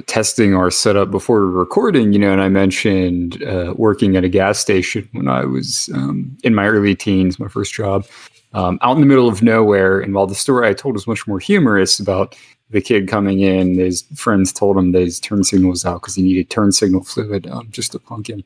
testing 0.07 0.55
our 0.55 0.71
setup 0.71 1.11
before 1.11 1.45
recording, 1.47 2.13
you 2.13 2.19
know, 2.19 2.31
and 2.31 2.41
I 2.41 2.49
mentioned 2.49 3.43
uh, 3.43 3.73
working 3.77 4.15
at 4.15 4.23
a 4.23 4.29
gas 4.29 4.59
station 4.59 5.07
when 5.13 5.27
I 5.27 5.45
was 5.45 5.89
um, 5.95 6.37
in 6.43 6.55
my 6.55 6.67
early 6.67 6.95
teens, 6.95 7.39
my 7.39 7.47
first 7.49 7.73
job, 7.73 8.05
um, 8.53 8.79
out 8.81 8.95
in 8.95 9.01
the 9.01 9.07
middle 9.07 9.27
of 9.29 9.43
nowhere. 9.43 9.99
And 10.01 10.13
while 10.15 10.27
the 10.27 10.35
story 10.35 10.67
I 10.67 10.73
told 10.73 10.95
was 10.95 11.07
much 11.07 11.27
more 11.27 11.39
humorous 11.39 11.99
about 11.99 12.35
the 12.71 12.81
kid 12.81 13.07
coming 13.07 13.41
in, 13.41 13.75
his 13.75 14.03
friends 14.15 14.53
told 14.53 14.77
him 14.77 14.93
that 14.93 15.01
his 15.01 15.19
turn 15.19 15.43
signal 15.43 15.71
was 15.71 15.85
out 15.85 16.01
because 16.01 16.15
he 16.15 16.23
needed 16.23 16.49
turn 16.49 16.71
signal 16.71 17.03
fluid 17.03 17.47
um, 17.47 17.67
just 17.71 17.91
to 17.93 17.99
plunk 17.99 18.29
in 18.29 18.43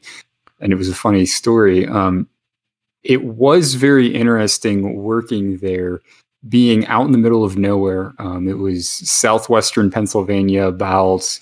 and 0.59 0.71
it 0.71 0.75
was 0.75 0.89
a 0.89 0.95
funny 0.95 1.25
story. 1.25 1.87
Um, 1.87 2.27
it 3.03 3.23
was 3.23 3.75
very 3.75 4.07
interesting 4.07 4.95
working 4.95 5.57
there, 5.57 6.01
being 6.49 6.85
out 6.87 7.05
in 7.05 7.11
the 7.11 7.17
middle 7.17 7.43
of 7.43 7.57
nowhere. 7.57 8.13
Um, 8.19 8.47
it 8.47 8.57
was 8.57 8.89
southwestern 8.89 9.91
Pennsylvania, 9.91 10.65
about 10.65 11.39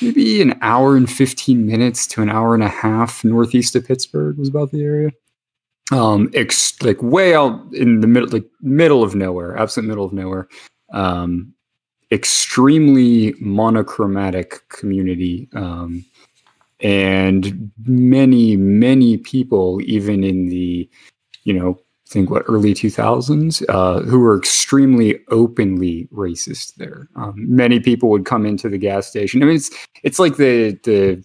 maybe 0.00 0.40
an 0.40 0.58
hour 0.62 0.96
and 0.96 1.10
15 1.10 1.66
minutes 1.66 2.06
to 2.08 2.22
an 2.22 2.30
hour 2.30 2.54
and 2.54 2.62
a 2.62 2.68
half 2.68 3.24
northeast 3.24 3.76
of 3.76 3.86
Pittsburgh 3.86 4.38
was 4.38 4.48
about 4.48 4.70
the 4.70 4.82
area. 4.82 5.10
Um, 5.92 6.30
ex- 6.34 6.80
like 6.82 7.02
way 7.02 7.34
out 7.34 7.60
in 7.72 8.00
the 8.00 8.06
middle, 8.06 8.28
like 8.28 8.46
middle 8.60 9.02
of 9.02 9.14
nowhere, 9.14 9.56
absolute 9.56 9.88
middle 9.88 10.04
of 10.04 10.12
nowhere. 10.12 10.48
Um, 10.92 11.54
extremely 12.10 13.34
monochromatic 13.40 14.68
community. 14.68 15.48
Um, 15.54 16.04
and 16.80 17.70
many 17.84 18.56
many 18.56 19.16
people 19.18 19.80
even 19.84 20.22
in 20.22 20.46
the 20.46 20.88
you 21.44 21.52
know 21.52 21.78
I 21.78 22.10
think 22.10 22.30
what 22.30 22.44
early 22.48 22.72
2000s 22.72 23.62
uh, 23.68 24.00
who 24.02 24.18
were 24.18 24.38
extremely 24.38 25.20
openly 25.28 26.08
racist 26.10 26.76
there. 26.76 27.06
Um, 27.16 27.34
many 27.36 27.80
people 27.80 28.08
would 28.08 28.24
come 28.24 28.46
into 28.46 28.70
the 28.70 28.78
gas 28.78 29.06
station. 29.06 29.42
I 29.42 29.46
mean 29.46 29.56
it's 29.56 29.70
it's 30.02 30.18
like 30.18 30.36
the 30.36 30.78
the 30.84 31.22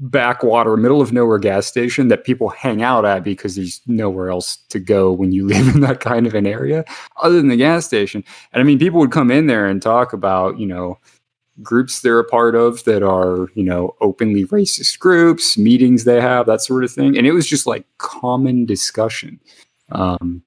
backwater 0.00 0.78
middle 0.78 1.02
of 1.02 1.12
nowhere 1.12 1.38
gas 1.38 1.66
station 1.66 2.08
that 2.08 2.24
people 2.24 2.48
hang 2.48 2.82
out 2.82 3.04
at 3.04 3.22
because 3.22 3.54
there's 3.54 3.82
nowhere 3.86 4.30
else 4.30 4.56
to 4.70 4.78
go 4.78 5.12
when 5.12 5.30
you 5.30 5.46
live 5.46 5.74
in 5.74 5.80
that 5.82 6.00
kind 6.00 6.26
of 6.26 6.34
an 6.34 6.46
area 6.46 6.84
other 7.22 7.36
than 7.36 7.48
the 7.48 7.56
gas 7.56 7.86
station. 7.86 8.24
And 8.52 8.60
i 8.60 8.64
mean 8.64 8.78
people 8.78 9.00
would 9.00 9.12
come 9.12 9.30
in 9.30 9.46
there 9.46 9.66
and 9.66 9.80
talk 9.80 10.12
about 10.12 10.58
you 10.58 10.66
know 10.66 10.98
groups 11.62 12.00
they're 12.00 12.18
a 12.18 12.24
part 12.24 12.54
of 12.54 12.84
that 12.84 13.02
are, 13.02 13.48
you 13.54 13.64
know, 13.64 13.94
openly 14.00 14.44
racist 14.46 14.98
groups, 14.98 15.58
meetings 15.58 16.04
they 16.04 16.20
have, 16.20 16.46
that 16.46 16.60
sort 16.60 16.84
of 16.84 16.92
thing. 16.92 17.16
And 17.16 17.26
it 17.26 17.32
was 17.32 17.46
just 17.46 17.66
like 17.66 17.84
common 17.98 18.64
discussion. 18.64 19.40
Um, 19.92 20.42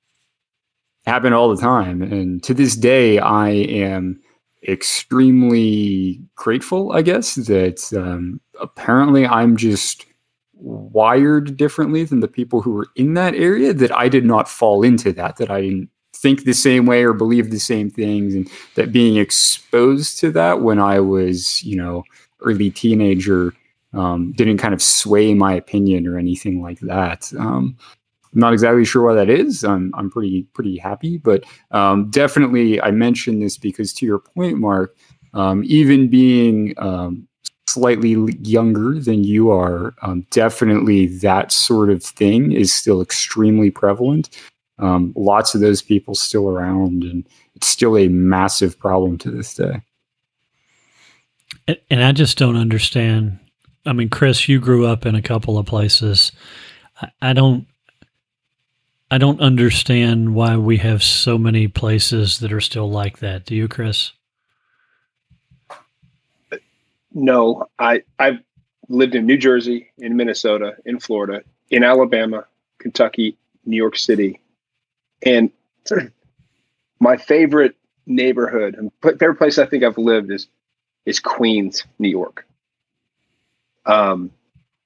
happen 1.06 1.34
all 1.34 1.54
the 1.54 1.62
time. 1.62 2.02
And 2.02 2.42
to 2.44 2.54
this 2.54 2.76
day, 2.76 3.20
I 3.20 3.50
am 3.50 4.22
extremely 4.68 6.22
grateful, 6.36 6.94
I 6.94 7.02
guess, 7.02 7.36
that 7.36 7.92
um, 7.94 8.40
apparently 8.62 9.28
I'm 9.28 9.58
just 9.58 10.06
wired 10.54 11.58
differently 11.58 12.06
than 12.06 12.22
the 12.22 12.28
people 12.28 12.62
who 12.62 12.72
were 12.72 12.88
in 12.96 13.16
that 13.16 13.36
area, 13.36 13.74
that 13.74 13.94
I 13.94 14.08
did 14.08 14.24
not 14.24 14.48
fall 14.48 14.84
into 14.84 15.12
that, 15.14 15.36
that 15.38 15.52
I 15.52 15.62
didn't 15.62 15.90
think 16.24 16.46
the 16.46 16.54
same 16.54 16.86
way 16.86 17.04
or 17.04 17.12
believe 17.12 17.52
the 17.52 17.60
same 17.60 17.90
things 17.90 18.34
and 18.34 18.50
that 18.76 18.94
being 18.94 19.18
exposed 19.18 20.18
to 20.18 20.32
that 20.32 20.62
when 20.62 20.80
i 20.80 20.98
was 20.98 21.62
you 21.64 21.76
know 21.76 22.02
early 22.42 22.72
teenager 22.72 23.54
um, 23.94 24.32
didn't 24.32 24.58
kind 24.58 24.74
of 24.74 24.82
sway 24.82 25.36
my 25.36 25.54
opinion 25.54 26.08
or 26.08 26.18
anything 26.18 26.64
like 26.64 26.80
that. 26.80 27.32
Um, 27.38 27.78
i'm 28.34 28.40
not 28.40 28.54
exactly 28.54 28.86
sure 28.86 29.04
why 29.04 29.14
that 29.14 29.30
is. 29.30 29.64
I'm, 29.64 29.94
I'm 29.96 30.10
pretty 30.10 30.44
pretty 30.54 30.78
happy 30.78 31.18
but 31.18 31.44
um, 31.72 32.10
definitely 32.10 32.82
i 32.82 32.90
mentioned 32.90 33.42
this 33.42 33.58
because 33.58 33.92
to 33.96 34.06
your 34.06 34.20
point 34.20 34.58
mark 34.58 34.96
um, 35.34 35.64
even 35.66 36.08
being 36.08 36.74
um, 36.78 37.28
slightly 37.68 38.16
younger 38.44 39.00
than 39.00 39.24
you 39.24 39.50
are, 39.50 39.96
um, 40.04 40.22
definitely 40.30 41.08
that 41.08 41.52
sort 41.52 41.90
of 41.90 42.04
thing 42.04 42.52
is 42.52 42.72
still 42.72 43.02
extremely 43.02 43.72
prevalent 43.72 44.30
um, 44.84 45.14
lots 45.16 45.56
of 45.56 45.62
those 45.62 45.82
people 45.82 46.14
still 46.14 46.50
around, 46.50 47.04
and 47.04 47.26
it's 47.56 47.68
still 47.68 47.98
a 47.98 48.10
massive 48.10 48.78
problem 48.78 49.18
to 49.20 49.32
this 49.32 49.54
day. 49.54 49.82
And 51.90 52.04
I 52.04 52.12
just 52.12 52.38
don't 52.38 52.58
understand. 52.58 53.40
I 53.86 53.94
mean, 53.94 54.10
Chris, 54.10 54.50
you 54.50 54.60
grew 54.60 54.86
up 54.86 55.06
in 55.06 55.16
a 55.16 55.22
couple 55.22 55.58
of 55.58 55.66
places. 55.66 56.34
I 57.22 57.32
don't. 57.32 57.66
I 59.10 59.20
don't 59.20 59.40
understand 59.40 60.34
why 60.34 60.58
we 60.58 60.78
have 60.78 61.04
so 61.04 61.38
many 61.38 61.68
places 61.68 62.40
that 62.40 62.52
are 62.52 62.62
still 62.62 62.90
like 62.90 63.20
that. 63.20 63.46
Do 63.46 63.56
you, 63.56 63.68
Chris? 63.68 64.12
No, 67.14 67.70
I 67.80 68.04
I've 68.20 68.40
lived 68.90 69.16
in 69.16 69.26
New 69.26 69.38
Jersey, 69.38 69.92
in 69.98 70.18
Minnesota, 70.18 70.76
in 70.86 71.00
Florida, 71.00 71.44
in 71.70 71.84
Alabama, 71.84 72.46
Kentucky, 72.80 73.38
New 73.66 73.78
York 73.78 73.98
City, 73.98 74.42
and 75.26 75.52
my 77.00 77.18
favorite 77.18 77.76
neighborhood 78.06 78.92
favorite 79.02 79.38
place 79.38 79.58
I 79.58 79.66
think 79.66 79.84
I've 79.84 79.98
lived 79.98 80.32
is 80.32 80.48
is 81.06 81.20
Queens, 81.20 81.84
New 82.00 82.10
York. 82.10 82.46
Um, 83.86 84.32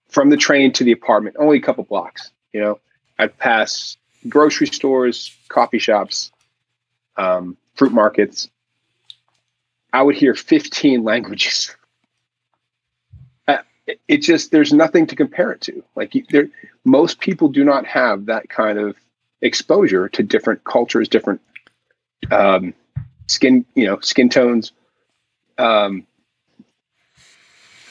from 0.09 0.29
the 0.29 0.37
train 0.37 0.71
to 0.73 0.83
the 0.83 0.91
apartment, 0.91 1.35
only 1.37 1.57
a 1.57 1.61
couple 1.61 1.83
blocks. 1.83 2.31
You 2.53 2.61
know, 2.61 2.79
I'd 3.19 3.37
pass 3.37 3.97
grocery 4.27 4.67
stores, 4.67 5.35
coffee 5.47 5.79
shops, 5.79 6.31
um, 7.17 7.57
fruit 7.75 7.91
markets. 7.91 8.49
I 9.93 10.01
would 10.01 10.15
hear 10.15 10.33
15 10.35 11.03
languages. 11.03 11.75
Uh, 13.49 13.59
it 14.09 14.17
just 14.17 14.51
there's 14.51 14.73
nothing 14.73 15.07
to 15.07 15.15
compare 15.15 15.53
it 15.53 15.61
to. 15.61 15.81
Like 15.95 16.13
there, 16.29 16.49
most 16.83 17.21
people 17.21 17.47
do 17.47 17.63
not 17.63 17.85
have 17.85 18.25
that 18.25 18.49
kind 18.49 18.77
of 18.77 18.97
exposure 19.41 20.09
to 20.09 20.23
different 20.23 20.63
cultures, 20.63 21.07
different 21.07 21.41
um, 22.31 22.73
skin, 23.27 23.65
you 23.75 23.85
know, 23.85 23.99
skin 23.99 24.29
tones. 24.29 24.71
Um, 25.57 26.05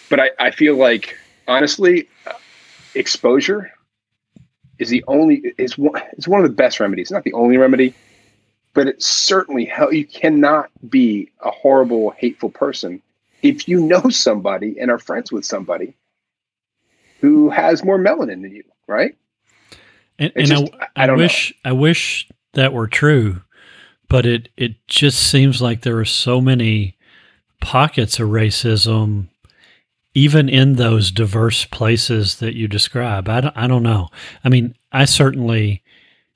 but 0.09 0.21
I, 0.21 0.31
I 0.39 0.51
feel 0.51 0.77
like 0.77 1.17
honestly, 1.49 2.09
exposure 2.95 3.73
is 4.79 4.89
the 4.89 5.05
only 5.09 5.55
is 5.59 5.79
one 5.79 6.01
is 6.17 6.29
one 6.29 6.41
of 6.41 6.49
the 6.49 6.55
best 6.55 6.81
remedies. 6.81 7.11
not 7.11 7.25
the 7.25 7.33
only 7.33 7.57
remedy, 7.57 7.95
but 8.75 8.87
it 8.87 9.03
certainly 9.03 9.65
how 9.65 9.91
you 9.91 10.07
cannot 10.07 10.71
be 10.89 11.31
a 11.41 11.51
horrible, 11.51 12.11
hateful 12.11 12.51
person 12.51 13.03
if 13.43 13.69
you 13.69 13.81
know 13.81 14.09
somebody 14.11 14.79
and 14.79 14.91
are 14.91 14.99
friends 14.99 15.33
with 15.33 15.45
somebody 15.45 15.95
who 17.21 17.49
has 17.51 17.85
more 17.85 17.99
melanin 17.99 18.43
than 18.43 18.55
you, 18.55 18.65
right? 18.87 19.17
And, 20.19 20.33
and 20.35 20.47
just, 20.47 20.65
I, 20.97 21.05
I, 21.05 21.09
I 21.09 21.13
wish 21.13 21.55
know. 21.65 21.71
I 21.71 21.73
wish 21.73 22.29
that 22.55 22.73
were 22.73 22.89
true, 22.89 23.43
but 24.09 24.25
it 24.27 24.49
it 24.57 24.87
just 24.89 25.19
seems 25.19 25.61
like 25.61 25.83
there 25.83 25.99
are 25.99 26.05
so 26.05 26.41
many 26.41 26.97
pockets 27.61 28.19
of 28.19 28.29
racism 28.29 29.29
even 30.15 30.49
in 30.49 30.77
those 30.77 31.11
diverse 31.11 31.67
places 31.67 32.37
that 32.37 32.55
you 32.55 32.67
describe. 32.67 33.29
I 33.29 33.43
don't, 33.43 33.57
I 33.57 33.67
don't 33.67 33.83
know. 33.83 34.09
I 34.43 34.49
mean, 34.49 34.75
I 34.91 35.05
certainly 35.05 35.83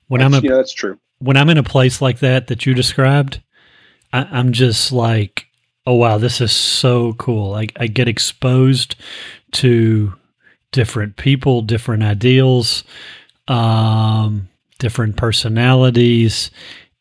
when 0.07 0.19
that's, 0.19 0.35
I'm 0.35 0.45
a, 0.45 0.47
yeah, 0.47 0.55
that's 0.55 0.73
true. 0.73 0.99
When 1.17 1.35
I'm 1.35 1.49
in 1.49 1.57
a 1.57 1.63
place 1.63 2.01
like 2.01 2.19
that 2.19 2.47
that 2.47 2.65
you 2.67 2.75
described, 2.75 3.41
I, 4.13 4.27
I'm 4.31 4.51
just 4.51 4.91
like, 4.91 5.47
oh 5.87 5.95
wow, 5.95 6.19
this 6.19 6.41
is 6.41 6.51
so 6.51 7.13
cool. 7.13 7.55
I, 7.55 7.67
I 7.77 7.87
get 7.87 8.07
exposed 8.07 8.95
to 9.53 10.13
different 10.71 11.17
people, 11.17 11.63
different 11.63 12.03
ideals, 12.03 12.83
um, 13.47 14.49
different 14.79 15.17
personalities, 15.17 16.51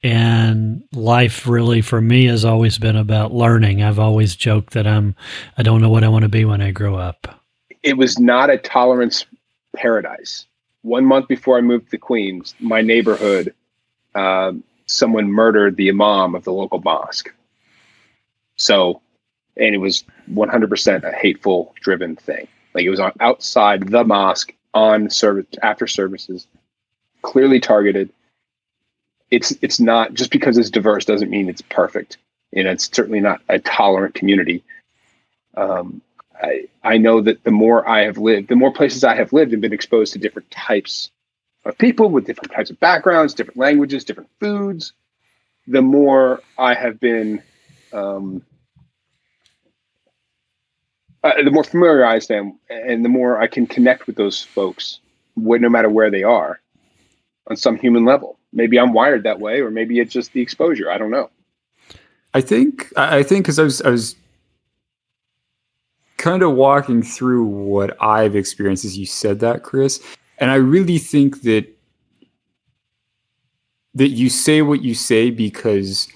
and 0.03 0.83
life 0.93 1.47
really 1.47 1.83
for 1.83 2.01
me 2.01 2.27
has 2.27 2.45
always 2.45 2.79
been 2.79 2.97
about 2.97 3.33
learning. 3.33 3.83
I've 3.83 3.99
always 3.99 4.37
joked 4.37 4.73
that 4.75 4.87
I'm 4.87 5.15
I 5.59 5.63
don't 5.63 5.81
know 5.81 5.91
what 5.91 6.05
I 6.05 6.09
want 6.09 6.23
to 6.23 6.29
be 6.29 6.45
when 6.45 6.61
I 6.61 6.71
grow 6.71 6.97
up. 6.97 7.41
It 7.83 7.97
was 7.97 8.19
not 8.19 8.51
a 8.51 8.59
tolerance 8.59 9.27
paradise. 9.75 10.47
One 10.83 11.05
month 11.05 11.29
before 11.29 11.59
I 11.59 11.61
moved 11.61 11.91
to 11.91 11.99
Queens, 11.99 12.55
my 12.59 12.81
neighborhood, 12.81 13.55
uh, 14.15 14.53
someone 14.87 15.31
murdered 15.31 15.77
the 15.77 15.89
imam 15.89 16.35
of 16.35 16.45
the 16.45 16.53
local 16.53 16.81
mosque. 16.81 17.33
So, 18.57 19.01
and 19.57 19.75
it 19.75 19.79
was 19.79 20.05
100% 20.33 21.05
a 21.05 21.13
hateful 21.13 21.75
driven 21.81 22.17
thing. 22.17 22.49
Like 22.75 22.85
it 22.85 22.91
was 22.91 23.01
on 23.01 23.13
outside 23.21 23.89
the 23.89 24.05
mosque 24.05 24.55
on 24.73 25.11
service 25.11 25.47
after 25.63 25.87
services, 25.87 26.47
clearly 27.23 27.61
targeted 27.61 28.11
it's 29.31 29.53
it's 29.63 29.81
not 29.81 30.15
just 30.15 30.31
because 30.31 30.59
it's 30.59 30.71
diverse 30.71 31.05
doesn't 31.05 31.31
mean 31.31 31.49
it's 31.49 31.63
perfect. 31.63 32.19
You 32.53 32.65
know, 32.65 32.71
it's 32.71 32.91
certainly 32.93 33.21
not 33.21 33.41
a 33.49 33.59
tolerant 33.59 34.15
community. 34.15 34.65
Um, 35.57 36.03
I 36.35 36.69
I 36.83 36.99
know 36.99 37.21
that 37.21 37.45
the 37.45 37.51
more 37.51 37.89
I 37.89 38.05
have 38.05 38.19
lived, 38.19 38.49
the 38.49 38.57
more 38.57 38.73
places 38.73 39.05
I 39.05 39.15
have 39.15 39.33
lived 39.33 39.53
and 39.53 39.63
been 39.63 39.73
exposed 39.73 40.15
to 40.15 40.19
different 40.19 40.51
types 40.51 41.11
of 41.65 41.79
people 41.79 42.11
with 42.11 42.27
different 42.27 42.53
types 42.53 42.71
of 42.71 42.81
backgrounds, 42.81 43.35
different 43.35 43.59
languages, 43.59 44.05
different 44.05 44.31
foods, 44.41 44.93
the 45.67 45.83
more 45.83 46.41
I 46.59 46.75
have 46.75 46.99
been, 46.99 47.43
um, 47.93 48.43
uh, 51.23 51.43
the 51.43 51.51
more 51.51 51.65
familiarized 51.65 52.31
I 52.31 52.37
am, 52.37 52.59
and 52.69 53.05
the 53.05 53.09
more 53.09 53.41
I 53.41 53.47
can 53.47 53.67
connect 53.67 54.07
with 54.07 54.17
those 54.17 54.43
folks, 54.43 55.01
no 55.37 55.69
matter 55.69 55.89
where 55.89 56.11
they 56.11 56.23
are, 56.23 56.61
on 57.49 57.57
some 57.57 57.77
human 57.77 58.05
level 58.05 58.41
maybe 58.53 58.79
I'm 58.79 58.93
wired 58.93 59.23
that 59.25 59.41
way, 59.41 59.61
or 59.61 59.71
maybe 59.71 59.99
it's 60.01 60.13
just 60.13 60.33
the 60.33 60.41
exposure. 60.41 60.91
I 60.91 60.99
don't 60.99 61.11
know. 61.11 61.31
I 62.35 62.41
think 62.41 62.93
I 62.97 63.23
think 63.23 63.45
because 63.45 63.59
I 63.59 63.65
was 63.65 63.83
I 63.83 63.91
was 63.91 64.15
kind 66.17 66.43
of 66.43 66.53
walking 66.53 67.03
through 67.03 67.45
what 67.45 68.01
I've 68.03 68.37
experienced 68.37 68.85
as 68.85 68.97
you 68.97 69.07
said 69.07 69.41
that, 69.41 69.63
Chris, 69.63 70.01
and 70.39 70.51
I 70.51 70.57
really 70.57 70.99
think 70.99 71.43
that 71.43 71.67
that 73.95 74.09
you 74.09 74.31
say 74.31 74.63
what 74.63 74.83
you 74.83 74.95
say 74.95 75.31
because 75.31 76.09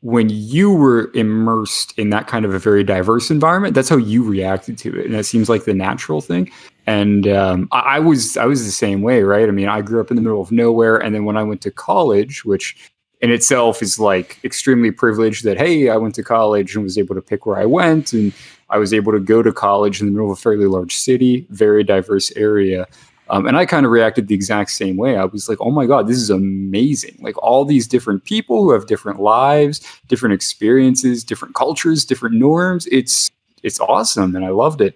when 0.00 0.28
you 0.28 0.72
were 0.72 1.10
immersed 1.14 1.98
in 1.98 2.10
that 2.10 2.28
kind 2.28 2.44
of 2.44 2.54
a 2.54 2.58
very 2.58 2.84
diverse 2.84 3.30
environment, 3.30 3.74
that's 3.74 3.88
how 3.88 3.96
you 3.96 4.22
reacted 4.22 4.78
to 4.78 4.98
it, 4.98 5.06
and 5.06 5.14
it 5.14 5.24
seems 5.24 5.48
like 5.48 5.64
the 5.64 5.74
natural 5.74 6.20
thing. 6.20 6.50
And 6.86 7.26
um, 7.28 7.68
I, 7.72 7.80
I, 7.80 7.98
was 7.98 8.36
I 8.36 8.46
was 8.46 8.64
the 8.64 8.70
same 8.70 9.02
way, 9.02 9.22
right? 9.22 9.48
I 9.48 9.50
mean, 9.50 9.68
I 9.68 9.82
grew 9.82 10.00
up 10.00 10.10
in 10.10 10.16
the 10.16 10.22
middle 10.22 10.40
of 10.40 10.52
nowhere, 10.52 10.96
and 10.96 11.14
then 11.14 11.24
when 11.24 11.36
I 11.36 11.42
went 11.42 11.60
to 11.62 11.70
college, 11.70 12.44
which 12.44 12.92
in 13.20 13.32
itself 13.32 13.82
is 13.82 13.98
like 13.98 14.38
extremely 14.44 14.92
privileged 14.92 15.44
that 15.44 15.58
hey, 15.58 15.88
I 15.88 15.96
went 15.96 16.14
to 16.14 16.22
college 16.22 16.74
and 16.74 16.84
was 16.84 16.96
able 16.96 17.16
to 17.16 17.20
pick 17.20 17.46
where 17.46 17.58
I 17.58 17.66
went, 17.66 18.12
and 18.12 18.32
I 18.70 18.78
was 18.78 18.94
able 18.94 19.12
to 19.12 19.20
go 19.20 19.42
to 19.42 19.52
college 19.52 20.00
in 20.00 20.06
the 20.06 20.12
middle 20.12 20.30
of 20.30 20.38
a 20.38 20.40
fairly 20.40 20.66
large 20.66 20.96
city, 20.96 21.46
very 21.50 21.82
diverse 21.82 22.30
area. 22.36 22.86
Um, 23.30 23.46
and 23.46 23.56
I 23.56 23.66
kind 23.66 23.84
of 23.84 23.92
reacted 23.92 24.28
the 24.28 24.34
exact 24.34 24.70
same 24.70 24.96
way. 24.96 25.16
I 25.16 25.24
was 25.24 25.48
like, 25.48 25.60
oh 25.60 25.70
my 25.70 25.86
God, 25.86 26.06
this 26.06 26.16
is 26.16 26.30
amazing. 26.30 27.18
Like 27.20 27.36
all 27.42 27.64
these 27.64 27.86
different 27.86 28.24
people 28.24 28.62
who 28.62 28.72
have 28.72 28.86
different 28.86 29.20
lives, 29.20 29.80
different 30.08 30.34
experiences, 30.34 31.24
different 31.24 31.54
cultures, 31.54 32.04
different 32.04 32.36
norms. 32.36 32.86
It's 32.90 33.30
it's 33.62 33.80
awesome 33.80 34.34
and 34.36 34.44
I 34.44 34.50
loved 34.50 34.80
it. 34.80 34.94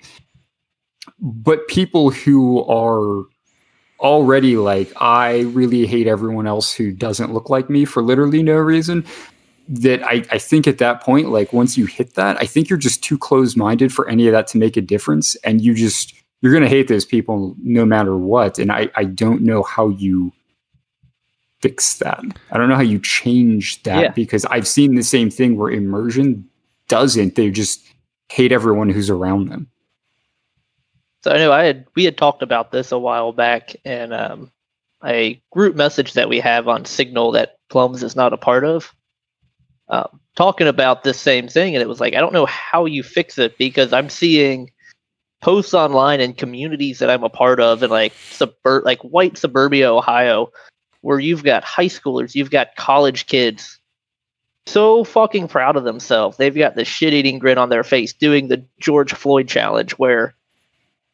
But 1.21 1.67
people 1.69 2.11
who 2.11 2.65
are 2.65 3.25
already 4.01 4.57
like, 4.57 4.93
I 5.01 5.41
really 5.41 5.87
hate 5.87 6.07
everyone 6.07 6.47
else 6.47 6.73
who 6.73 6.93
doesn't 6.93 7.33
look 7.33 7.51
like 7.51 7.71
me 7.71 7.85
for 7.85 8.03
literally 8.03 8.43
no 8.43 8.57
reason. 8.57 9.05
That 9.69 10.03
I, 10.03 10.25
I 10.31 10.39
think 10.39 10.67
at 10.67 10.79
that 10.79 11.03
point, 11.03 11.31
like 11.31 11.53
once 11.53 11.79
you 11.79 11.87
hit 11.87 12.15
that, 12.15 12.37
I 12.41 12.47
think 12.47 12.69
you're 12.69 12.79
just 12.79 13.03
too 13.03 13.17
close 13.17 13.57
minded 13.57 13.93
for 13.93 14.09
any 14.09 14.27
of 14.27 14.33
that 14.33 14.49
to 14.49 14.59
make 14.59 14.77
a 14.77 14.81
difference. 14.81 15.37
And 15.45 15.61
you 15.61 15.73
just 15.75 16.15
you're 16.43 16.53
going 16.53 16.65
to 16.65 16.69
hate 16.69 16.89
those 16.89 17.07
people 17.07 17.55
no 17.63 17.87
matter 17.87 18.17
what. 18.17 18.59
And 18.59 18.71
I, 18.71 18.91
I 18.97 19.05
don't 19.05 19.43
know 19.43 19.63
how 19.63 19.89
you 19.89 20.33
fix 21.61 21.99
that. 21.99 22.21
I 22.51 22.59
don't 22.59 22.69
know 22.69 22.75
how 22.75 22.83
you 22.83 22.99
change 22.99 23.83
that 23.85 24.03
yeah. 24.03 24.11
because 24.11 24.45
I've 24.47 24.67
seen 24.67 24.97
the 24.97 25.05
same 25.05 25.31
thing 25.31 25.57
where 25.57 25.71
immersion 25.71 26.47
doesn't. 26.89 27.37
They 27.37 27.51
just 27.51 27.81
hate 28.29 28.51
everyone 28.51 28.91
who's 28.91 29.09
around 29.09 29.49
them. 29.49 29.69
So 31.23 31.31
I 31.31 31.39
know 31.39 31.53
I 31.53 31.63
had 31.63 31.87
we 31.95 32.05
had 32.05 32.19
talked 32.19 32.43
about 32.43 32.73
this 32.73 32.91
a 32.91 32.99
while 32.99 33.33
back 33.33 33.77
and 33.85 34.13
um, 34.13 34.51
a 35.05 35.41
group 35.53 35.77
message 35.77 36.15
that 36.15 36.29
we 36.29 36.41
have 36.41 36.67
on 36.67 36.85
Signal 36.85 37.31
that 37.33 37.59
Plums 37.71 38.03
is 38.03 38.17
not 38.17 38.33
a 38.33 38.37
part 38.37 38.65
of. 38.65 38.93
Um, 39.89 40.21
talking 40.35 40.67
about 40.67 41.05
this 41.05 41.21
same 41.21 41.47
thing, 41.47 41.77
and 41.77 41.83
it 41.83 41.89
was 41.89 42.01
like 42.01 42.15
I 42.15 42.21
don't 42.21 42.33
know 42.33 42.47
how 42.47 42.87
you 42.87 43.05
fix 43.05 43.39
it 43.39 43.57
because 43.57 43.93
I'm 43.93 44.09
seeing 44.09 44.73
posts 45.43 45.75
online 45.75 46.21
and 46.21 46.39
communities 46.39 47.01
that 47.01 47.11
I'm 47.11 47.25
a 47.25 47.29
part 47.29 47.61
of 47.61 47.83
in 47.83 47.91
like 47.91 48.15
suburb 48.31 48.85
like 48.85 49.01
white 49.03 49.37
suburbia 49.37 49.93
Ohio 49.93 50.53
where 51.03 51.19
you've 51.19 51.43
got 51.43 51.65
high 51.65 51.87
schoolers, 51.87 52.35
you've 52.35 52.51
got 52.51 52.77
college 52.77 53.27
kids 53.27 53.81
so 54.67 55.03
fucking 55.03 55.49
proud 55.49 55.77
of 55.77 55.83
themselves. 55.83 56.37
They've 56.37 56.55
got 56.55 56.77
the 56.77 56.85
shit 56.85 57.13
eating 57.13 57.41
grin 57.41 57.59
on 57.59 57.69
their 57.69 57.83
face 57.83 58.13
doing 58.13 58.47
the 58.47 58.65
George 58.79 59.13
Floyd 59.13 59.49
challenge 59.49 59.93
where 59.93 60.35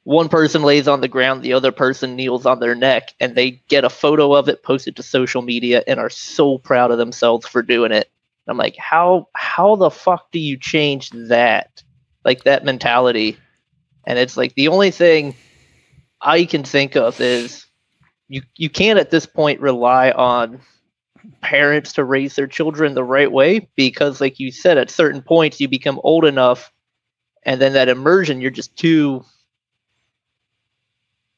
one 0.05 0.29
person 0.29 0.63
lays 0.63 0.89
on 0.89 1.01
the 1.01 1.09
ground, 1.09 1.43
the 1.43 1.55
other 1.55 1.73
person 1.73 2.15
kneels 2.15 2.47
on 2.47 2.61
their 2.61 2.75
neck, 2.75 3.15
and 3.21 3.35
they 3.35 3.63
get 3.69 3.85
a 3.85 3.91
photo 3.91 4.35
of 4.35 4.49
it, 4.49 4.63
posted 4.63 4.97
to 4.97 5.03
social 5.03 5.43
media, 5.43 5.83
and 5.87 5.99
are 6.01 6.09
so 6.09 6.57
proud 6.57 6.91
of 6.91 6.99
themselves 6.99 7.47
for 7.47 7.63
doing 7.63 7.93
it. 7.93 8.11
I'm 8.47 8.57
like, 8.57 8.77
how 8.77 9.29
how 9.35 9.77
the 9.77 9.91
fuck 9.91 10.31
do 10.33 10.39
you 10.39 10.57
change 10.57 11.11
that? 11.11 11.83
Like 12.25 12.45
that 12.45 12.65
mentality 12.65 13.37
and 14.09 14.19
it's 14.19 14.39
like 14.39 14.55
the 14.55 14.69
only 14.69 14.91
thing 14.91 15.35
I 16.21 16.47
can 16.47 16.65
think 16.65 16.97
of 16.97 17.21
is 17.21 17.67
you 18.27 18.43
you 18.57 18.71
can't 18.71 18.99
at 18.99 19.11
this 19.11 19.27
point 19.27 19.61
rely 19.61 20.11
on 20.11 20.61
parents 21.43 21.93
to 21.93 22.05
raise 22.05 22.35
their 22.35 22.47
children 22.47 22.95
the 22.95 23.05
right 23.05 23.31
way 23.31 23.69
because 23.77 24.21
like 24.21 24.41
you 24.41 24.51
said 24.51 24.79
at 24.79 24.91
certain 24.91 25.21
points 25.21 25.61
you 25.61 25.69
become 25.69 26.01
old 26.03 26.25
enough 26.25 26.73
and 27.43 27.61
then 27.61 27.75
that 27.75 27.91
immersion 27.91 28.41
you're 28.41 28.51
just 28.51 28.75
too 28.77 29.23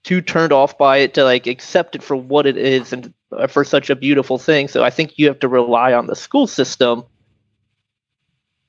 too 0.05 0.21
turned 0.21 0.53
off 0.53 0.79
by 0.79 0.99
it 0.99 1.15
to 1.15 1.25
like 1.25 1.49
accept 1.49 1.97
it 1.97 2.03
for 2.05 2.15
what 2.15 2.47
it 2.47 2.57
is 2.57 2.93
and 2.93 3.13
for 3.49 3.65
such 3.65 3.91
a 3.91 3.97
beautiful 3.97 4.39
thing. 4.39 4.67
So 4.67 4.83
I 4.83 4.91
think 4.91 5.19
you 5.19 5.27
have 5.27 5.39
to 5.41 5.49
rely 5.49 5.93
on 5.93 6.07
the 6.07 6.17
school 6.17 6.47
system 6.47 7.05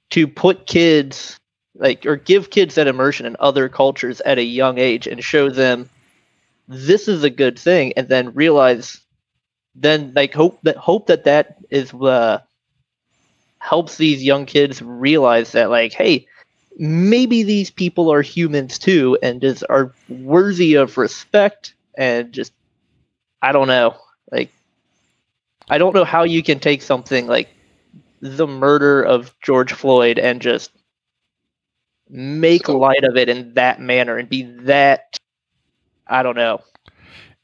to 0.09 0.27
put 0.27 0.67
kids 0.67 1.39
like 1.75 2.05
or 2.05 2.15
give 2.17 2.49
kids 2.49 2.75
that 2.75 2.87
immersion 2.87 3.25
in 3.25 3.35
other 3.39 3.69
cultures 3.69 4.21
at 4.21 4.37
a 4.37 4.43
young 4.43 4.77
age 4.77 5.07
and 5.07 5.23
show 5.23 5.49
them 5.49 5.89
this 6.67 7.07
is 7.07 7.23
a 7.23 7.29
good 7.29 7.57
thing 7.57 7.93
and 7.97 8.07
then 8.07 8.33
realize 8.33 9.01
then 9.75 10.11
like 10.15 10.33
hope 10.33 10.59
that 10.63 10.77
hope 10.77 11.07
that 11.07 11.25
that 11.25 11.57
is 11.69 11.93
uh 11.93 12.39
helps 13.59 13.97
these 13.97 14.23
young 14.23 14.45
kids 14.45 14.81
realize 14.81 15.51
that 15.53 15.69
like 15.69 15.93
hey 15.93 16.27
maybe 16.77 17.43
these 17.43 17.69
people 17.69 18.11
are 18.11 18.21
humans 18.21 18.79
too 18.79 19.17
and 19.21 19.41
just 19.41 19.63
are 19.69 19.93
worthy 20.09 20.75
of 20.75 20.97
respect 20.97 21.73
and 21.97 22.31
just 22.33 22.53
i 23.41 23.51
don't 23.51 23.67
know 23.67 23.95
like 24.31 24.51
i 25.69 25.77
don't 25.77 25.93
know 25.93 26.05
how 26.05 26.23
you 26.23 26.41
can 26.41 26.59
take 26.59 26.81
something 26.81 27.27
like 27.27 27.49
the 28.21 28.47
murder 28.47 29.01
of 29.03 29.33
george 29.41 29.73
floyd 29.73 30.17
and 30.17 30.41
just 30.41 30.71
make 32.11 32.65
So- 32.67 32.77
light 32.77 33.03
of 33.03 33.15
it 33.17 33.29
in 33.29 33.53
that 33.55 33.79
manner 33.81 34.17
and 34.17 34.27
be 34.29 34.43
that 34.43 35.17
i 36.07 36.21
don't 36.21 36.35
know 36.35 36.61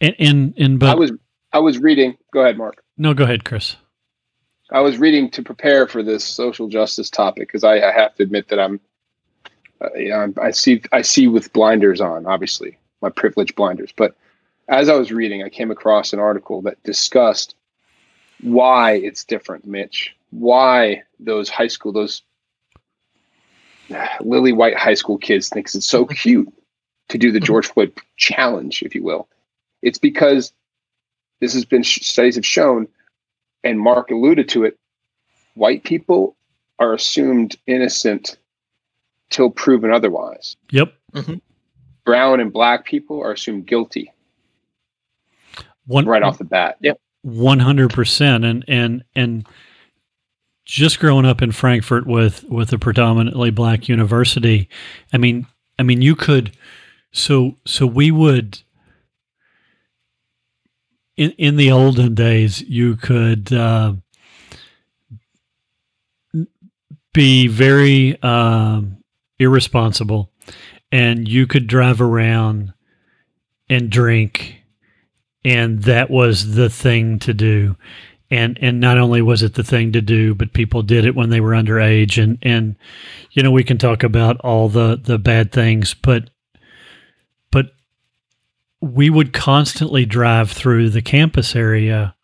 And 0.01 0.15
and, 0.19 0.53
and 0.57 0.79
but 0.79 0.89
I 0.89 0.95
was 0.95 1.11
I 1.53 1.59
was 1.59 1.79
reading. 1.79 2.17
Go 2.33 2.41
ahead, 2.41 2.57
Mark. 2.57 2.83
no, 2.97 3.13
go 3.13 3.23
ahead, 3.23 3.45
Chris. 3.45 3.77
I 4.69 4.81
was 4.81 4.97
reading 4.97 5.29
to 5.31 5.41
prepare 5.41 5.87
for 5.87 6.03
this 6.03 6.23
social 6.25 6.67
justice 6.67 7.09
topic 7.09 7.47
because 7.47 7.63
I, 7.63 7.75
I 7.79 7.91
have 7.93 8.13
to 8.15 8.23
admit 8.23 8.49
that 8.49 8.59
I'm, 8.59 8.81
uh, 9.81 9.87
you 9.95 10.09
know, 10.09 10.17
I'm- 10.17 10.35
I 10.41 10.51
see 10.51 10.81
I 10.91 11.01
see 11.01 11.27
with 11.29 11.51
blinders 11.53 12.01
on, 12.01 12.25
obviously 12.27 12.77
my 13.01 13.09
privilege 13.09 13.55
blinders. 13.55 13.91
But 13.95 14.15
as 14.67 14.89
I 14.89 14.95
was 14.95 15.11
reading, 15.11 15.41
I 15.41 15.49
came 15.49 15.71
across 15.71 16.11
an 16.13 16.19
article 16.19 16.61
that 16.63 16.83
discussed 16.83 17.55
why 18.41 18.93
it's 18.95 19.23
different, 19.23 19.65
Mitch. 19.65 20.15
Why 20.31 21.03
those 21.19 21.49
high 21.49 21.67
school 21.69 21.93
those 21.93 22.21
lily 24.21 24.53
white 24.53 24.77
high 24.77 24.93
school 24.93 25.17
kids 25.17 25.49
thinks 25.49 25.75
it's 25.75 25.85
so 25.85 26.05
mm-hmm. 26.05 26.13
cute 26.13 26.53
to 27.09 27.17
do 27.17 27.31
the 27.31 27.39
mm-hmm. 27.39 27.45
George 27.45 27.67
Floyd 27.67 27.93
challenge, 28.17 28.83
if 28.83 28.93
you 28.93 29.03
will. 29.03 29.27
It's 29.81 29.99
because 29.99 30.53
this 31.39 31.53
has 31.53 31.65
been 31.65 31.83
studies 31.83 32.35
have 32.35 32.45
shown 32.45 32.87
and 33.63 33.79
Mark 33.79 34.11
alluded 34.11 34.49
to 34.49 34.63
it, 34.63 34.77
white 35.55 35.83
people 35.83 36.35
are 36.79 36.93
assumed 36.93 37.55
innocent 37.67 38.37
till 39.29 39.49
proven 39.49 39.91
otherwise. 39.91 40.55
Yep. 40.71 40.93
Mm-hmm. 41.13 41.35
Brown 42.05 42.39
and 42.39 42.53
black 42.53 42.85
people 42.85 43.21
are 43.21 43.33
assumed 43.33 43.65
guilty 43.65 44.11
One 45.85 46.05
right 46.05 46.23
off 46.23 46.37
the 46.37 46.45
bat. 46.45 46.77
Yep. 46.81 46.99
One 47.23 47.59
hundred 47.59 47.93
percent, 47.93 48.45
and 48.45 48.63
and 48.67 49.03
and 49.15 49.45
just 50.67 50.99
growing 50.99 51.25
up 51.25 51.41
in 51.41 51.51
Frankfort 51.53 52.05
with 52.05 52.43
with 52.43 52.73
a 52.73 52.77
predominantly 52.77 53.51
black 53.51 53.87
university, 53.87 54.67
I 55.13 55.17
mean, 55.17 55.47
I 55.79 55.83
mean, 55.83 56.01
you 56.01 56.15
could, 56.15 56.55
so 57.11 57.55
so 57.65 57.87
we 57.87 58.11
would. 58.11 58.61
In, 61.15 61.31
in 61.31 61.55
the 61.55 61.71
olden 61.71 62.13
days, 62.13 62.61
you 62.61 62.95
could 62.95 63.51
uh, 63.51 63.93
be 67.11 67.47
very 67.47 68.21
um, 68.21 68.97
irresponsible, 69.39 70.31
and 70.91 71.27
you 71.27 71.47
could 71.47 71.65
drive 71.65 72.01
around 72.01 72.73
and 73.67 73.89
drink 73.89 74.57
and 75.43 75.83
that 75.83 76.09
was 76.09 76.55
the 76.55 76.69
thing 76.69 77.19
to 77.19 77.33
do 77.33 77.75
and 78.29 78.57
and 78.61 78.79
not 78.79 78.97
only 78.97 79.21
was 79.21 79.43
it 79.43 79.53
the 79.53 79.63
thing 79.63 79.91
to 79.93 80.01
do 80.01 80.35
but 80.35 80.53
people 80.53 80.81
did 80.81 81.05
it 81.05 81.15
when 81.15 81.29
they 81.29 81.41
were 81.41 81.51
underage. 81.51 82.21
And 82.21 82.37
and 82.41 82.75
you 83.31 83.43
know 83.43 83.51
we 83.51 83.63
can 83.63 83.77
talk 83.77 84.03
about 84.03 84.39
all 84.41 84.69
the 84.69 84.99
the 85.01 85.17
bad 85.17 85.51
things 85.51 85.93
but 85.93 86.29
but 87.51 87.67
we 88.81 89.09
would 89.09 89.33
constantly 89.33 90.05
drive 90.05 90.51
through 90.51 90.89
the 90.89 91.01
campus 91.01 91.55
area 91.55 92.15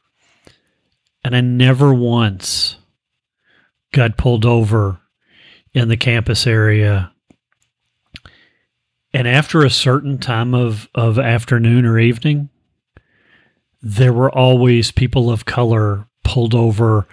and 1.23 1.35
I 1.35 1.41
never 1.41 1.93
once 1.93 2.77
got 3.93 4.17
pulled 4.17 4.45
over 4.45 4.99
in 5.73 5.87
the 5.87 5.97
campus 5.97 6.45
area. 6.45 7.11
And 9.13 9.27
after 9.27 9.63
a 9.63 9.69
certain 9.69 10.17
time 10.17 10.53
of 10.53 10.89
of 10.95 11.19
afternoon 11.19 11.85
or 11.85 11.99
evening 11.99 12.49
there 13.83 14.13
were 14.13 14.31
always 14.31 14.91
people 14.91 15.29
of 15.29 15.43
color 15.43 16.07
pulled 16.23 16.55
over 16.55 17.05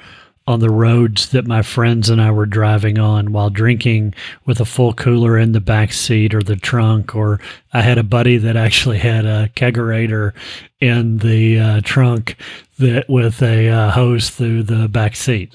on 0.46 0.60
the 0.60 0.70
roads 0.70 1.30
that 1.30 1.46
my 1.46 1.62
friends 1.62 2.08
and 2.08 2.20
I 2.20 2.30
were 2.30 2.46
driving 2.46 2.98
on 2.98 3.32
while 3.32 3.50
drinking 3.50 4.14
with 4.46 4.60
a 4.60 4.64
full 4.64 4.92
cooler 4.92 5.36
in 5.36 5.52
the 5.52 5.60
back 5.60 5.92
seat 5.92 6.32
or 6.32 6.42
the 6.42 6.56
trunk 6.56 7.14
or 7.14 7.40
I 7.72 7.82
had 7.82 7.98
a 7.98 8.02
buddy 8.02 8.36
that 8.38 8.56
actually 8.56 8.98
had 8.98 9.26
a 9.26 9.50
kegerator 9.54 10.32
in 10.80 11.18
the 11.18 11.58
uh, 11.58 11.80
trunk 11.82 12.36
that 12.78 13.08
with 13.08 13.42
a 13.42 13.68
uh, 13.68 13.90
hose 13.90 14.30
through 14.30 14.62
the 14.62 14.88
back 14.88 15.14
seat. 15.14 15.54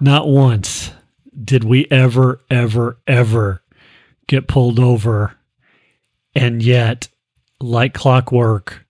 Not 0.00 0.28
once 0.28 0.90
did 1.42 1.64
we 1.64 1.86
ever 1.90 2.40
ever 2.50 2.98
ever 3.06 3.62
get 4.26 4.48
pulled 4.48 4.78
over 4.78 5.36
and 6.34 6.62
yet 6.62 7.08
like 7.60 7.94
clockwork 7.94 8.85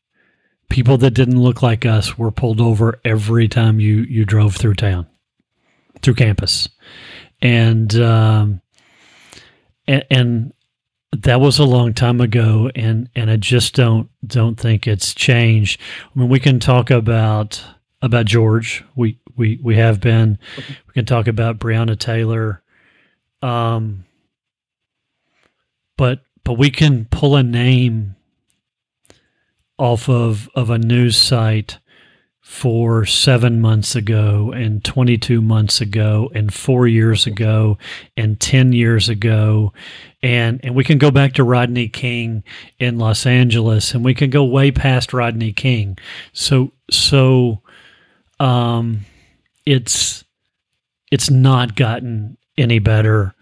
people 0.69 0.99
that 0.99 1.12
didn't 1.12 1.41
look 1.41 1.62
like 1.62 1.87
us 1.87 2.19
were 2.19 2.31
pulled 2.31 2.61
over 2.61 3.01
every 3.05 3.49
time 3.49 3.81
you 3.81 3.99
you 4.03 4.25
drove 4.25 4.57
through 4.57 4.75
town 4.75 5.07
through 6.03 6.14
campus. 6.14 6.69
And 7.41 7.95
um 7.97 8.61
and, 9.87 10.05
and 10.11 10.53
that 11.12 11.41
was 11.41 11.59
a 11.59 11.64
long 11.64 11.95
time 11.95 12.21
ago 12.21 12.71
and 12.75 13.09
and 13.14 13.31
I 13.31 13.37
just 13.37 13.75
don't 13.75 14.09
don't 14.27 14.59
think 14.59 14.87
it's 14.87 15.14
changed. 15.14 15.81
I 16.14 16.19
mean 16.19 16.29
we 16.29 16.41
can 16.41 16.61
talk 16.61 16.91
about 16.91 17.62
about 18.03 18.27
George. 18.27 18.85
We 18.95 19.21
we 19.37 19.61
we 19.62 19.77
have 19.77 20.01
been. 20.01 20.39
We 20.87 20.93
can 20.95 21.07
talk 21.07 21.29
about 21.29 21.59
Breonna 21.59 21.99
Taylor. 21.99 22.62
Um 23.43 24.05
but 25.97 26.23
but 26.45 26.55
we 26.55 26.71
can 26.71 27.07
pull 27.07 27.37
a 27.37 27.43
name 27.43 28.16
off 29.79 30.09
of 30.09 30.49
of 30.55 30.70
a 30.70 30.79
news 30.79 31.16
site 31.16 31.79
for 32.47 33.05
seven 33.05 33.61
months 33.61 33.97
ago 33.97 34.53
and 34.55 34.85
22 34.85 35.43
months 35.43 35.81
ago 35.81 36.31
and 36.33 36.55
four 36.55 36.87
years 36.87 37.27
ago 37.27 37.77
and 38.16 38.39
10 38.39 38.72
years 38.72 39.09
ago. 39.09 39.72
And 40.22 40.61
and 40.62 40.72
we 40.72 40.85
can 40.85 40.97
go 40.97 41.11
back 41.11 41.33
to 41.35 41.45
rodney 41.45 41.89
king 41.89 42.45
in 42.79 42.99
los 42.99 43.27
angeles 43.27 43.95
and 43.95 44.05
we 44.05 44.14
can 44.14 44.31
go 44.31 44.45
way 44.45 44.70
past 44.70 45.12
rodney 45.12 45.53
king. 45.53 45.99
So 46.33 46.70
so 46.89 47.62
um 48.39 49.01
it's 49.66 50.22
it's 51.11 51.31
not 51.31 51.74
gotten 51.74 52.39
any 52.57 52.79
better 52.79 53.35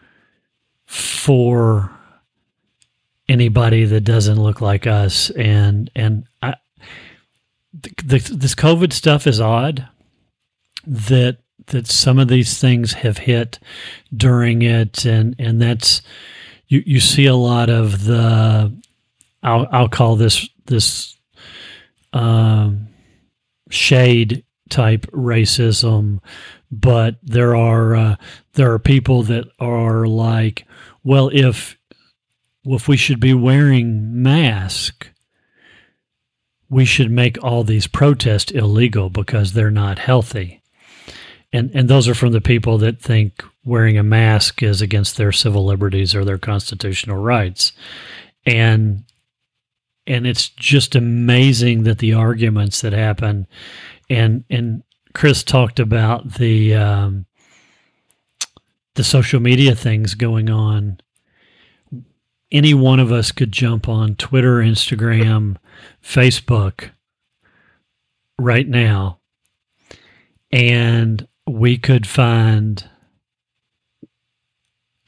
for 0.87 1.94
anybody 3.29 3.85
that 3.85 4.03
doesn't 4.03 4.43
look 4.43 4.61
like 4.61 4.87
us. 4.87 5.31
And 5.31 5.91
and 5.95 6.25
I 6.43 6.55
this 8.05 8.55
covid 8.55 8.93
stuff 8.93 9.27
is 9.27 9.41
odd 9.41 9.89
that 10.87 11.39
that 11.67 11.87
some 11.87 12.19
of 12.19 12.29
these 12.29 12.59
things 12.59 12.93
have 12.93 13.19
hit 13.19 13.59
during 14.15 14.63
it. 14.63 15.05
And 15.05 15.35
and 15.39 15.61
that's 15.61 16.03
you 16.69 16.83
you 16.87 17.01
see 17.01 17.27
a 17.27 17.37
lot 17.37 17.71
of 17.71 18.05
the 18.05 18.75
I'll 19.43 19.67
I'll 19.71 19.89
call 19.89 20.17
this 20.17 20.49
this 20.67 21.17
um 22.13 22.89
shade 23.71 24.45
type 24.69 25.07
racism. 25.13 26.21
But 26.71 27.17
there 27.23 27.55
are 27.55 27.95
uh, 27.95 28.17
there 28.55 28.73
are 28.73 28.79
people 28.79 29.23
that 29.25 29.47
are 29.61 30.07
like 30.07 30.67
well 31.03 31.31
if 31.33 31.79
well, 32.65 32.77
if 32.77 32.89
we 32.89 32.97
should 32.97 33.21
be 33.21 33.35
wearing 33.35 34.23
masks, 34.23 35.09
we 36.71 36.85
should 36.85 37.11
make 37.11 37.43
all 37.43 37.63
these 37.63 37.87
protests 37.87 38.51
illegal 38.51 39.11
because 39.11 39.53
they're 39.53 39.71
not 39.71 39.99
healthy. 39.99 40.63
And 41.53 41.71
and 41.75 41.89
those 41.89 42.09
are 42.09 42.15
from 42.15 42.33
the 42.33 42.41
people 42.41 42.79
that 42.79 43.01
think 43.01 43.45
wearing 43.65 43.97
a 43.97 44.03
mask 44.03 44.63
is 44.63 44.83
against 44.83 45.17
their 45.17 45.31
civil 45.31 45.65
liberties 45.65 46.15
or 46.15 46.25
their 46.25 46.39
constitutional 46.39 47.23
rights. 47.23 47.73
And 48.45 49.05
and 50.07 50.27
it's 50.27 50.49
just 50.49 50.97
amazing 50.97 51.85
that 51.85 51.99
the 51.99 52.15
arguments 52.15 52.81
that 52.81 52.93
happen 52.93 53.47
and 54.11 54.45
and 54.51 54.83
Chris 55.13 55.45
talked 55.45 55.79
about 55.79 56.35
the 56.35 56.75
um, 56.75 57.27
the 58.95 59.05
social 59.05 59.41
media 59.41 59.75
things 59.75 60.15
going 60.15 60.51
on 60.51 60.99
any 62.55 62.73
one 62.73 63.01
of 63.01 63.13
us 63.13 63.33
could 63.33 63.53
jump 63.53 63.87
on 63.89 64.15
Twitter, 64.15 64.61
Instagram, 64.61 65.57
Facebook, 66.03 66.91
right 68.39 68.67
now 68.67 69.19
and 70.55 71.27
we 71.49 71.77
could 71.77 72.07
find 72.07 72.89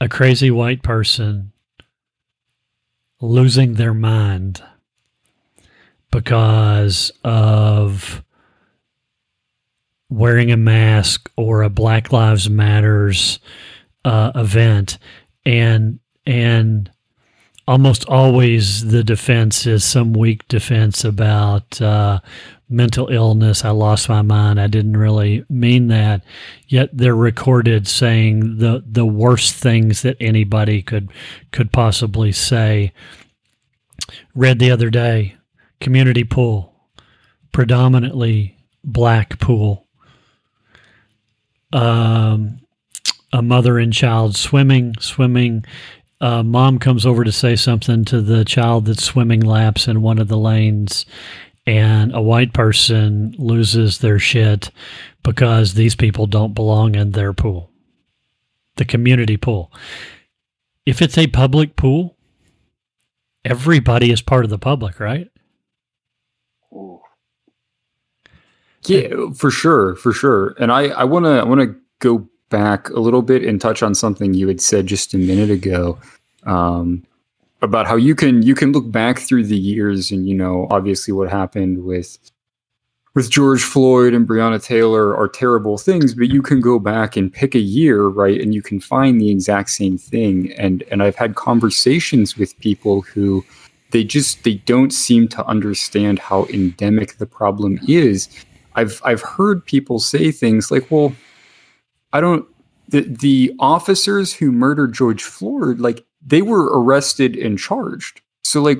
a 0.01 0.09
crazy 0.09 0.51
white 0.51 0.83
person 0.83 1.53
losing 3.21 3.75
their 3.75 3.93
mind 3.93 4.61
because 6.11 7.13
of 7.23 8.21
wearing 10.09 10.51
a 10.51 10.57
mask 10.57 11.31
or 11.37 11.61
a 11.61 11.69
Black 11.69 12.11
Lives 12.11 12.49
Matters 12.49 13.39
uh, 14.03 14.33
event, 14.35 14.97
and 15.45 15.99
and 16.25 16.91
almost 17.67 18.05
always 18.05 18.87
the 18.87 19.03
defense 19.03 19.67
is 19.67 19.83
some 19.83 20.13
weak 20.13 20.47
defense 20.47 21.03
about 21.03 21.81
uh, 21.81 22.19
mental 22.69 23.09
illness. 23.09 23.65
I 23.65 23.71
lost 23.71 24.09
my 24.09 24.21
mind. 24.21 24.59
I 24.59 24.67
didn't 24.67 24.97
really 24.97 25.43
mean 25.49 25.87
that. 25.87 26.23
Yet 26.67 26.89
they're 26.93 27.15
recorded 27.15 27.87
saying 27.87 28.57
the 28.57 28.83
the 28.85 29.05
worst 29.05 29.55
things 29.55 30.01
that 30.01 30.17
anybody 30.19 30.81
could 30.81 31.11
could 31.51 31.71
possibly 31.71 32.31
say. 32.31 32.93
Read 34.33 34.59
the 34.59 34.71
other 34.71 34.89
day, 34.89 35.35
community 35.81 36.23
pool, 36.23 36.73
predominantly 37.51 38.57
black 38.83 39.39
pool. 39.39 39.85
Um, 41.73 42.61
a 43.33 43.41
mother 43.41 43.77
and 43.77 43.91
child 43.91 44.35
swimming, 44.35 44.95
swimming. 44.99 45.65
Uh, 46.19 46.41
mom 46.41 46.79
comes 46.79 47.05
over 47.05 47.23
to 47.23 47.31
say 47.31 47.55
something 47.55 48.03
to 48.05 48.21
the 48.21 48.43
child 48.43 48.85
that's 48.85 49.03
swimming 49.03 49.41
laps 49.41 49.87
in 49.87 50.01
one 50.01 50.17
of 50.17 50.27
the 50.27 50.37
lanes, 50.37 51.05
and 51.67 52.13
a 52.15 52.21
white 52.21 52.53
person 52.53 53.35
loses 53.37 53.99
their 53.99 54.17
shit 54.17 54.71
because 55.23 55.73
these 55.73 55.95
people 55.95 56.25
don't 56.25 56.55
belong 56.55 56.95
in 56.95 57.11
their 57.11 57.33
pool, 57.33 57.69
the 58.77 58.85
community 58.85 59.37
pool. 59.37 59.71
If 60.85 61.01
it's 61.01 61.17
a 61.17 61.27
public 61.27 61.75
pool, 61.75 62.17
everybody 63.45 64.11
is 64.11 64.21
part 64.21 64.43
of 64.43 64.49
the 64.49 64.57
public, 64.57 64.99
right? 64.99 65.29
Yeah, 68.85 69.31
for 69.35 69.51
sure, 69.51 69.95
for 69.95 70.13
sure. 70.13 70.55
And 70.59 70.71
I, 70.71 70.87
I 70.87 71.03
want 71.03 71.25
to, 71.25 71.31
I 71.31 71.43
want 71.43 71.61
to 71.61 71.75
go 71.99 72.29
back 72.49 72.89
a 72.89 72.99
little 72.99 73.21
bit 73.21 73.43
and 73.43 73.59
touch 73.59 73.83
on 73.83 73.95
something 73.95 74.33
you 74.33 74.47
had 74.47 74.61
said 74.61 74.87
just 74.87 75.13
a 75.13 75.17
minute 75.17 75.49
ago. 75.49 75.97
Um, 76.43 77.03
about 77.61 77.87
how 77.87 77.95
you 77.95 78.15
can 78.15 78.41
you 78.43 78.55
can 78.55 78.71
look 78.71 78.91
back 78.91 79.19
through 79.19 79.43
the 79.43 79.57
years 79.57 80.11
and 80.11 80.27
you 80.27 80.35
know 80.35 80.67
obviously 80.69 81.11
what 81.11 81.29
happened 81.29 81.83
with 81.83 82.17
with 83.17 83.31
George 83.31 83.63
Floyd 83.63 84.13
and 84.13 84.27
Breonna 84.27 84.63
Taylor 84.63 85.17
are 85.17 85.27
terrible 85.27 85.79
things, 85.79 86.13
but 86.13 86.29
you 86.29 86.43
can 86.43 86.61
go 86.61 86.77
back 86.77 87.17
and 87.17 87.33
pick 87.33 87.55
a 87.55 87.59
year, 87.59 88.05
right, 88.05 88.39
and 88.39 88.53
you 88.53 88.61
can 88.61 88.79
find 88.79 89.19
the 89.19 89.31
exact 89.31 89.71
same 89.71 89.97
thing. 89.97 90.53
And 90.53 90.83
and 90.91 91.01
I've 91.01 91.15
had 91.15 91.33
conversations 91.33 92.37
with 92.37 92.57
people 92.59 93.01
who 93.01 93.43
they 93.89 94.03
just 94.03 94.43
they 94.43 94.55
don't 94.65 94.91
seem 94.93 95.27
to 95.29 95.43
understand 95.47 96.19
how 96.19 96.45
endemic 96.53 97.17
the 97.17 97.25
problem 97.25 97.79
is. 97.87 98.29
I've 98.75 99.01
I've 99.03 99.23
heard 99.23 99.65
people 99.65 99.99
say 99.99 100.31
things 100.31 100.69
like, 100.69 100.91
"Well, 100.91 101.13
I 102.13 102.21
don't." 102.21 102.45
The 102.89 103.01
the 103.01 103.53
officers 103.59 104.33
who 104.33 104.51
murdered 104.51 104.93
George 104.93 105.23
Floyd, 105.23 105.79
like 105.79 106.05
they 106.25 106.41
were 106.41 106.65
arrested 106.65 107.35
and 107.35 107.59
charged. 107.59 108.21
So 108.43 108.61
like 108.61 108.79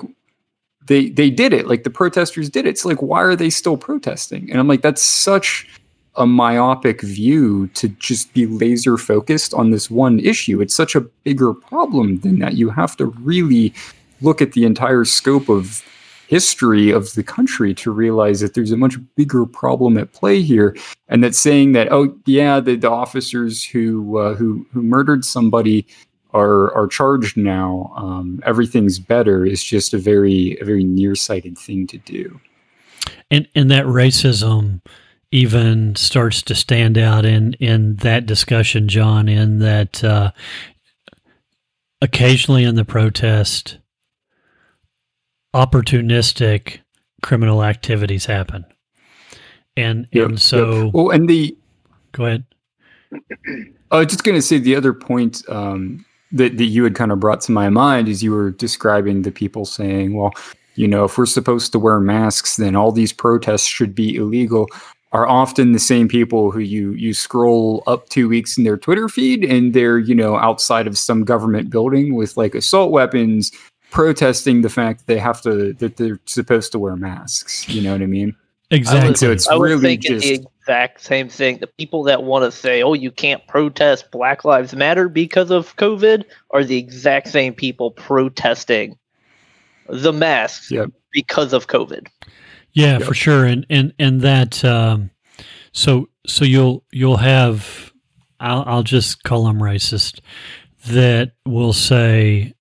they 0.87 1.09
they 1.09 1.29
did 1.29 1.53
it. 1.53 1.67
Like 1.67 1.83
the 1.83 1.89
protesters 1.89 2.49
did 2.49 2.65
it. 2.65 2.69
It's 2.69 2.85
like 2.85 3.01
why 3.01 3.21
are 3.21 3.35
they 3.35 3.49
still 3.49 3.77
protesting? 3.77 4.49
And 4.49 4.59
I'm 4.59 4.67
like 4.67 4.81
that's 4.81 5.01
such 5.01 5.67
a 6.15 6.25
myopic 6.25 7.01
view 7.01 7.67
to 7.75 7.89
just 7.89 8.33
be 8.33 8.47
laser 8.47 8.97
focused 8.97 9.53
on 9.53 9.71
this 9.71 9.89
one 9.91 10.19
issue. 10.19 10.61
It's 10.61 10.73
such 10.73 10.95
a 10.95 11.01
bigger 11.01 11.53
problem 11.53 12.19
than 12.21 12.39
that. 12.39 12.55
You 12.55 12.69
have 12.69 12.97
to 12.97 13.05
really 13.05 13.73
look 14.21 14.41
at 14.41 14.53
the 14.53 14.65
entire 14.65 15.05
scope 15.05 15.47
of 15.47 15.83
history 16.27 16.91
of 16.91 17.13
the 17.13 17.23
country 17.23 17.73
to 17.73 17.91
realize 17.91 18.41
that 18.41 18.53
there's 18.53 18.71
a 18.71 18.77
much 18.77 18.97
bigger 19.15 19.45
problem 19.45 19.97
at 19.97 20.11
play 20.13 20.41
here, 20.41 20.75
and 21.07 21.23
that 21.23 21.35
saying 21.35 21.71
that 21.71 21.91
oh 21.91 22.15
yeah 22.25 22.59
the, 22.59 22.75
the 22.75 22.89
officers 22.89 23.63
who 23.63 24.17
uh, 24.17 24.35
who 24.35 24.65
who 24.73 24.83
murdered 24.83 25.23
somebody 25.25 25.87
are 26.33 26.73
are 26.75 26.87
charged 26.87 27.37
now, 27.37 27.91
um, 27.95 28.41
everything's 28.45 28.99
better 28.99 29.45
is 29.45 29.63
just 29.63 29.93
a 29.93 29.97
very 29.97 30.57
a 30.61 30.65
very 30.65 30.83
nearsighted 30.83 31.57
thing 31.57 31.87
to 31.87 31.97
do. 31.97 32.39
And 33.31 33.47
and 33.55 33.71
that 33.71 33.85
racism 33.85 34.81
even 35.31 35.95
starts 35.95 36.41
to 36.43 36.55
stand 36.55 36.97
out 36.97 37.25
in 37.25 37.53
in 37.53 37.95
that 37.97 38.25
discussion, 38.25 38.87
John. 38.87 39.27
In 39.27 39.59
that 39.59 40.03
uh, 40.03 40.31
occasionally 42.01 42.63
in 42.63 42.75
the 42.75 42.85
protest, 42.85 43.77
opportunistic 45.57 46.79
criminal 47.23 47.63
activities 47.63 48.25
happen, 48.25 48.65
and 49.75 50.07
Yep, 50.11 50.29
and 50.29 50.41
so 50.41 50.85
yep. 50.85 50.93
well, 50.93 51.09
and 51.09 51.27
the 51.27 51.57
go 52.11 52.25
ahead. 52.25 52.43
I 53.91 53.99
was 53.99 54.07
just 54.07 54.23
going 54.23 54.35
to 54.35 54.41
say 54.41 54.59
the 54.59 54.75
other 54.75 54.93
point 54.93 55.41
um, 55.49 56.05
that, 56.31 56.57
that 56.57 56.65
you 56.65 56.83
had 56.83 56.95
kind 56.95 57.11
of 57.11 57.19
brought 57.19 57.41
to 57.41 57.51
my 57.51 57.69
mind 57.69 58.07
is 58.07 58.21
you 58.21 58.31
were 58.31 58.51
describing 58.51 59.21
the 59.21 59.31
people 59.31 59.65
saying, 59.65 60.13
well, 60.13 60.33
you 60.75 60.87
know, 60.87 61.05
if 61.05 61.17
we're 61.17 61.25
supposed 61.25 61.71
to 61.71 61.79
wear 61.79 61.99
masks, 61.99 62.57
then 62.57 62.75
all 62.75 62.91
these 62.91 63.13
protests 63.13 63.65
should 63.65 63.95
be 63.95 64.15
illegal. 64.15 64.67
Are 65.13 65.27
often 65.27 65.71
the 65.71 65.79
same 65.79 66.09
people 66.09 66.51
who 66.51 66.59
you 66.59 66.91
you 66.91 67.13
scroll 67.13 67.81
up 67.87 68.09
two 68.09 68.27
weeks 68.27 68.57
in 68.57 68.65
their 68.65 68.77
Twitter 68.77 69.07
feed, 69.07 69.43
and 69.43 69.73
they're 69.73 69.97
you 69.97 70.13
know 70.13 70.37
outside 70.37 70.85
of 70.85 70.97
some 70.97 71.23
government 71.23 71.69
building 71.69 72.13
with 72.13 72.35
like 72.35 72.53
assault 72.53 72.91
weapons, 72.91 73.51
protesting 73.91 74.61
the 74.61 74.69
fact 74.69 74.99
that 74.99 75.07
they 75.07 75.19
have 75.19 75.41
to 75.41 75.73
that 75.73 75.97
they're 75.97 76.19
supposed 76.25 76.71
to 76.73 76.79
wear 76.79 76.95
masks. 76.95 77.67
You 77.69 77.81
know 77.81 77.91
what 77.93 78.01
I 78.01 78.05
mean? 78.07 78.35
Exactly. 78.69 79.15
So 79.15 79.31
it's 79.31 79.47
I 79.47 79.55
was 79.55 79.71
really 79.71 79.81
thinking 79.81 80.19
just 80.19 80.27
the 80.27 80.33
exact 80.33 81.01
same 81.01 81.29
thing. 81.29 81.59
The 81.59 81.67
people 81.67 82.03
that 82.03 82.23
want 82.23 82.43
to 82.43 82.51
say, 82.51 82.83
"Oh, 82.83 82.93
you 82.93 83.11
can't 83.11 83.45
protest 83.47 84.11
Black 84.11 84.43
Lives 84.43 84.75
Matter 84.75 85.07
because 85.07 85.51
of 85.51 85.75
COVID," 85.77 86.25
are 86.51 86.63
the 86.65 86.77
exact 86.77 87.29
same 87.29 87.53
people 87.53 87.91
protesting 87.91 88.97
the 89.87 90.11
masks 90.11 90.69
Yep. 90.69 90.89
because 91.13 91.53
of 91.53 91.67
COVID. 91.67 92.07
Yeah, 92.73 92.97
Yep. 92.97 93.03
for 93.03 93.13
sure, 93.13 93.45
and 93.45 93.65
and 93.69 93.93
and 93.99 94.19
that. 94.21 94.63
Um, 94.65 95.11
so 95.71 96.09
so 96.25 96.43
you'll 96.43 96.83
you'll 96.91 97.17
have. 97.17 97.93
I'll 98.41 98.63
I'll 98.67 98.83
just 98.83 99.23
call 99.23 99.45
them 99.45 99.59
racist. 99.59 100.19
That 100.87 101.31
will 101.45 101.73
say, 101.73 102.53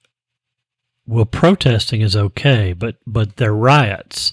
well, 1.07 1.25
protesting 1.25 2.01
is 2.01 2.17
okay, 2.17 2.73
but 2.73 2.97
but 3.07 3.37
they're 3.37 3.55
riots. 3.55 4.33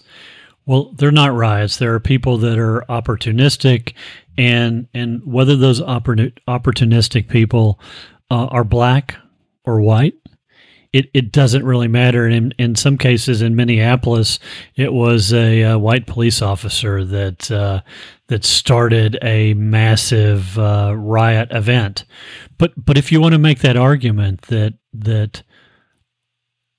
Well, 0.65 0.93
they're 0.93 1.11
not 1.11 1.35
riots. 1.35 1.77
There 1.77 1.93
are 1.93 1.99
people 1.99 2.37
that 2.37 2.57
are 2.57 2.85
opportunistic, 2.89 3.93
and 4.37 4.87
and 4.93 5.25
whether 5.25 5.55
those 5.55 5.81
opportun- 5.81 6.37
opportunistic 6.47 7.27
people 7.27 7.79
uh, 8.31 8.45
are 8.45 8.63
black 8.63 9.15
or 9.65 9.81
white, 9.81 10.15
it, 10.93 11.09
it 11.13 11.31
doesn't 11.31 11.65
really 11.65 11.87
matter. 11.87 12.25
And 12.25 12.35
in, 12.35 12.53
in 12.57 12.75
some 12.75 12.97
cases, 12.97 13.41
in 13.41 13.55
Minneapolis, 13.55 14.39
it 14.75 14.93
was 14.93 15.33
a, 15.33 15.63
uh 15.63 15.77
white 15.77 16.07
police 16.07 16.41
officer 16.41 17.03
that 17.03 17.51
uh, 17.51 17.81
that 18.27 18.45
started 18.45 19.17
a 19.21 19.53
massive 19.55 20.57
uh, 20.57 20.93
riot 20.95 21.49
event. 21.51 22.05
But 22.57 22.73
but 22.77 22.97
if 22.97 23.11
you 23.11 23.19
want 23.19 23.33
to 23.33 23.39
make 23.39 23.59
that 23.59 23.77
argument 23.77 24.43
that 24.43 24.75
that 24.93 25.43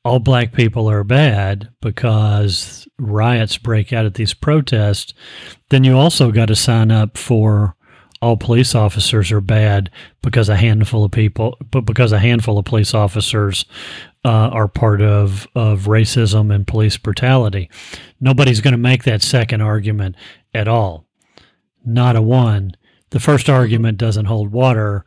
all 0.04 0.18
black 0.18 0.52
people 0.52 0.88
are 0.88 1.04
bad 1.04 1.70
because 1.80 2.86
riots 2.98 3.56
break 3.56 3.92
out 3.92 4.04
at 4.04 4.14
these 4.14 4.34
protests, 4.34 5.14
then 5.70 5.82
you 5.82 5.96
also 5.96 6.30
got 6.30 6.46
to 6.46 6.56
sign 6.56 6.90
up 6.90 7.16
for 7.16 7.74
all 8.20 8.36
police 8.36 8.74
officers 8.74 9.30
are 9.32 9.40
bad 9.40 9.90
because 10.22 10.48
a 10.48 10.56
handful 10.56 11.04
of 11.04 11.10
people, 11.10 11.58
but 11.70 11.82
because 11.82 12.12
a 12.12 12.18
handful 12.18 12.58
of 12.58 12.64
police 12.64 12.94
officers 12.94 13.64
uh, 14.24 14.48
are 14.48 14.68
part 14.68 15.02
of 15.02 15.46
of 15.54 15.82
racism 15.82 16.54
and 16.54 16.66
police 16.66 16.96
brutality. 16.96 17.68
Nobody's 18.20 18.62
going 18.62 18.72
to 18.72 18.78
make 18.78 19.04
that 19.04 19.22
second 19.22 19.60
argument 19.60 20.16
at 20.54 20.68
all. 20.68 21.06
Not 21.84 22.16
a 22.16 22.22
one. 22.22 22.76
The 23.10 23.20
first 23.20 23.50
argument 23.50 23.98
doesn't 23.98 24.24
hold 24.24 24.52
water. 24.52 25.04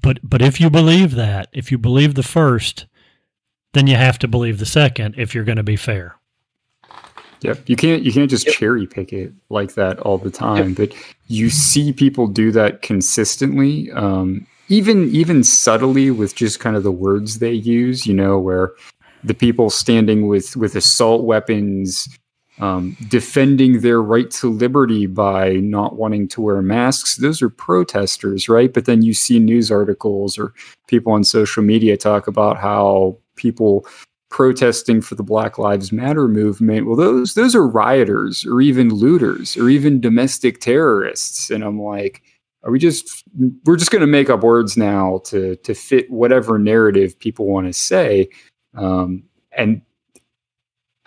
But 0.00 0.18
but 0.22 0.42
if 0.42 0.60
you 0.60 0.68
believe 0.68 1.14
that, 1.14 1.48
if 1.52 1.70
you 1.70 1.78
believe 1.78 2.14
the 2.14 2.22
first, 2.24 2.86
then 3.72 3.86
you 3.86 3.96
have 3.96 4.18
to 4.20 4.28
believe 4.28 4.58
the 4.58 4.66
second 4.66 5.14
if 5.18 5.34
you're 5.34 5.44
going 5.44 5.56
to 5.56 5.62
be 5.62 5.76
fair. 5.76 6.16
Yep. 7.42 7.68
You 7.68 7.76
can't 7.76 8.02
you 8.02 8.12
can't 8.12 8.30
just 8.30 8.46
cherry 8.46 8.86
pick 8.86 9.12
it 9.12 9.32
like 9.48 9.74
that 9.74 9.98
all 10.00 10.16
the 10.16 10.30
time. 10.30 10.74
But 10.74 10.94
you 11.26 11.50
see 11.50 11.92
people 11.92 12.28
do 12.28 12.52
that 12.52 12.82
consistently. 12.82 13.90
Um, 13.92 14.46
even 14.68 15.08
even 15.10 15.42
subtly 15.42 16.10
with 16.10 16.36
just 16.36 16.60
kind 16.60 16.76
of 16.76 16.84
the 16.84 16.92
words 16.92 17.40
they 17.40 17.52
use, 17.52 18.06
you 18.06 18.14
know, 18.14 18.38
where 18.38 18.72
the 19.24 19.34
people 19.34 19.70
standing 19.70 20.28
with 20.28 20.56
with 20.56 20.76
assault 20.76 21.24
weapons 21.24 22.08
um, 22.60 22.96
defending 23.08 23.80
their 23.80 24.00
right 24.00 24.30
to 24.32 24.48
liberty 24.48 25.06
by 25.06 25.54
not 25.54 25.96
wanting 25.96 26.28
to 26.28 26.40
wear 26.40 26.62
masks. 26.62 27.16
Those 27.16 27.42
are 27.42 27.48
protesters, 27.48 28.48
right? 28.48 28.72
But 28.72 28.84
then 28.84 29.02
you 29.02 29.14
see 29.14 29.38
news 29.38 29.70
articles 29.72 30.38
or 30.38 30.52
people 30.86 31.12
on 31.12 31.24
social 31.24 31.62
media 31.62 31.96
talk 31.96 32.28
about 32.28 32.58
how 32.58 33.16
people 33.36 33.86
protesting 34.32 35.02
for 35.02 35.14
the 35.14 35.22
Black 35.22 35.58
Lives 35.58 35.92
Matter 35.92 36.26
movement. 36.26 36.86
Well, 36.86 36.96
those 36.96 37.34
those 37.34 37.54
are 37.54 37.66
rioters 37.66 38.44
or 38.46 38.60
even 38.60 38.88
looters 38.88 39.56
or 39.56 39.68
even 39.68 40.00
domestic 40.00 40.60
terrorists. 40.60 41.50
And 41.50 41.62
I'm 41.62 41.80
like, 41.80 42.22
are 42.64 42.70
we 42.70 42.78
just 42.78 43.24
we're 43.64 43.76
just 43.76 43.90
going 43.90 44.00
to 44.00 44.06
make 44.06 44.30
up 44.30 44.42
words 44.42 44.76
now 44.76 45.20
to 45.26 45.56
to 45.56 45.74
fit 45.74 46.10
whatever 46.10 46.58
narrative 46.58 47.18
people 47.18 47.46
want 47.46 47.66
to 47.66 47.72
say? 47.72 48.28
Um, 48.74 49.22
and 49.52 49.82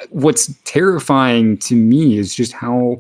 what's 0.10 0.54
terrifying 0.66 1.58
to 1.58 1.76
me 1.76 2.18
is 2.18 2.36
just 2.36 2.52
how 2.52 3.00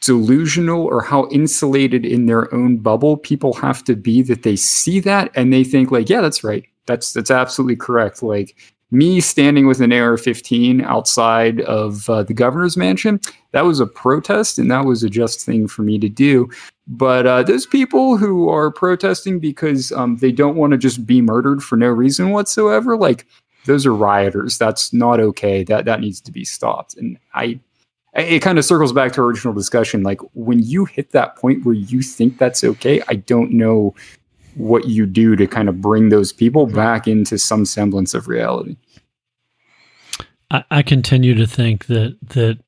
delusional 0.00 0.84
or 0.84 1.02
how 1.02 1.28
insulated 1.30 2.04
in 2.04 2.26
their 2.26 2.52
own 2.54 2.76
bubble 2.76 3.16
people 3.16 3.52
have 3.54 3.82
to 3.82 3.96
be 3.96 4.22
that 4.22 4.42
they 4.42 4.54
see 4.54 5.00
that 5.00 5.30
and 5.34 5.52
they 5.52 5.64
think 5.64 5.90
like 5.90 6.08
yeah 6.08 6.20
that's 6.20 6.44
right 6.44 6.64
that's 6.86 7.12
that's 7.12 7.30
absolutely 7.30 7.76
correct 7.76 8.22
like 8.22 8.56
me 8.92 9.20
standing 9.20 9.66
with 9.66 9.80
an 9.80 9.92
AR-15 9.92 10.84
outside 10.84 11.60
of 11.62 12.08
uh, 12.08 12.22
the 12.22 12.34
governor's 12.34 12.76
mansion 12.76 13.20
that 13.52 13.64
was 13.64 13.80
a 13.80 13.86
protest 13.86 14.58
and 14.58 14.70
that 14.70 14.84
was 14.84 15.02
a 15.02 15.10
just 15.10 15.44
thing 15.44 15.66
for 15.66 15.82
me 15.82 15.98
to 15.98 16.08
do 16.08 16.48
but 16.86 17.26
uh, 17.26 17.42
those 17.42 17.66
people 17.66 18.16
who 18.16 18.48
are 18.48 18.70
protesting 18.70 19.40
because 19.40 19.90
um, 19.92 20.16
they 20.18 20.30
don't 20.30 20.56
want 20.56 20.70
to 20.70 20.78
just 20.78 21.04
be 21.04 21.20
murdered 21.20 21.62
for 21.62 21.76
no 21.76 21.88
reason 21.88 22.30
whatsoever 22.30 22.96
like 22.96 23.26
those 23.66 23.84
are 23.84 23.94
rioters. 23.94 24.56
That's 24.56 24.92
not 24.92 25.20
okay. 25.20 25.64
That 25.64 25.84
that 25.84 26.00
needs 26.00 26.20
to 26.22 26.32
be 26.32 26.44
stopped. 26.44 26.96
And 26.96 27.18
I 27.34 27.60
it 28.14 28.40
kind 28.40 28.58
of 28.58 28.64
circles 28.64 28.94
back 28.94 29.12
to 29.12 29.20
our 29.20 29.26
original 29.26 29.52
discussion. 29.52 30.02
Like 30.02 30.20
when 30.32 30.62
you 30.62 30.86
hit 30.86 31.10
that 31.10 31.36
point 31.36 31.66
where 31.66 31.74
you 31.74 32.00
think 32.00 32.38
that's 32.38 32.64
okay, 32.64 33.02
I 33.08 33.16
don't 33.16 33.52
know 33.52 33.94
what 34.56 34.86
you 34.86 35.06
do 35.06 35.36
to 35.36 35.46
kind 35.46 35.68
of 35.68 35.80
bring 35.80 36.08
those 36.08 36.32
people 36.32 36.66
back 36.66 37.06
into 37.06 37.38
some 37.38 37.64
semblance 37.64 38.14
of 38.14 38.26
reality. 38.26 38.76
I, 40.50 40.64
I 40.70 40.82
continue 40.82 41.34
to 41.34 41.46
think 41.46 41.86
that 41.86 42.16
that 42.22 42.58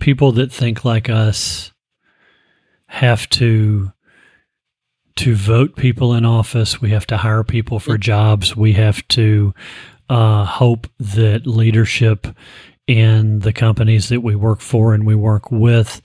people 0.00 0.32
that 0.32 0.52
think 0.52 0.84
like 0.84 1.08
us 1.08 1.72
have 2.86 3.28
to 3.30 3.92
to 5.16 5.34
vote 5.34 5.76
people 5.76 6.14
in 6.14 6.24
office. 6.24 6.80
We 6.80 6.90
have 6.90 7.06
to 7.06 7.16
hire 7.16 7.44
people 7.44 7.78
for 7.78 7.96
jobs. 7.96 8.56
We 8.56 8.72
have 8.72 9.06
to 9.08 9.54
uh, 10.08 10.44
hope 10.44 10.88
that 10.98 11.46
leadership 11.46 12.26
in 12.86 13.38
the 13.38 13.52
companies 13.52 14.08
that 14.08 14.22
we 14.22 14.34
work 14.34 14.60
for 14.60 14.92
and 14.92 15.06
we 15.06 15.14
work 15.14 15.50
with, 15.50 16.02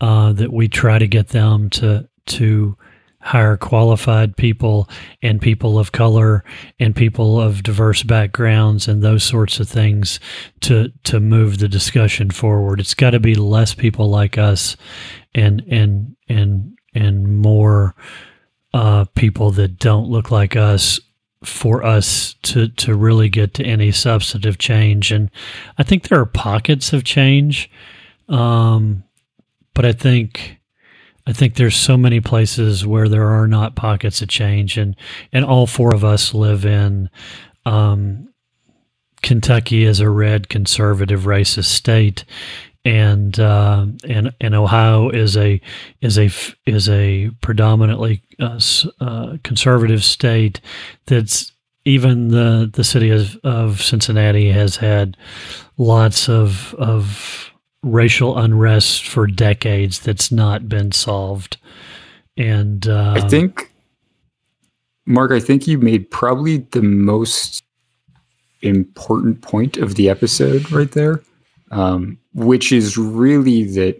uh, 0.00 0.32
that 0.32 0.52
we 0.52 0.68
try 0.68 0.98
to 0.98 1.06
get 1.06 1.28
them 1.28 1.68
to 1.70 2.08
to 2.24 2.76
hire 3.22 3.56
qualified 3.56 4.36
people 4.36 4.88
and 5.22 5.40
people 5.40 5.78
of 5.78 5.92
color 5.92 6.44
and 6.80 6.94
people 6.94 7.40
of 7.40 7.62
diverse 7.62 8.02
backgrounds 8.02 8.88
and 8.88 9.00
those 9.00 9.22
sorts 9.22 9.60
of 9.60 9.68
things 9.68 10.18
to 10.60 10.92
to 11.04 11.20
move 11.20 11.58
the 11.58 11.68
discussion 11.68 12.30
forward. 12.30 12.80
It's 12.80 12.94
got 12.94 13.10
to 13.10 13.20
be 13.20 13.36
less 13.36 13.74
people 13.74 14.10
like 14.10 14.38
us 14.38 14.76
and 15.34 15.62
and 15.70 16.16
and 16.28 16.76
and 16.94 17.38
more 17.38 17.94
uh, 18.74 19.04
people 19.14 19.52
that 19.52 19.78
don't 19.78 20.08
look 20.08 20.30
like 20.30 20.56
us 20.56 21.00
for 21.44 21.84
us 21.84 22.34
to 22.42 22.68
to 22.68 22.94
really 22.94 23.28
get 23.28 23.54
to 23.54 23.64
any 23.64 23.92
substantive 23.92 24.58
change. 24.58 25.12
And 25.12 25.30
I 25.78 25.84
think 25.84 26.08
there 26.08 26.20
are 26.20 26.26
pockets 26.26 26.92
of 26.92 27.04
change, 27.04 27.70
um, 28.28 29.04
but 29.74 29.84
I 29.84 29.92
think 29.92 30.58
I 31.26 31.32
think 31.32 31.54
there's 31.54 31.76
so 31.76 31.96
many 31.96 32.20
places 32.20 32.86
where 32.86 33.08
there 33.08 33.28
are 33.28 33.46
not 33.46 33.76
pockets 33.76 34.22
of 34.22 34.28
change, 34.28 34.76
and 34.76 34.96
and 35.32 35.44
all 35.44 35.66
four 35.66 35.94
of 35.94 36.04
us 36.04 36.34
live 36.34 36.64
in. 36.64 37.10
Um, 37.64 38.28
Kentucky 39.22 39.84
is 39.84 40.00
a 40.00 40.10
red 40.10 40.48
conservative 40.48 41.22
racist 41.22 41.66
state, 41.66 42.24
and 42.84 43.38
uh, 43.38 43.86
and 44.08 44.34
and 44.40 44.54
Ohio 44.54 45.10
is 45.10 45.36
a 45.36 45.60
is 46.00 46.18
a 46.18 46.30
is 46.66 46.88
a 46.88 47.30
predominantly 47.40 48.22
uh, 48.40 48.58
uh, 49.00 49.36
conservative 49.44 50.02
state. 50.02 50.60
That's 51.06 51.52
even 51.84 52.28
the 52.28 52.68
the 52.72 52.84
city 52.84 53.10
of, 53.10 53.36
of 53.44 53.80
Cincinnati 53.80 54.50
has 54.50 54.76
had 54.76 55.16
lots 55.78 56.28
of 56.28 56.74
of 56.74 57.51
racial 57.82 58.38
unrest 58.38 59.06
for 59.06 59.26
decades 59.26 60.00
that's 60.00 60.30
not 60.30 60.68
been 60.68 60.92
solved. 60.92 61.56
And 62.36 62.86
uh, 62.86 63.14
I 63.16 63.20
um, 63.20 63.28
think, 63.28 63.72
Mark, 65.06 65.32
I 65.32 65.40
think 65.40 65.66
you 65.66 65.78
made 65.78 66.10
probably 66.10 66.58
the 66.58 66.82
most 66.82 67.62
important 68.62 69.42
point 69.42 69.76
of 69.76 69.96
the 69.96 70.08
episode 70.08 70.70
right 70.70 70.90
there 70.92 71.22
um, 71.72 72.18
which 72.34 72.70
is 72.70 72.96
really 72.96 73.64
that 73.64 73.98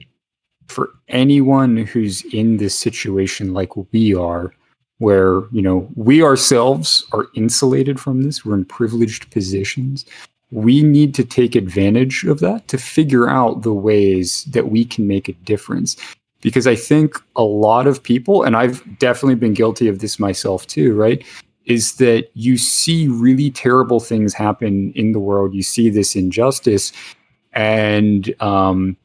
for 0.68 0.90
anyone 1.08 1.76
who's 1.76 2.22
in 2.26 2.58
this 2.58 2.78
situation 2.78 3.52
like 3.52 3.74
we 3.92 4.14
are, 4.14 4.54
where 4.98 5.42
you 5.50 5.62
know 5.62 5.88
we 5.96 6.22
ourselves 6.22 7.04
are 7.12 7.26
insulated 7.34 7.98
from 7.98 8.22
this, 8.22 8.44
we're 8.44 8.54
in 8.54 8.64
privileged 8.64 9.30
positions. 9.32 10.04
We 10.52 10.82
need 10.82 11.14
to 11.14 11.24
take 11.24 11.56
advantage 11.56 12.24
of 12.24 12.38
that 12.40 12.68
to 12.68 12.78
figure 12.78 13.28
out 13.28 13.62
the 13.62 13.72
ways 13.72 14.44
that 14.44 14.70
we 14.70 14.84
can 14.84 15.08
make 15.08 15.28
a 15.28 15.32
difference. 15.32 15.96
Because 16.40 16.66
I 16.66 16.76
think 16.76 17.16
a 17.36 17.42
lot 17.42 17.86
of 17.86 18.02
people, 18.02 18.42
and 18.42 18.56
I've 18.56 18.82
definitely 18.98 19.36
been 19.36 19.54
guilty 19.54 19.88
of 19.88 19.98
this 19.98 20.18
myself 20.18 20.66
too, 20.66 20.94
right? 20.94 21.24
Is 21.64 21.94
that 21.96 22.28
you 22.34 22.56
see 22.58 23.08
really 23.08 23.50
terrible 23.50 23.98
things 23.98 24.34
happen 24.34 24.92
in 24.94 25.12
the 25.12 25.20
world, 25.20 25.54
you 25.54 25.62
see 25.62 25.88
this 25.88 26.14
injustice, 26.14 26.92
and 27.52 28.34
um, 28.40 28.96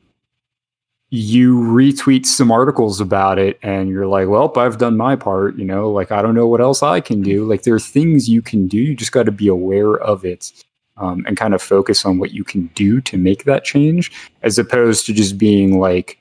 you 1.10 1.56
retweet 1.56 2.26
some 2.26 2.52
articles 2.52 3.00
about 3.00 3.40
it 3.40 3.58
and 3.64 3.88
you're 3.90 4.08
like 4.08 4.28
well 4.28 4.52
i've 4.58 4.78
done 4.78 4.98
my 4.98 5.16
part 5.16 5.56
you 5.56 5.64
know 5.64 5.90
like 5.90 6.12
i 6.12 6.22
don't 6.22 6.36
know 6.36 6.48
what 6.48 6.60
else 6.60 6.84
i 6.84 7.00
can 7.00 7.22
do 7.22 7.46
like 7.46 7.64
there 7.64 7.74
are 7.74 7.80
things 7.80 8.28
you 8.28 8.42
can 8.42 8.68
do 8.68 8.78
you 8.78 8.94
just 8.94 9.14
got 9.14 9.24
to 9.24 9.32
be 9.32 9.48
aware 9.48 9.96
of 10.00 10.26
it 10.26 10.52
um, 10.98 11.24
and 11.28 11.38
kind 11.38 11.54
of 11.54 11.62
focus 11.62 12.06
on 12.06 12.18
what 12.18 12.32
you 12.32 12.44
can 12.44 12.68
do 12.76 13.02
to 13.02 13.18
make 13.18 13.44
that 13.44 13.64
change 13.64 14.12
as 14.44 14.58
opposed 14.58 15.06
to 15.06 15.14
just 15.14 15.38
being 15.38 15.80
like 15.80 16.18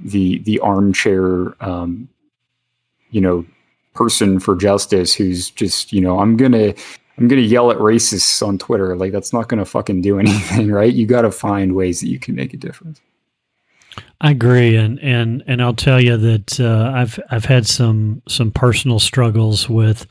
the 0.00 0.38
the 0.40 0.58
armchair 0.60 1.54
um, 1.62 2.08
you 3.10 3.20
know 3.20 3.44
person 3.94 4.38
for 4.38 4.54
justice 4.54 5.14
who's 5.14 5.48
just 5.50 5.90
you 5.90 6.02
know 6.02 6.18
i'm 6.18 6.36
gonna 6.36 6.74
I'm 7.18 7.28
gonna 7.28 7.42
yell 7.42 7.70
at 7.70 7.78
racists 7.78 8.46
on 8.46 8.58
Twitter. 8.58 8.96
Like 8.96 9.12
that's 9.12 9.32
not 9.32 9.48
gonna 9.48 9.64
fucking 9.64 10.02
do 10.02 10.18
anything, 10.20 10.70
right? 10.70 10.92
You 10.92 11.06
got 11.06 11.22
to 11.22 11.30
find 11.30 11.74
ways 11.74 12.00
that 12.00 12.08
you 12.08 12.18
can 12.18 12.34
make 12.34 12.52
a 12.54 12.56
difference. 12.56 13.00
I 14.20 14.30
agree, 14.32 14.76
and 14.76 14.98
and 15.00 15.42
and 15.46 15.62
I'll 15.62 15.74
tell 15.74 16.00
you 16.00 16.16
that 16.16 16.60
uh, 16.60 16.92
I've 16.94 17.18
I've 17.30 17.44
had 17.44 17.66
some 17.66 18.22
some 18.28 18.50
personal 18.50 18.98
struggles 18.98 19.68
with 19.68 20.06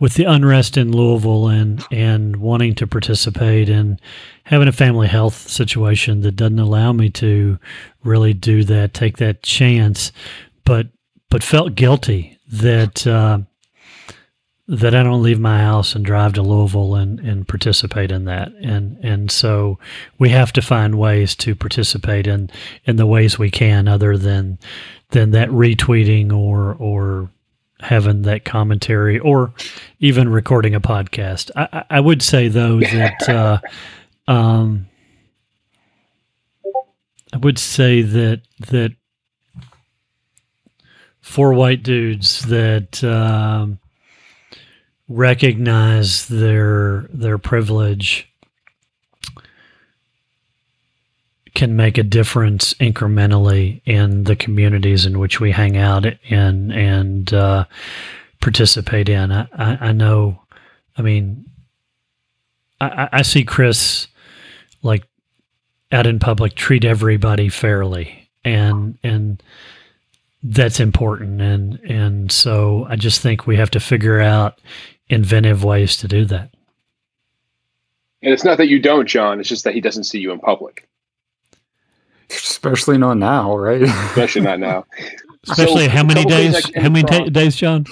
with 0.00 0.14
the 0.14 0.24
unrest 0.24 0.76
in 0.76 0.92
Louisville 0.92 1.48
and 1.48 1.84
and 1.90 2.36
wanting 2.36 2.74
to 2.76 2.86
participate 2.86 3.68
and 3.68 4.00
having 4.44 4.68
a 4.68 4.72
family 4.72 5.08
health 5.08 5.48
situation 5.48 6.20
that 6.22 6.36
doesn't 6.36 6.58
allow 6.58 6.92
me 6.92 7.10
to 7.10 7.58
really 8.02 8.34
do 8.34 8.64
that, 8.64 8.94
take 8.94 9.18
that 9.18 9.42
chance, 9.42 10.12
but 10.64 10.88
but 11.30 11.42
felt 11.42 11.74
guilty 11.74 12.38
that. 12.48 13.06
Uh, 13.06 13.40
that 14.66 14.94
I 14.94 15.02
don't 15.02 15.22
leave 15.22 15.40
my 15.40 15.58
house 15.58 15.94
and 15.94 16.04
drive 16.04 16.32
to 16.34 16.42
Louisville 16.42 16.94
and, 16.94 17.20
and 17.20 17.46
participate 17.46 18.10
in 18.10 18.24
that. 18.24 18.50
And 18.62 18.96
and 19.04 19.30
so 19.30 19.78
we 20.18 20.30
have 20.30 20.52
to 20.54 20.62
find 20.62 20.98
ways 20.98 21.36
to 21.36 21.54
participate 21.54 22.26
in, 22.26 22.50
in 22.86 22.96
the 22.96 23.06
ways 23.06 23.38
we 23.38 23.50
can 23.50 23.88
other 23.88 24.16
than 24.16 24.58
than 25.10 25.32
that 25.32 25.50
retweeting 25.50 26.32
or 26.32 26.74
or 26.78 27.30
having 27.80 28.22
that 28.22 28.44
commentary 28.44 29.18
or 29.18 29.52
even 30.00 30.28
recording 30.28 30.74
a 30.74 30.80
podcast. 30.80 31.50
I, 31.56 31.84
I 31.90 32.00
would 32.00 32.22
say 32.22 32.48
though 32.48 32.80
that 32.80 33.28
uh, 33.28 33.60
um, 34.30 34.86
I 37.32 37.38
would 37.38 37.58
say 37.58 38.02
that 38.02 38.42
that 38.68 38.94
four 41.20 41.54
white 41.54 41.82
dudes 41.82 42.42
that 42.46 43.02
um, 43.02 43.80
recognize 45.08 46.28
their 46.28 47.08
their 47.12 47.38
privilege 47.38 48.32
can 51.64 51.76
make 51.76 51.96
a 51.96 52.02
difference 52.02 52.74
incrementally 52.74 53.80
in 53.86 54.24
the 54.24 54.36
communities 54.36 55.06
in 55.06 55.18
which 55.18 55.40
we 55.40 55.50
hang 55.50 55.78
out 55.78 56.04
in 56.04 56.70
and 56.70 57.32
uh, 57.32 57.64
participate 58.42 59.08
in. 59.08 59.32
I, 59.32 59.48
I, 59.56 59.78
I, 59.80 59.92
know, 59.92 60.42
I 60.98 61.00
mean, 61.00 61.46
I, 62.82 63.08
I 63.10 63.22
see 63.22 63.44
Chris 63.44 64.08
like 64.82 65.04
out 65.90 66.06
in 66.06 66.18
public 66.18 66.54
treat 66.54 66.84
everybody 66.84 67.48
fairly, 67.48 68.28
and 68.44 68.98
and 69.02 69.42
that's 70.42 70.80
important. 70.80 71.40
And 71.40 71.80
and 71.80 72.30
so 72.30 72.86
I 72.90 72.96
just 72.96 73.22
think 73.22 73.46
we 73.46 73.56
have 73.56 73.70
to 73.70 73.80
figure 73.80 74.20
out 74.20 74.60
inventive 75.08 75.64
ways 75.64 75.96
to 75.98 76.08
do 76.08 76.26
that. 76.26 76.50
And 78.22 78.34
it's 78.34 78.44
not 78.44 78.58
that 78.58 78.68
you 78.68 78.80
don't, 78.80 79.08
John. 79.08 79.40
It's 79.40 79.48
just 79.48 79.64
that 79.64 79.72
he 79.72 79.80
doesn't 79.80 80.04
see 80.04 80.18
you 80.18 80.30
in 80.30 80.40
public. 80.40 80.86
Especially 82.30 82.98
not 82.98 83.18
now, 83.18 83.56
right? 83.56 83.82
Especially 83.82 84.42
not 84.42 84.60
now. 84.60 84.84
Especially 85.48 85.84
so, 85.84 85.90
how 85.90 86.04
many 86.04 86.24
days? 86.24 86.70
How 86.74 86.88
many 86.88 87.02
ta- 87.02 87.28
days, 87.28 87.56
John? 87.56 87.84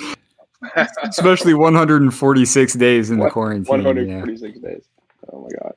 Especially 1.02 1.54
146 1.54 2.72
days 2.74 3.10
in 3.10 3.18
the 3.18 3.28
quarantine. 3.30 3.64
146 3.64 4.56
yeah. 4.56 4.68
days. 4.68 4.84
Oh 5.32 5.40
my 5.42 5.48
god. 5.60 5.74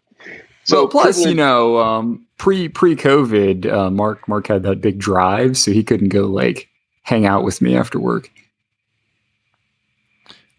So 0.63 0.77
well, 0.77 0.87
plus, 0.87 1.23
you 1.23 1.35
know, 1.35 1.77
um, 1.77 2.25
pre 2.37 2.69
pre 2.69 2.95
COVID, 2.95 3.71
uh, 3.71 3.89
Mark 3.91 4.27
Mark 4.27 4.47
had 4.47 4.63
that 4.63 4.81
big 4.81 4.97
drive, 4.97 5.57
so 5.57 5.71
he 5.71 5.83
couldn't 5.83 6.09
go 6.09 6.25
like 6.25 6.69
hang 7.03 7.25
out 7.25 7.43
with 7.43 7.61
me 7.61 7.75
after 7.75 7.99
work. 7.99 8.31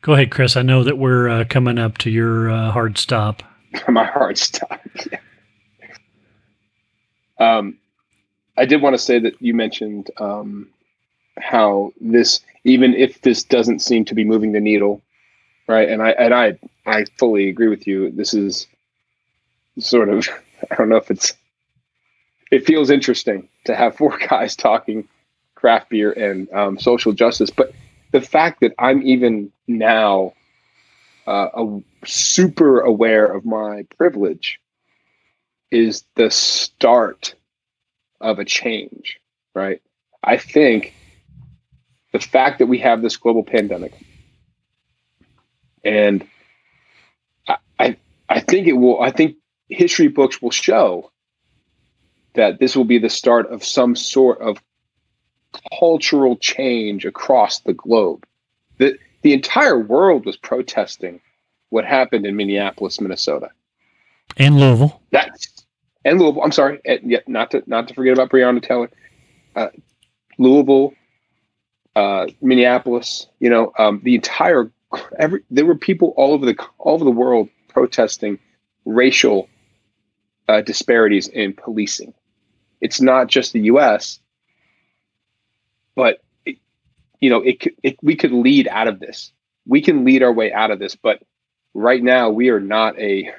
Go 0.02 0.12
ahead, 0.12 0.30
Chris. 0.30 0.56
I 0.56 0.62
know 0.62 0.84
that 0.84 0.98
we're 0.98 1.28
uh, 1.28 1.44
coming 1.48 1.78
up 1.78 1.98
to 1.98 2.10
your 2.10 2.48
uh, 2.50 2.70
hard 2.70 2.98
stop. 2.98 3.42
My 3.88 4.04
hard 4.04 4.38
stop. 4.38 4.80
Yeah. 5.10 5.18
Um, 7.38 7.78
I 8.56 8.64
did 8.64 8.82
want 8.82 8.94
to 8.94 8.98
say 8.98 9.18
that 9.18 9.40
you 9.40 9.54
mentioned 9.54 10.10
um, 10.18 10.68
how 11.38 11.92
this, 12.00 12.40
even 12.64 12.94
if 12.94 13.20
this 13.22 13.42
doesn't 13.42 13.80
seem 13.80 14.04
to 14.06 14.14
be 14.14 14.24
moving 14.24 14.52
the 14.52 14.60
needle, 14.60 15.02
right? 15.68 15.88
And 15.88 16.02
I 16.02 16.10
and 16.10 16.34
I 16.34 16.58
I 16.86 17.04
fully 17.18 17.48
agree 17.48 17.68
with 17.68 17.86
you. 17.86 18.10
This 18.10 18.34
is 18.34 18.66
sort 19.78 20.08
of 20.08 20.28
I 20.70 20.74
don't 20.76 20.88
know 20.88 20.96
if 20.96 21.10
it's 21.10 21.34
it 22.50 22.64
feels 22.64 22.90
interesting 22.90 23.48
to 23.64 23.74
have 23.74 23.96
four 23.96 24.16
guys 24.28 24.56
talking 24.56 25.08
craft 25.54 25.90
beer 25.90 26.12
and 26.12 26.50
um, 26.52 26.78
social 26.78 27.12
justice, 27.12 27.50
but 27.50 27.72
the 28.12 28.20
fact 28.20 28.60
that 28.60 28.72
I'm 28.78 29.02
even 29.02 29.52
now 29.66 30.32
uh, 31.26 31.48
a, 31.54 31.80
super 32.04 32.80
aware 32.80 33.26
of 33.26 33.44
my 33.44 33.84
privilege 33.96 34.60
is 35.70 36.04
the 36.14 36.30
start 36.30 37.34
of 38.20 38.38
a 38.38 38.44
change, 38.44 39.20
right? 39.54 39.80
I 40.22 40.36
think 40.36 40.94
the 42.12 42.18
fact 42.18 42.58
that 42.58 42.66
we 42.66 42.78
have 42.78 43.02
this 43.02 43.16
global 43.16 43.44
pandemic 43.44 43.92
and 45.86 46.26
I, 47.46 47.56
I, 47.78 47.96
I 48.28 48.40
think 48.40 48.66
it 48.66 48.72
will, 48.72 49.00
I 49.00 49.10
think 49.12 49.36
history 49.68 50.08
books 50.08 50.42
will 50.42 50.50
show 50.50 51.12
that 52.34 52.58
this 52.58 52.76
will 52.76 52.84
be 52.84 52.98
the 52.98 53.08
start 53.08 53.50
of 53.50 53.64
some 53.64 53.96
sort 53.96 54.40
of 54.40 54.60
cultural 55.78 56.36
change 56.36 57.04
across 57.04 57.60
the 57.60 57.72
globe. 57.72 58.26
The, 58.78 58.98
the 59.22 59.32
entire 59.32 59.78
world 59.78 60.26
was 60.26 60.36
protesting 60.36 61.20
what 61.70 61.84
happened 61.84 62.26
in 62.26 62.36
Minneapolis, 62.36 63.00
Minnesota, 63.00 63.50
and 64.36 64.58
Louisville. 64.58 65.00
That's 65.12 65.55
and 66.06 66.20
Louisville. 66.20 66.42
I'm 66.42 66.52
sorry, 66.52 66.80
and 66.84 67.20
not 67.26 67.50
to 67.50 67.62
not 67.66 67.88
to 67.88 67.94
forget 67.94 68.14
about 68.14 68.30
Breonna 68.30 68.62
Taylor, 68.62 68.90
uh, 69.56 69.68
Louisville, 70.38 70.94
uh, 71.96 72.26
Minneapolis. 72.40 73.26
You 73.40 73.50
know, 73.50 73.72
um, 73.76 74.00
the 74.04 74.14
entire 74.14 74.70
every 75.18 75.42
there 75.50 75.66
were 75.66 75.76
people 75.76 76.14
all 76.16 76.32
over 76.32 76.46
the 76.46 76.56
all 76.78 76.94
over 76.94 77.04
the 77.04 77.10
world 77.10 77.48
protesting 77.68 78.38
racial 78.84 79.48
uh, 80.48 80.60
disparities 80.62 81.26
in 81.28 81.52
policing. 81.52 82.14
It's 82.80 83.00
not 83.00 83.26
just 83.26 83.52
the 83.52 83.60
U.S., 83.62 84.20
but 85.96 86.22
it, 86.44 86.58
you 87.20 87.30
know, 87.30 87.42
it, 87.42 87.56
it 87.82 87.96
we 88.00 88.14
could 88.14 88.32
lead 88.32 88.68
out 88.68 88.86
of 88.86 89.00
this. 89.00 89.32
We 89.66 89.82
can 89.82 90.04
lead 90.04 90.22
our 90.22 90.32
way 90.32 90.52
out 90.52 90.70
of 90.70 90.78
this, 90.78 90.94
but 90.94 91.20
right 91.74 92.02
now 92.02 92.30
we 92.30 92.50
are 92.50 92.60
not 92.60 92.96
a 93.00 93.32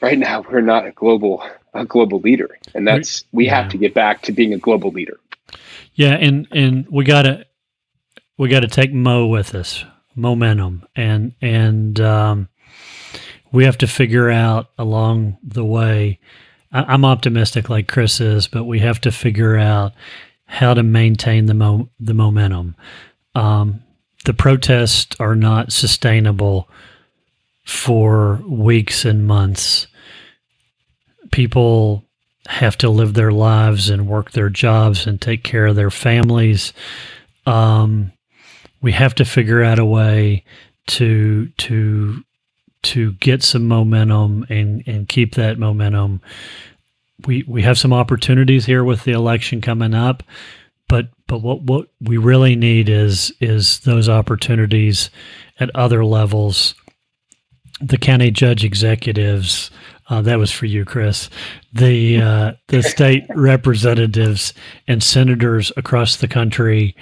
right 0.00 0.18
now 0.18 0.42
we're 0.42 0.60
not 0.60 0.86
a 0.86 0.92
global 0.92 1.42
a 1.74 1.84
global 1.84 2.20
leader, 2.20 2.58
and 2.74 2.86
that's 2.86 3.24
we 3.32 3.46
yeah. 3.46 3.62
have 3.62 3.70
to 3.72 3.78
get 3.78 3.94
back 3.94 4.22
to 4.22 4.32
being 4.32 4.52
a 4.52 4.58
global 4.58 4.90
leader. 4.90 5.18
Yeah, 5.94 6.14
and 6.14 6.46
and 6.50 6.86
we 6.90 7.04
gotta 7.04 7.46
we 8.38 8.48
gotta 8.48 8.68
take 8.68 8.92
Mo 8.92 9.26
with 9.26 9.54
us, 9.54 9.84
momentum, 10.14 10.86
and 10.94 11.34
and 11.40 12.00
um, 12.00 12.48
we 13.52 13.64
have 13.64 13.78
to 13.78 13.86
figure 13.86 14.30
out 14.30 14.70
along 14.78 15.38
the 15.42 15.64
way. 15.64 16.20
I, 16.72 16.94
am 16.94 17.04
optimistic, 17.04 17.70
like 17.70 17.88
Chris 17.88 18.20
is, 18.20 18.48
but 18.48 18.64
we 18.64 18.80
have 18.80 19.00
to 19.02 19.12
figure 19.12 19.56
out 19.56 19.92
how 20.44 20.74
to 20.74 20.82
maintain 20.82 21.46
the 21.46 21.54
mo- 21.54 21.88
the 21.98 22.14
momentum. 22.14 22.76
Um, 23.34 23.82
the 24.24 24.34
protests 24.34 25.16
are 25.20 25.36
not 25.36 25.72
sustainable 25.72 26.68
for 27.66 28.40
weeks 28.48 29.04
and 29.04 29.26
months. 29.26 29.88
People 31.32 32.04
have 32.48 32.78
to 32.78 32.88
live 32.88 33.14
their 33.14 33.32
lives 33.32 33.90
and 33.90 34.06
work 34.06 34.30
their 34.30 34.48
jobs 34.48 35.06
and 35.06 35.20
take 35.20 35.42
care 35.42 35.66
of 35.66 35.76
their 35.76 35.90
families. 35.90 36.72
Um, 37.44 38.12
we 38.80 38.92
have 38.92 39.14
to 39.16 39.24
figure 39.24 39.62
out 39.64 39.78
a 39.78 39.84
way 39.84 40.44
to 40.86 41.48
to 41.58 42.22
to 42.82 43.12
get 43.14 43.42
some 43.42 43.66
momentum 43.66 44.46
and 44.48 44.84
and 44.86 45.08
keep 45.08 45.34
that 45.34 45.58
momentum. 45.58 46.20
We 47.26 47.44
we 47.48 47.62
have 47.62 47.78
some 47.78 47.92
opportunities 47.92 48.64
here 48.64 48.84
with 48.84 49.02
the 49.02 49.12
election 49.12 49.60
coming 49.60 49.92
up, 49.92 50.22
but 50.88 51.08
but 51.26 51.38
what 51.42 51.62
what 51.62 51.88
we 52.00 52.16
really 52.16 52.54
need 52.54 52.88
is 52.88 53.32
is 53.40 53.80
those 53.80 54.08
opportunities 54.08 55.10
at 55.58 55.74
other 55.74 56.04
levels. 56.04 56.76
The 57.80 57.98
county 57.98 58.30
judge 58.30 58.64
executives. 58.64 59.70
Uh, 60.08 60.22
that 60.22 60.38
was 60.38 60.52
for 60.52 60.66
you, 60.66 60.84
Chris. 60.84 61.28
The 61.72 62.20
uh, 62.20 62.52
the 62.68 62.82
state 62.84 63.24
representatives 63.34 64.54
and 64.86 65.02
senators 65.02 65.72
across 65.76 66.16
the 66.16 66.28
country. 66.28 66.96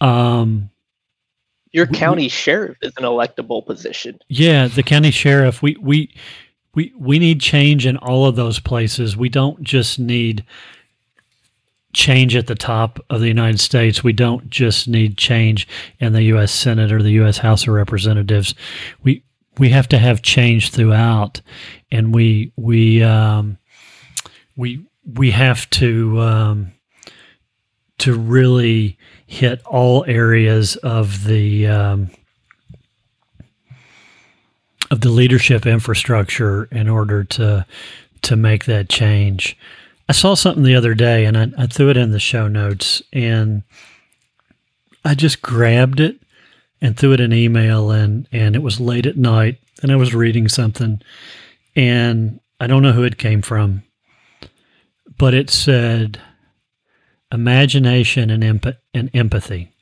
Um, 0.00 0.70
your 1.72 1.86
county 1.86 2.24
we, 2.24 2.28
sheriff 2.28 2.76
is 2.82 2.92
an 2.96 3.04
electable 3.04 3.64
position. 3.64 4.18
Yeah, 4.28 4.68
the 4.68 4.82
county 4.82 5.10
sheriff. 5.10 5.62
We 5.62 5.76
we 5.80 6.14
we 6.74 6.92
we 6.98 7.18
need 7.18 7.40
change 7.40 7.86
in 7.86 7.96
all 7.98 8.26
of 8.26 8.36
those 8.36 8.58
places. 8.58 9.16
We 9.16 9.28
don't 9.28 9.62
just 9.62 9.98
need 9.98 10.44
change 11.92 12.34
at 12.34 12.46
the 12.46 12.54
top 12.54 12.98
of 13.10 13.20
the 13.20 13.28
United 13.28 13.60
States. 13.60 14.02
We 14.02 14.12
don't 14.12 14.48
just 14.48 14.88
need 14.88 15.18
change 15.18 15.68
in 15.98 16.12
the 16.12 16.22
U.S. 16.24 16.50
Senate 16.52 16.90
or 16.90 17.02
the 17.02 17.10
U.S. 17.12 17.38
House 17.38 17.62
of 17.64 17.74
Representatives. 17.74 18.54
We 19.02 19.22
we 19.58 19.70
have 19.70 19.88
to 19.88 19.98
have 19.98 20.22
change 20.22 20.70
throughout, 20.70 21.40
and 21.90 22.14
we 22.14 22.52
we 22.56 23.02
um, 23.02 23.58
we 24.56 24.84
we 25.04 25.30
have 25.30 25.68
to 25.70 26.20
um, 26.20 26.72
to 27.98 28.14
really 28.14 28.98
hit 29.26 29.62
all 29.64 30.04
areas 30.06 30.76
of 30.76 31.24
the 31.24 31.66
um, 31.66 32.10
of 34.90 35.00
the 35.00 35.10
leadership 35.10 35.66
infrastructure 35.66 36.64
in 36.64 36.88
order 36.88 37.24
to 37.24 37.66
to 38.22 38.36
make 38.36 38.64
that 38.66 38.88
change. 38.88 39.56
I 40.08 40.12
saw 40.12 40.34
something 40.34 40.62
the 40.62 40.74
other 40.74 40.94
day 40.94 41.24
and 41.24 41.36
I, 41.36 41.50
I 41.56 41.66
threw 41.66 41.90
it 41.90 41.96
in 41.96 42.10
the 42.10 42.20
show 42.20 42.48
notes 42.48 43.02
and 43.12 43.62
I 45.04 45.14
just 45.14 45.42
grabbed 45.42 46.00
it 46.00 46.21
and 46.82 46.96
threw 46.96 47.12
it 47.12 47.20
in 47.20 47.32
email 47.32 47.90
and 47.90 48.28
and 48.32 48.54
it 48.54 48.62
was 48.62 48.80
late 48.80 49.06
at 49.06 49.16
night 49.16 49.58
and 49.82 49.90
I 49.90 49.96
was 49.96 50.14
reading 50.14 50.48
something 50.48 51.00
and 51.74 52.40
I 52.60 52.66
don't 52.66 52.82
know 52.82 52.92
who 52.92 53.04
it 53.04 53.18
came 53.18 53.42
from, 53.42 53.82
but 55.18 55.34
it 55.34 55.50
said 55.50 56.20
imagination 57.32 58.30
and, 58.30 58.44
emp- 58.44 58.76
and 58.92 59.10
empathy. 59.14 59.72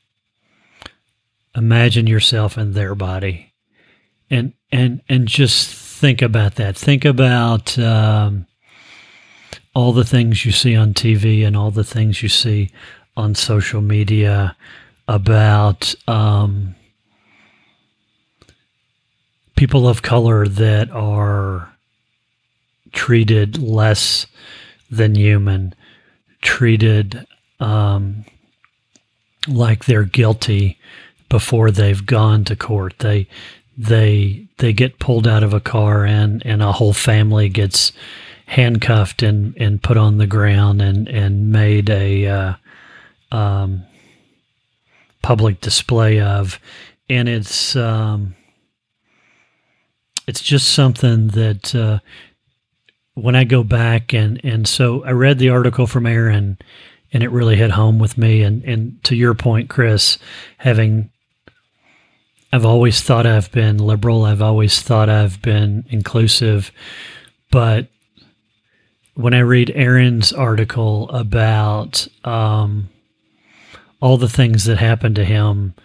Imagine 1.55 2.07
yourself 2.07 2.57
in 2.57 2.71
their 2.71 2.95
body, 2.95 3.53
and 4.29 4.53
and 4.71 5.01
and 5.09 5.27
just 5.27 5.69
think 5.75 6.21
about 6.21 6.55
that. 6.55 6.77
Think 6.77 7.03
about 7.03 7.77
um, 7.77 8.47
all 9.75 9.91
the 9.91 10.05
things 10.05 10.45
you 10.45 10.53
see 10.53 10.77
on 10.77 10.93
TV 10.93 11.45
and 11.45 11.57
all 11.57 11.69
the 11.69 11.83
things 11.83 12.23
you 12.23 12.29
see 12.29 12.71
on 13.17 13.35
social 13.35 13.81
media 13.81 14.55
about 15.09 15.93
um, 16.07 16.73
people 19.61 19.87
of 19.87 20.01
color 20.01 20.47
that 20.47 20.89
are 20.89 21.71
treated 22.93 23.61
less 23.61 24.25
than 24.89 25.13
human, 25.13 25.75
treated 26.41 27.27
um, 27.59 28.25
like 29.47 29.85
they're 29.85 30.03
guilty 30.03 30.79
before 31.29 31.69
they've 31.69 32.07
gone 32.07 32.43
to 32.43 32.55
court. 32.55 32.97
They 32.97 33.27
they 33.77 34.47
they 34.57 34.73
get 34.73 34.97
pulled 34.97 35.27
out 35.27 35.43
of 35.43 35.53
a 35.53 35.59
car 35.59 36.05
and 36.05 36.43
and 36.43 36.63
a 36.63 36.71
whole 36.71 36.93
family 36.93 37.47
gets 37.47 37.91
handcuffed 38.47 39.21
and, 39.21 39.55
and 39.57 39.83
put 39.83 39.95
on 39.95 40.17
the 40.17 40.25
ground 40.25 40.81
and, 40.81 41.07
and 41.07 41.51
made 41.51 41.87
a 41.87 42.25
uh, 42.25 42.53
um, 43.31 43.83
public 45.21 45.61
display 45.61 46.19
of. 46.19 46.59
And 47.07 47.29
it's 47.29 47.75
um, 47.75 48.35
it's 50.27 50.41
just 50.41 50.69
something 50.69 51.27
that 51.29 51.73
uh, 51.75 51.99
when 53.13 53.35
I 53.35 53.43
go 53.43 53.63
back 53.63 54.13
and 54.13 54.39
and 54.43 54.67
so 54.67 55.03
I 55.03 55.11
read 55.11 55.39
the 55.39 55.49
article 55.49 55.87
from 55.87 56.05
Aaron 56.05 56.57
and 57.13 57.23
it 57.23 57.31
really 57.31 57.57
hit 57.57 57.71
home 57.71 57.99
with 57.99 58.17
me. 58.17 58.41
And 58.41 58.63
and 58.63 59.03
to 59.05 59.15
your 59.15 59.33
point 59.33 59.69
Chris 59.69 60.17
having 60.57 61.09
I've 62.53 62.65
always 62.65 63.01
thought 63.01 63.25
I've 63.25 63.51
been 63.51 63.77
liberal. 63.77 64.25
I've 64.25 64.41
always 64.41 64.81
thought 64.81 65.09
I've 65.09 65.41
been 65.41 65.85
inclusive. 65.89 66.71
But 67.49 67.87
when 69.13 69.33
I 69.33 69.39
read 69.39 69.71
Aaron's 69.73 70.33
article 70.33 71.09
about 71.09 72.07
um, 72.25 72.89
all 74.01 74.17
the 74.17 74.29
things 74.29 74.65
that 74.65 74.77
happened 74.77 75.15
to 75.15 75.25
him 75.25 75.75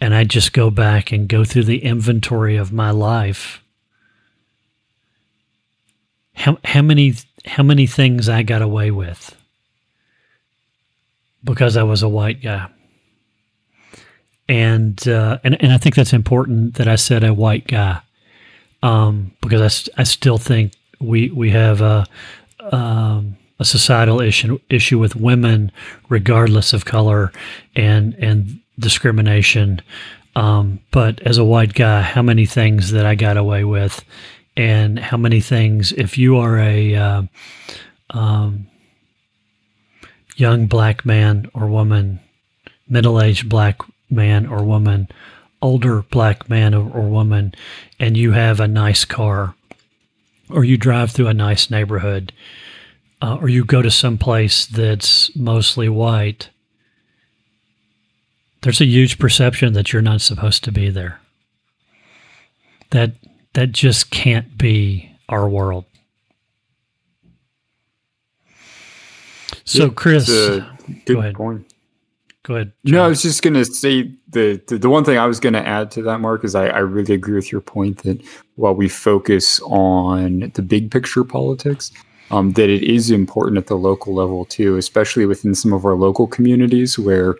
and 0.00 0.14
I 0.14 0.24
just 0.24 0.52
go 0.52 0.70
back 0.70 1.10
and 1.12 1.28
go 1.28 1.44
through 1.44 1.64
the 1.64 1.82
inventory 1.82 2.56
of 2.56 2.72
my 2.72 2.90
life 2.90 3.61
how 6.34 6.58
how 6.64 6.82
many 6.82 7.14
how 7.44 7.62
many 7.62 7.86
things 7.86 8.28
I 8.28 8.42
got 8.42 8.62
away 8.62 8.90
with 8.90 9.36
because 11.44 11.76
I 11.76 11.82
was 11.82 12.02
a 12.02 12.08
white 12.08 12.42
guy. 12.42 12.68
And 14.48 15.06
uh, 15.08 15.38
and 15.44 15.60
and 15.62 15.72
I 15.72 15.78
think 15.78 15.94
that's 15.94 16.12
important 16.12 16.74
that 16.74 16.88
I 16.88 16.96
said 16.96 17.24
a 17.24 17.32
white 17.32 17.66
guy 17.66 18.00
um, 18.82 19.32
because 19.40 19.88
I, 19.96 20.00
I 20.00 20.04
still 20.04 20.38
think 20.38 20.72
we 21.00 21.30
we 21.30 21.50
have 21.50 21.80
a 21.80 22.06
um, 22.60 23.36
a 23.58 23.64
societal 23.64 24.20
issue 24.20 24.58
issue 24.68 24.98
with 24.98 25.16
women 25.16 25.70
regardless 26.08 26.72
of 26.72 26.84
color 26.84 27.32
and 27.74 28.14
and 28.14 28.60
discrimination. 28.78 29.80
Um, 30.34 30.80
but 30.90 31.20
as 31.22 31.38
a 31.38 31.44
white 31.44 31.74
guy, 31.74 32.00
how 32.00 32.22
many 32.22 32.46
things 32.46 32.90
that 32.92 33.06
I 33.06 33.14
got 33.14 33.36
away 33.36 33.64
with 33.64 34.02
and 34.56 34.98
how 34.98 35.16
many 35.16 35.40
things, 35.40 35.92
if 35.92 36.18
you 36.18 36.36
are 36.36 36.58
a 36.58 36.94
uh, 36.94 37.22
um, 38.10 38.66
young 40.36 40.66
black 40.66 41.04
man 41.04 41.50
or 41.54 41.66
woman, 41.66 42.20
middle 42.88 43.20
aged 43.20 43.48
black 43.48 43.80
man 44.10 44.46
or 44.46 44.62
woman, 44.64 45.08
older 45.62 46.02
black 46.02 46.48
man 46.50 46.74
or, 46.74 46.90
or 46.90 47.08
woman, 47.08 47.54
and 47.98 48.16
you 48.16 48.32
have 48.32 48.60
a 48.60 48.68
nice 48.68 49.04
car, 49.04 49.54
or 50.50 50.64
you 50.64 50.76
drive 50.76 51.10
through 51.10 51.28
a 51.28 51.34
nice 51.34 51.70
neighborhood, 51.70 52.32
uh, 53.22 53.38
or 53.40 53.48
you 53.48 53.64
go 53.64 53.80
to 53.80 53.90
some 53.90 54.18
place 54.18 54.66
that's 54.66 55.34
mostly 55.36 55.88
white, 55.88 56.50
there's 58.62 58.80
a 58.80 58.86
huge 58.86 59.18
perception 59.18 59.72
that 59.72 59.92
you're 59.92 60.02
not 60.02 60.20
supposed 60.20 60.62
to 60.64 60.72
be 60.72 60.90
there. 60.90 61.20
That 62.90 63.12
that 63.54 63.72
just 63.72 64.10
can't 64.10 64.56
be 64.56 65.10
our 65.28 65.48
world. 65.48 65.84
So, 69.64 69.90
Chris, 69.90 70.26
good 70.26 70.66
go 71.06 71.20
ahead. 71.20 71.34
point. 71.34 71.72
Go 72.42 72.56
ahead. 72.56 72.72
No, 72.84 73.04
I 73.04 73.08
was 73.08 73.22
just 73.22 73.42
going 73.42 73.54
to 73.54 73.64
say 73.64 74.10
the, 74.28 74.60
the 74.66 74.78
the 74.78 74.90
one 74.90 75.04
thing 75.04 75.16
I 75.16 75.26
was 75.26 75.38
going 75.38 75.52
to 75.52 75.64
add 75.66 75.90
to 75.92 76.02
that, 76.02 76.18
Mark, 76.18 76.44
is 76.44 76.54
I, 76.54 76.66
I 76.66 76.78
really 76.78 77.14
agree 77.14 77.34
with 77.34 77.52
your 77.52 77.60
point 77.60 78.02
that 78.02 78.20
while 78.56 78.74
we 78.74 78.88
focus 78.88 79.60
on 79.60 80.50
the 80.54 80.62
big 80.62 80.90
picture 80.90 81.22
politics, 81.22 81.92
um, 82.32 82.52
that 82.52 82.68
it 82.68 82.82
is 82.82 83.10
important 83.10 83.58
at 83.58 83.68
the 83.68 83.76
local 83.76 84.14
level 84.14 84.44
too, 84.44 84.76
especially 84.76 85.26
within 85.26 85.54
some 85.54 85.72
of 85.72 85.84
our 85.84 85.94
local 85.94 86.26
communities 86.26 86.98
where 86.98 87.36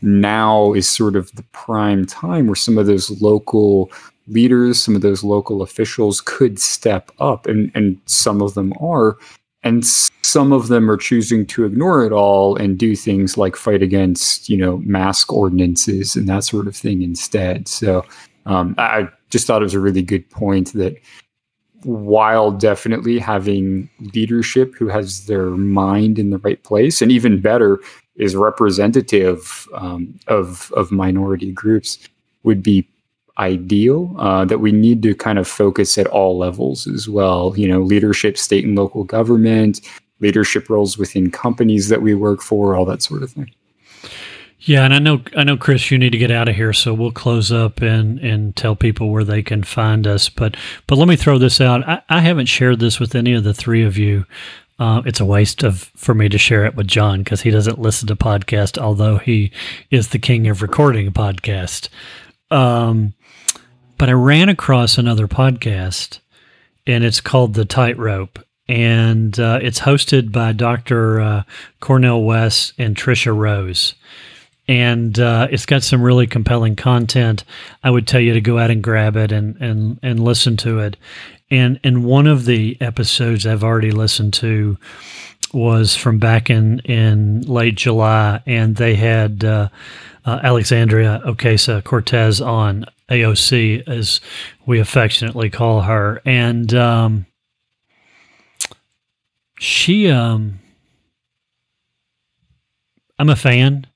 now 0.00 0.72
is 0.72 0.88
sort 0.88 1.16
of 1.16 1.30
the 1.32 1.42
prime 1.52 2.06
time 2.06 2.46
where 2.46 2.54
some 2.54 2.78
of 2.78 2.86
those 2.86 3.10
local 3.20 3.90
leaders, 4.28 4.82
some 4.82 4.94
of 4.94 5.02
those 5.02 5.24
local 5.24 5.62
officials 5.62 6.20
could 6.20 6.58
step 6.58 7.10
up, 7.18 7.46
and 7.46 7.70
and 7.74 8.00
some 8.06 8.40
of 8.42 8.54
them 8.54 8.72
are, 8.80 9.16
and 9.62 9.84
some 9.84 10.52
of 10.52 10.68
them 10.68 10.90
are 10.90 10.96
choosing 10.96 11.46
to 11.46 11.64
ignore 11.64 12.04
it 12.04 12.12
all 12.12 12.56
and 12.56 12.78
do 12.78 12.94
things 12.94 13.36
like 13.36 13.56
fight 13.56 13.82
against 13.82 14.48
you 14.48 14.56
know 14.56 14.78
mask 14.78 15.32
ordinances 15.32 16.16
and 16.16 16.28
that 16.28 16.44
sort 16.44 16.66
of 16.66 16.76
thing 16.76 17.02
instead. 17.02 17.68
So 17.68 18.04
um, 18.46 18.74
I 18.78 19.08
just 19.30 19.46
thought 19.46 19.62
it 19.62 19.64
was 19.64 19.74
a 19.74 19.80
really 19.80 20.02
good 20.02 20.28
point 20.30 20.72
that 20.74 20.96
while 21.84 22.50
definitely 22.50 23.18
having 23.18 23.88
leadership 24.14 24.74
who 24.74 24.88
has 24.88 25.26
their 25.26 25.50
mind 25.50 26.18
in 26.18 26.30
the 26.30 26.38
right 26.38 26.62
place, 26.64 27.00
and 27.00 27.12
even 27.12 27.40
better 27.40 27.78
is 28.16 28.34
representative 28.34 29.68
um, 29.74 30.18
of 30.26 30.72
of 30.76 30.90
minority 30.90 31.52
groups, 31.52 31.98
would 32.42 32.62
be 32.62 32.86
ideal 33.38 34.14
uh, 34.18 34.44
that 34.44 34.58
we 34.58 34.72
need 34.72 35.02
to 35.02 35.14
kind 35.14 35.38
of 35.38 35.46
focus 35.46 35.96
at 35.98 36.06
all 36.08 36.38
levels 36.38 36.86
as 36.86 37.08
well 37.08 37.54
you 37.56 37.68
know 37.68 37.80
leadership 37.80 38.36
state 38.36 38.64
and 38.64 38.76
local 38.76 39.04
government 39.04 39.80
leadership 40.20 40.68
roles 40.68 40.98
within 40.98 41.30
companies 41.30 41.88
that 41.88 42.02
we 42.02 42.14
work 42.14 42.40
for 42.40 42.74
all 42.74 42.84
that 42.84 43.02
sort 43.02 43.22
of 43.22 43.30
thing 43.30 43.50
Yeah, 44.60 44.84
and 44.84 44.92
I 44.92 44.98
know 44.98 45.22
I 45.36 45.44
know 45.44 45.56
Chris, 45.56 45.90
you 45.90 45.98
need 45.98 46.10
to 46.10 46.18
get 46.18 46.32
out 46.32 46.48
of 46.48 46.56
here, 46.56 46.72
so 46.72 46.92
we'll 46.92 47.12
close 47.12 47.52
up 47.52 47.80
and 47.80 48.18
and 48.18 48.56
tell 48.56 48.74
people 48.74 49.10
where 49.10 49.24
they 49.24 49.40
can 49.40 49.62
find 49.62 50.04
us. 50.06 50.28
But 50.28 50.56
but 50.88 50.98
let 50.98 51.06
me 51.06 51.16
throw 51.16 51.38
this 51.38 51.60
out. 51.60 51.88
I, 51.88 52.02
I 52.08 52.20
haven't 52.20 52.46
shared 52.46 52.80
this 52.80 52.98
with 52.98 53.14
any 53.14 53.34
of 53.34 53.44
the 53.44 53.54
three 53.54 53.84
of 53.84 53.96
you. 53.96 54.26
Uh, 54.78 55.02
it's 55.06 55.20
a 55.20 55.24
waste 55.24 55.62
of 55.62 55.90
for 55.96 56.14
me 56.14 56.28
to 56.28 56.38
share 56.38 56.64
it 56.64 56.74
with 56.74 56.86
John 56.86 57.22
because 57.22 57.42
he 57.42 57.50
doesn't 57.50 57.80
listen 57.80 58.08
to 58.08 58.16
podcast, 58.16 58.78
although 58.78 59.18
he 59.18 59.52
is 59.90 60.08
the 60.08 60.18
king 60.18 60.48
of 60.48 60.60
recording 60.60 61.06
a 61.06 61.12
podcast. 61.12 61.88
Um, 62.50 63.14
but 63.98 64.08
I 64.08 64.12
ran 64.12 64.48
across 64.48 64.96
another 64.96 65.28
podcast, 65.28 66.20
and 66.86 67.04
it's 67.04 67.20
called 67.20 67.54
The 67.54 67.64
Tightrope, 67.64 68.38
and 68.68 69.38
uh, 69.38 69.58
it's 69.60 69.80
hosted 69.80 70.32
by 70.32 70.52
Dr. 70.52 71.20
Uh, 71.20 71.42
Cornel 71.80 72.24
West 72.24 72.72
and 72.78 72.96
Tricia 72.96 73.36
Rose 73.36 73.94
and 74.68 75.18
uh, 75.18 75.48
it's 75.50 75.64
got 75.64 75.82
some 75.82 76.02
really 76.02 76.26
compelling 76.26 76.76
content. 76.76 77.42
I 77.82 77.90
would 77.90 78.06
tell 78.06 78.20
you 78.20 78.34
to 78.34 78.40
go 78.40 78.58
out 78.58 78.70
and 78.70 78.82
grab 78.82 79.16
it 79.16 79.32
and 79.32 79.56
and 79.56 79.98
and 80.02 80.20
listen 80.22 80.56
to 80.58 80.78
it. 80.80 80.96
And 81.50 81.80
and 81.82 82.04
one 82.04 82.26
of 82.26 82.44
the 82.44 82.76
episodes 82.80 83.46
I've 83.46 83.64
already 83.64 83.90
listened 83.90 84.34
to 84.34 84.76
was 85.54 85.96
from 85.96 86.18
back 86.18 86.50
in 86.50 86.80
in 86.80 87.40
late 87.42 87.76
July, 87.76 88.42
and 88.46 88.76
they 88.76 88.94
had 88.94 89.42
uh, 90.28 90.40
Alexandria 90.42 91.22
Ocasio 91.24 91.82
Cortez 91.82 92.38
on 92.38 92.84
AOC, 93.08 93.88
as 93.88 94.20
we 94.66 94.78
affectionately 94.78 95.48
call 95.48 95.82
her, 95.82 96.20
and 96.26 96.74
um, 96.74 97.26
she. 99.58 100.10
Um, 100.10 100.58
I'm 103.18 103.30
a 103.30 103.36
fan 103.36 103.86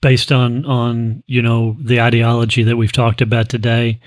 based 0.00 0.32
on 0.32 0.64
on 0.64 1.22
you 1.26 1.42
know 1.42 1.76
the 1.80 2.00
ideology 2.00 2.62
that 2.62 2.76
we've 2.76 2.92
talked 2.92 3.20
about 3.20 3.48
today 3.48 4.00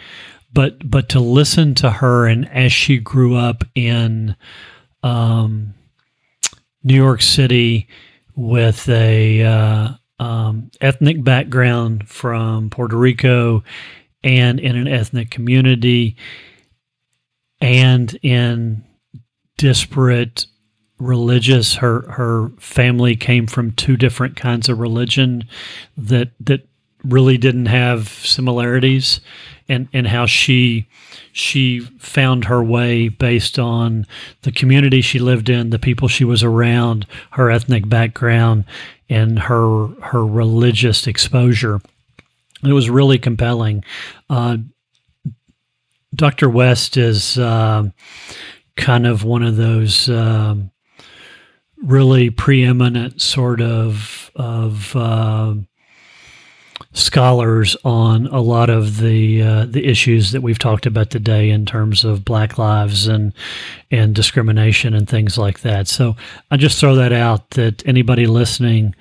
but 0.52 0.90
but 0.90 1.08
to 1.10 1.20
listen 1.20 1.76
to 1.76 1.90
her 1.90 2.26
and 2.26 2.50
as 2.50 2.74
she 2.74 2.98
grew 2.98 3.36
up 3.36 3.64
in 3.76 4.36
um, 5.04 5.74
New 6.84 6.96
York 6.96 7.22
City 7.22 7.88
with 8.36 8.88
a 8.90 9.44
uh, 9.44 9.90
um, 10.22 10.70
ethnic 10.80 11.24
background 11.24 12.08
from 12.08 12.70
Puerto 12.70 12.96
Rico 12.96 13.64
and 14.24 14.60
in 14.60 14.78
an 14.78 14.88
ethnic 14.88 15.32
community 15.32 16.16
and 17.60 18.14
in 18.22 18.84
disparate 19.58 20.46
religious 21.00 21.74
her 21.76 22.02
her 22.12 22.50
family 22.60 23.16
came 23.16 23.48
from 23.48 23.72
two 23.72 23.98
different 23.98 24.36
kinds 24.36 24.70
of 24.70 24.78
religion 24.78 25.44
that 25.98 26.30
that 26.40 26.68
really 27.04 27.38
didn't 27.38 27.68
have 27.68 28.10
similarities 28.10 29.22
and 29.68 29.88
and 29.94 30.08
how 30.08 30.26
she 30.26 30.88
she 31.32 31.80
found 31.80 32.46
her 32.46 32.64
way 32.64 33.08
based 33.08 33.58
on 33.58 34.06
the 34.42 34.52
community 34.52 35.02
she 35.02 35.20
lived 35.20 35.50
in 35.50 35.70
the 35.70 35.80
people 35.80 36.08
she 36.08 36.26
was 36.26 36.44
around 36.44 37.06
her 37.32 37.50
ethnic 37.50 37.88
background 37.88 38.66
and 39.10 39.40
her 39.40 39.88
her 40.02 40.26
religious 40.26 41.08
exposure. 41.08 41.82
It 42.64 42.74
was 42.74 42.90
really 42.90 43.18
compelling. 43.18 43.84
Uh, 44.30 44.58
dr 46.14 46.50
west 46.50 46.98
is 46.98 47.38
uh, 47.38 47.84
kind 48.76 49.08
of 49.08 49.24
one 49.24 49.44
of 49.44 49.56
those 49.56 50.10
um, 50.10 50.72
really 51.84 52.30
preeminent 52.30 53.22
sort 53.22 53.62
of 53.62 54.32
of 54.36 54.96
uh, 54.96 55.56
scholars 56.94 57.76
on 57.84 58.28
a 58.28 58.42
lot 58.42 58.70
of 58.70 58.98
the 58.98 59.42
uh, 59.42 59.66
the 59.66 59.86
issues 59.86 60.32
that 60.32 60.42
we've 60.42 60.60
talked 60.60 60.86
about 60.86 61.10
today 61.10 61.50
in 61.50 61.66
terms 61.66 62.04
of 62.04 62.26
Black 62.26 62.58
lives 62.58 63.08
and 63.08 63.34
and 63.90 64.16
discrimination 64.16 64.94
and 64.94 65.08
things 65.08 65.38
like 65.38 65.62
that. 65.62 65.88
So 65.88 66.16
I 66.50 66.58
just 66.58 66.80
throw 66.80 66.96
that 66.96 67.14
out 67.14 67.52
that 67.52 67.86
anybody 67.88 68.28
listening. 68.28 68.96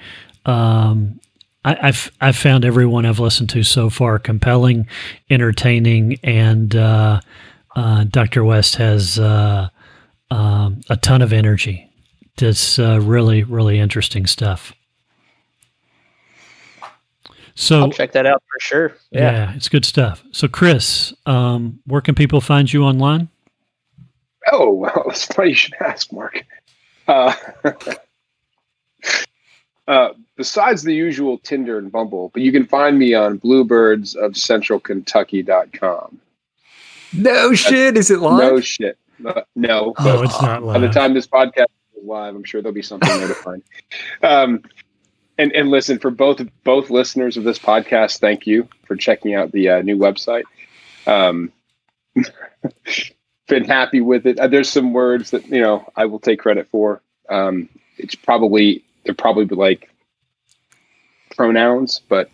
Um, 0.46 1.20
I, 1.64 1.74
have 1.86 2.10
I've 2.20 2.36
found 2.36 2.64
everyone 2.64 3.04
I've 3.04 3.20
listened 3.20 3.50
to 3.50 3.62
so 3.62 3.90
far 3.90 4.18
compelling, 4.18 4.88
entertaining, 5.28 6.18
and 6.22 6.74
uh, 6.74 7.20
uh, 7.76 8.04
Dr. 8.04 8.44
West 8.44 8.76
has 8.76 9.18
uh, 9.18 9.68
um, 10.30 10.80
a 10.88 10.96
ton 10.96 11.20
of 11.20 11.32
energy. 11.32 11.86
It's 12.38 12.78
uh, 12.78 13.00
really 13.02 13.42
really 13.42 13.78
interesting 13.78 14.26
stuff. 14.26 14.72
So 17.54 17.80
I'll 17.80 17.90
check 17.90 18.12
that 18.12 18.26
out 18.26 18.42
for 18.42 18.60
sure. 18.60 18.96
Yeah, 19.10 19.32
yeah 19.32 19.54
it's 19.54 19.68
good 19.68 19.84
stuff. 19.84 20.24
So, 20.32 20.48
Chris, 20.48 21.12
um, 21.26 21.80
where 21.86 22.00
can 22.00 22.14
people 22.14 22.40
find 22.40 22.72
you 22.72 22.84
online? 22.84 23.28
Oh, 24.50 24.72
well, 24.72 25.04
it's 25.08 25.26
funny 25.26 25.50
you 25.50 25.54
should 25.54 25.74
ask, 25.80 26.12
Mark. 26.12 26.44
Uh, 27.06 27.34
uh, 29.88 30.10
besides 30.36 30.82
the 30.82 30.94
usual 30.94 31.38
Tinder 31.38 31.78
and 31.78 31.90
Bumble, 31.90 32.30
but 32.32 32.42
you 32.42 32.52
can 32.52 32.66
find 32.66 32.98
me 32.98 33.14
on 33.14 33.38
bluebirds 33.38 34.14
of 34.14 34.32
centralkentucky.com. 34.32 36.20
No 37.12 37.54
shit. 37.54 37.96
Is 37.96 38.10
it 38.10 38.20
live? 38.20 38.52
No 38.52 38.60
shit. 38.60 38.96
Uh, 39.24 39.42
no. 39.56 39.94
Oh, 39.98 40.22
it's 40.22 40.40
not 40.40 40.62
live. 40.62 40.80
By 40.80 40.86
the 40.86 40.92
time 40.92 41.14
this 41.14 41.26
podcast 41.26 41.66
is 41.96 42.04
live, 42.04 42.34
I'm 42.34 42.44
sure 42.44 42.62
there'll 42.62 42.74
be 42.74 42.82
something 42.82 43.08
there 43.18 43.28
to 43.28 43.34
find. 43.34 43.62
Um, 44.22 44.62
and 45.40 45.52
and 45.52 45.70
listen 45.70 45.98
for 45.98 46.10
both 46.10 46.40
both 46.64 46.90
listeners 46.90 47.36
of 47.36 47.44
this 47.44 47.58
podcast 47.58 48.18
thank 48.18 48.46
you 48.46 48.68
for 48.86 48.94
checking 48.94 49.34
out 49.34 49.52
the 49.52 49.68
uh, 49.68 49.82
new 49.82 49.96
website. 49.96 50.44
Um 51.06 51.52
been 53.48 53.64
happy 53.64 54.00
with 54.00 54.26
it. 54.26 54.38
Uh, 54.38 54.46
there's 54.46 54.68
some 54.68 54.92
words 54.92 55.30
that 55.30 55.46
you 55.48 55.60
know 55.60 55.90
i 55.96 56.04
will 56.04 56.20
take 56.20 56.38
credit 56.40 56.68
for. 56.68 57.00
Um 57.28 57.68
it's 57.96 58.14
probably 58.14 58.84
they're 59.04 59.14
probably 59.14 59.46
like 59.46 59.90
pronouns 61.36 62.02
but 62.08 62.30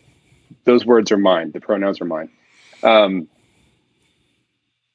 those 0.64 0.84
words 0.84 1.12
are 1.12 1.18
mine. 1.18 1.52
The 1.52 1.60
pronouns 1.60 2.00
are 2.00 2.06
mine. 2.06 2.30
Um 2.82 3.28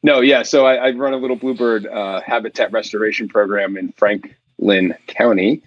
no 0.04 0.20
yeah 0.20 0.44
so 0.44 0.66
i, 0.66 0.76
I 0.76 0.92
run 0.92 1.14
a 1.14 1.18
little 1.18 1.38
bluebird 1.38 1.86
uh, 1.86 2.22
habitat 2.22 2.72
restoration 2.72 3.30
program 3.30 3.78
in 3.78 3.94
franklin 3.94 4.96
county 5.08 5.62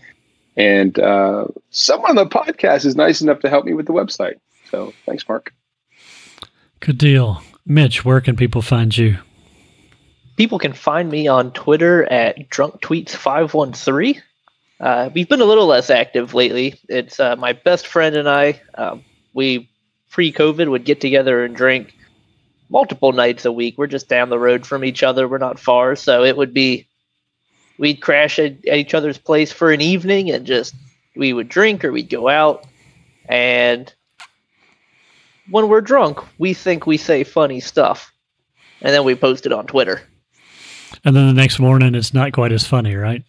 and 0.57 0.99
uh, 0.99 1.47
someone 1.71 2.11
on 2.11 2.17
the 2.17 2.27
podcast 2.27 2.85
is 2.85 2.97
nice 2.97 3.21
enough 3.21 3.41
to 3.41 3.49
help 3.49 3.65
me 3.65 3.75
with 3.75 3.87
the 3.87 3.93
website. 3.93 4.35
So 4.71 4.93
thanks, 5.07 5.29
Mark. 5.29 5.53
Good 6.81 6.99
deal. 6.99 7.43
Mitch, 7.67 8.05
where 8.05 8.21
can 8.21 8.37
people 8.37 8.63
find 8.63 8.97
you? 8.97 9.19
People 10.37 10.59
can 10.59 10.73
find 10.73 11.11
me 11.11 11.29
on 11.29 11.53
Twitter 11.53 12.05
at 12.05 12.51
drunktweets513. 12.51 14.21
Uh, 14.81 15.11
we've 15.15 15.29
been 15.29 15.41
a 15.41 15.47
little 15.47 15.67
less 15.67 15.91
active 15.91 16.35
lately. 16.35 16.79
It's 16.89 17.21
uh, 17.21 17.37
my 17.37 17.53
best 17.53 17.87
friend 17.87 18.17
and 18.17 18.29
I. 18.29 18.61
Um, 18.75 19.05
we 19.33 19.71
pre 20.11 20.33
COVID 20.33 20.69
would 20.69 20.85
get 20.85 21.01
together 21.01 21.45
and 21.45 21.55
drink 21.55 21.95
multiple 22.69 23.13
nights 23.13 23.45
a 23.45 23.53
week. 23.53 23.79
We're 23.79 23.87
just 23.87 24.09
down 24.09 24.29
the 24.29 24.39
road 24.39 24.67
from 24.67 24.85
each 24.85 25.03
other. 25.03 25.29
We're 25.29 25.39
not 25.39 25.59
far, 25.59 25.97
so 25.97 26.25
it 26.25 26.37
would 26.37 26.53
be 26.53 26.89
we'd 27.79 28.01
crash 28.01 28.39
at, 28.39 28.53
at 28.67 28.77
each 28.77 28.95
other's 28.95 29.19
place 29.19 29.53
for 29.53 29.73
an 29.73 29.81
evening 29.81 30.31
and 30.31 30.47
just 30.47 30.75
we 31.17 31.33
would 31.33 31.49
drink 31.49 31.85
or 31.85 31.93
we'd 31.93 32.11
go 32.11 32.29
out. 32.29 32.67
And 33.29 33.93
when 35.51 35.69
we're 35.69 35.81
drunk 35.81 36.21
we 36.39 36.55
think 36.55 36.87
we 36.87 36.97
say 36.97 37.25
funny 37.25 37.61
stuff. 37.61 38.13
And 38.81 38.93
then 38.93 39.05
we 39.05 39.15
post 39.15 39.47
it 39.47 39.53
on 39.53 39.67
twitter. 39.67 40.03
And 41.05 41.17
then 41.17 41.27
the 41.27 41.33
next 41.33 41.59
morning 41.59 41.95
it's 41.95 42.15
not 42.15 42.33
quite 42.33 42.53
as 42.53 42.67
funny 42.67 42.95
right 42.95 43.25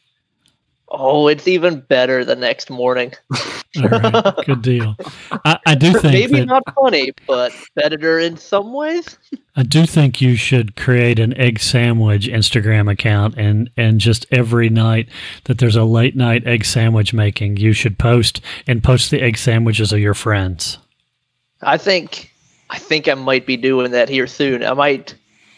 Oh, 0.98 1.28
it's 1.28 1.48
even 1.48 1.82
better 1.82 2.24
the 2.24 2.36
next 2.36 2.70
morning. 2.70 3.14
Right, 3.78 4.34
good 4.46 4.62
deal. 4.62 4.96
I, 5.44 5.60
I 5.66 5.76
do 5.76 5.92
think 5.92 6.14
maybe 6.14 6.40
that, 6.40 6.46
not 6.46 6.64
funny, 6.76 7.12
but 7.28 7.52
better 7.76 8.20
in 8.20 8.38
some 8.38 8.72
ways. 8.72 9.18
I 9.58 9.64
do 9.64 9.86
think 9.86 10.22
you 10.22 10.38
should 10.38 10.78
create 10.78 11.20
an 11.20 11.36
egg 11.36 11.60
sandwich 11.60 12.30
Instagram 12.30 12.90
account, 12.90 13.36
and 13.38 13.70
and 13.76 14.00
just 14.00 14.26
every 14.32 14.70
night 14.70 15.10
that 15.44 15.58
there's 15.58 15.76
a 15.76 15.84
late 15.84 16.16
night 16.16 16.48
egg 16.48 16.64
sandwich 16.64 17.14
making, 17.14 17.58
you 17.58 17.74
should 17.74 18.00
post 18.00 18.40
and 18.66 18.82
post 18.82 19.12
the 19.12 19.22
egg 19.22 19.38
sandwiches 19.38 19.92
of 19.92 20.00
your 20.00 20.14
friends. 20.14 20.78
I 21.62 21.78
think 21.78 22.32
I 22.70 22.80
think 22.80 23.10
I 23.10 23.16
might 23.16 23.46
be 23.46 23.58
doing 23.58 23.92
that 23.92 24.08
here 24.08 24.28
soon. 24.28 24.64
I 24.64 24.72
might 24.72 25.16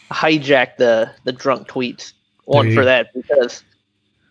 hijack 0.09 0.77
the 0.77 1.11
the 1.23 1.33
drunk 1.33 1.67
tweets 1.67 2.13
one 2.45 2.73
for 2.73 2.85
that 2.85 3.13
because 3.13 3.63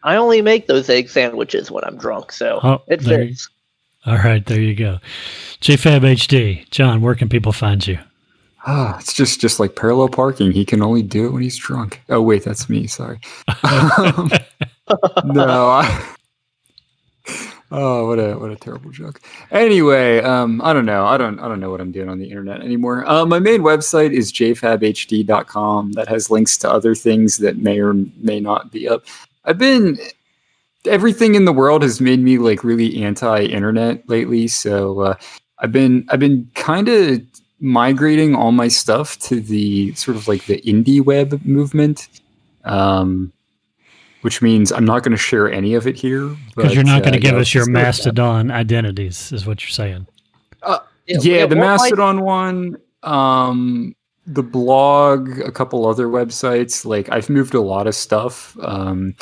I 0.02 0.16
only 0.16 0.43
make 0.43 0.66
those 0.66 0.89
egg 0.89 1.09
sandwiches 1.09 1.70
when 1.70 1.85
I'm 1.85 1.98
drunk, 1.98 2.32
so 2.32 2.60
oh, 2.62 2.82
it 2.89 3.02
fits. 3.02 3.48
All 4.06 4.18
right, 4.18 4.44
there 4.47 4.60
you 4.60 4.74
go. 4.74 4.98
JFab 5.60 6.02
HD, 6.02 6.68
John, 6.70 7.01
where 7.01 7.16
can 7.16 7.28
people 7.28 7.52
find 7.52 7.85
you? 7.85 7.98
Ah, 8.68 8.98
it's 8.98 9.12
just 9.12 9.40
just 9.40 9.60
like 9.60 9.77
parallel 9.77 10.09
parking. 10.09 10.51
He 10.51 10.64
can 10.64 10.82
only 10.82 11.02
do 11.02 11.27
it 11.27 11.32
when 11.32 11.43
he's 11.43 11.56
drunk. 11.56 12.02
Oh 12.09 12.20
wait, 12.20 12.44
that's 12.44 12.68
me. 12.68 12.89
Sorry. 12.89 13.20
um, 13.62 14.31
no. 15.24 15.68
I, 15.68 16.14
oh, 17.70 18.09
what 18.09 18.18
a 18.18 18.35
what 18.35 18.51
a 18.51 18.56
terrible 18.56 18.90
joke. 18.90 19.20
Anyway, 19.52 20.18
um, 20.18 20.60
I 20.64 20.73
don't 20.73 20.85
know. 20.85 21.06
I 21.06 21.16
don't 21.16 21.39
I 21.39 21.47
don't 21.47 21.60
know 21.60 21.70
what 21.70 21.81
I'm 21.81 21.93
doing 21.93 22.09
on 22.09 22.18
the 22.18 22.28
internet 22.28 22.60
anymore. 22.60 23.09
Uh, 23.09 23.24
my 23.24 23.39
main 23.39 23.60
website 23.60 24.12
is 24.12 24.32
jfabhd.com. 24.32 25.93
That 25.93 26.09
has 26.09 26.28
links 26.28 26.59
to 26.59 26.70
other 26.70 26.97
things 26.97 27.39
that 27.39 27.59
may 27.59 27.78
or 27.78 27.94
may 27.94 28.40
not 28.40 28.73
be 28.73 28.89
up. 28.89 29.05
I've 29.47 29.59
been 29.59 29.98
everything 30.85 31.35
in 31.35 31.44
the 31.44 31.52
world 31.52 31.82
has 31.82 32.01
made 32.01 32.20
me 32.20 32.39
like 32.39 32.62
really 32.62 33.02
anti-internet 33.02 34.09
lately. 34.09 34.48
So 34.48 35.01
uh, 35.01 35.14
I've 35.59 35.73
been 35.73 36.06
I've 36.10 36.20
been 36.20 36.51
kind 36.55 36.89
of 36.89 37.20
migrating 37.60 38.35
all 38.35 38.52
my 38.52 38.68
stuff 38.68 39.18
to 39.20 39.40
the 39.40 39.94
sort 39.94 40.16
of 40.16 40.28
like 40.28 40.44
the 40.47 40.60
indie 40.62 41.05
web 41.05 41.40
movement. 41.44 42.09
Um, 42.64 43.32
which 44.23 44.43
means 44.43 44.73
I'm 44.73 44.85
not 44.85 45.05
going 45.05 45.12
to 45.12 45.16
share 45.16 45.48
any 45.48 45.74
of 45.74 45.86
it 45.86 45.94
here 45.94 46.35
because 46.56 46.74
you're 46.74 46.82
not 46.82 47.02
going 47.02 47.12
to 47.12 47.18
uh, 47.20 47.31
give 47.31 47.36
us 47.36 47.55
your 47.55 47.66
Mastodon 47.66 48.51
identities, 48.51 49.31
is 49.31 49.47
what 49.47 49.62
you're 49.62 49.70
saying. 49.70 50.05
Uh, 50.64 50.81
yeah, 51.06 51.18
yeah, 51.20 51.47
the 51.47 51.55
Mastodon 51.55 52.23
one. 52.23 52.77
Um, 53.05 53.94
the 54.27 54.43
blog, 54.43 55.40
a 55.40 55.53
couple 55.53 55.86
other 55.86 56.09
websites. 56.09 56.85
Like 56.85 57.09
I've 57.11 57.31
moved 57.31 57.55
a 57.55 57.61
lot 57.61 57.86
of 57.86 57.94
stuff. 57.94 58.57
Um, 58.61 59.15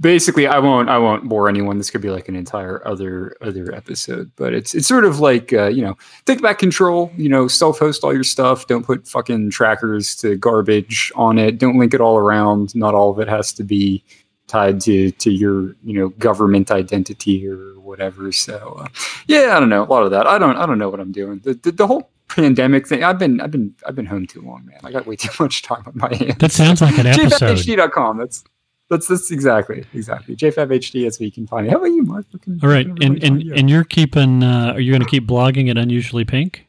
basically, 0.00 0.46
I 0.46 0.58
won't 0.58 0.88
I 0.88 0.98
won't 0.98 1.28
bore 1.28 1.48
anyone. 1.48 1.78
This 1.78 1.90
could 1.90 2.02
be 2.02 2.10
like 2.10 2.28
an 2.28 2.36
entire 2.36 2.86
other 2.86 3.36
other 3.40 3.74
episode, 3.74 4.30
but 4.36 4.52
it's 4.52 4.74
it's 4.74 4.86
sort 4.86 5.04
of 5.04 5.20
like 5.20 5.52
uh, 5.52 5.68
you 5.68 5.82
know 5.82 5.96
take 6.26 6.42
back 6.42 6.58
control. 6.58 7.10
You 7.16 7.28
know, 7.28 7.48
self 7.48 7.78
host 7.78 8.04
all 8.04 8.12
your 8.12 8.24
stuff. 8.24 8.66
Don't 8.66 8.84
put 8.84 9.08
fucking 9.08 9.50
trackers 9.50 10.14
to 10.16 10.36
garbage 10.36 11.10
on 11.16 11.38
it. 11.38 11.58
Don't 11.58 11.78
link 11.78 11.94
it 11.94 12.00
all 12.00 12.18
around. 12.18 12.74
Not 12.74 12.94
all 12.94 13.10
of 13.10 13.18
it 13.18 13.28
has 13.28 13.52
to 13.54 13.64
be 13.64 14.04
tied 14.48 14.80
to 14.80 15.10
to 15.12 15.30
your 15.30 15.76
you 15.84 15.92
know 15.92 16.08
government 16.10 16.70
identity 16.70 17.46
or 17.46 17.78
whatever 17.80 18.32
so 18.32 18.78
uh, 18.80 18.86
yeah 19.26 19.54
i 19.54 19.60
don't 19.60 19.68
know 19.68 19.82
a 19.82 19.84
lot 19.84 20.02
of 20.02 20.10
that 20.10 20.26
i 20.26 20.38
don't 20.38 20.56
i 20.56 20.64
don't 20.64 20.78
know 20.78 20.88
what 20.88 21.00
i'm 21.00 21.12
doing 21.12 21.38
the, 21.44 21.52
the, 21.52 21.70
the 21.70 21.86
whole 21.86 22.10
pandemic 22.28 22.86
thing. 22.86 23.02
I've 23.02 23.18
been 23.18 23.40
I've 23.40 23.50
been 23.50 23.74
I've 23.86 23.94
been 23.94 24.06
home 24.06 24.26
too 24.26 24.40
long, 24.42 24.64
man. 24.66 24.78
I 24.84 24.92
got 24.92 25.06
way 25.06 25.16
too 25.16 25.30
much 25.42 25.62
time 25.62 25.82
on 25.86 25.92
my 25.96 26.14
hands. 26.14 26.38
That 26.38 26.52
sounds 26.52 26.80
like 26.80 26.98
an 26.98 27.06
episode. 27.06 27.56
JFabHD.com. 27.56 28.18
That's 28.18 28.44
that's 28.90 29.06
that's 29.08 29.30
exactly 29.30 29.84
exactly 29.92 30.36
JFabHD 30.36 31.06
is 31.06 31.18
where 31.18 31.26
you 31.26 31.32
can 31.32 31.46
find 31.46 31.66
me. 31.66 31.72
How 31.72 31.78
about 31.78 31.86
you, 31.86 32.04
Mark? 32.04 32.26
Can, 32.42 32.60
All 32.62 32.68
right, 32.68 32.86
and 32.86 33.22
and 33.22 33.42
you? 33.42 33.54
and 33.54 33.68
you're 33.68 33.84
keeping. 33.84 34.42
Uh, 34.42 34.72
are 34.74 34.80
you 34.80 34.92
going 34.92 35.02
to 35.02 35.08
keep 35.08 35.26
blogging 35.26 35.70
at 35.70 35.76
Unusually 35.76 36.24
Pink? 36.24 36.66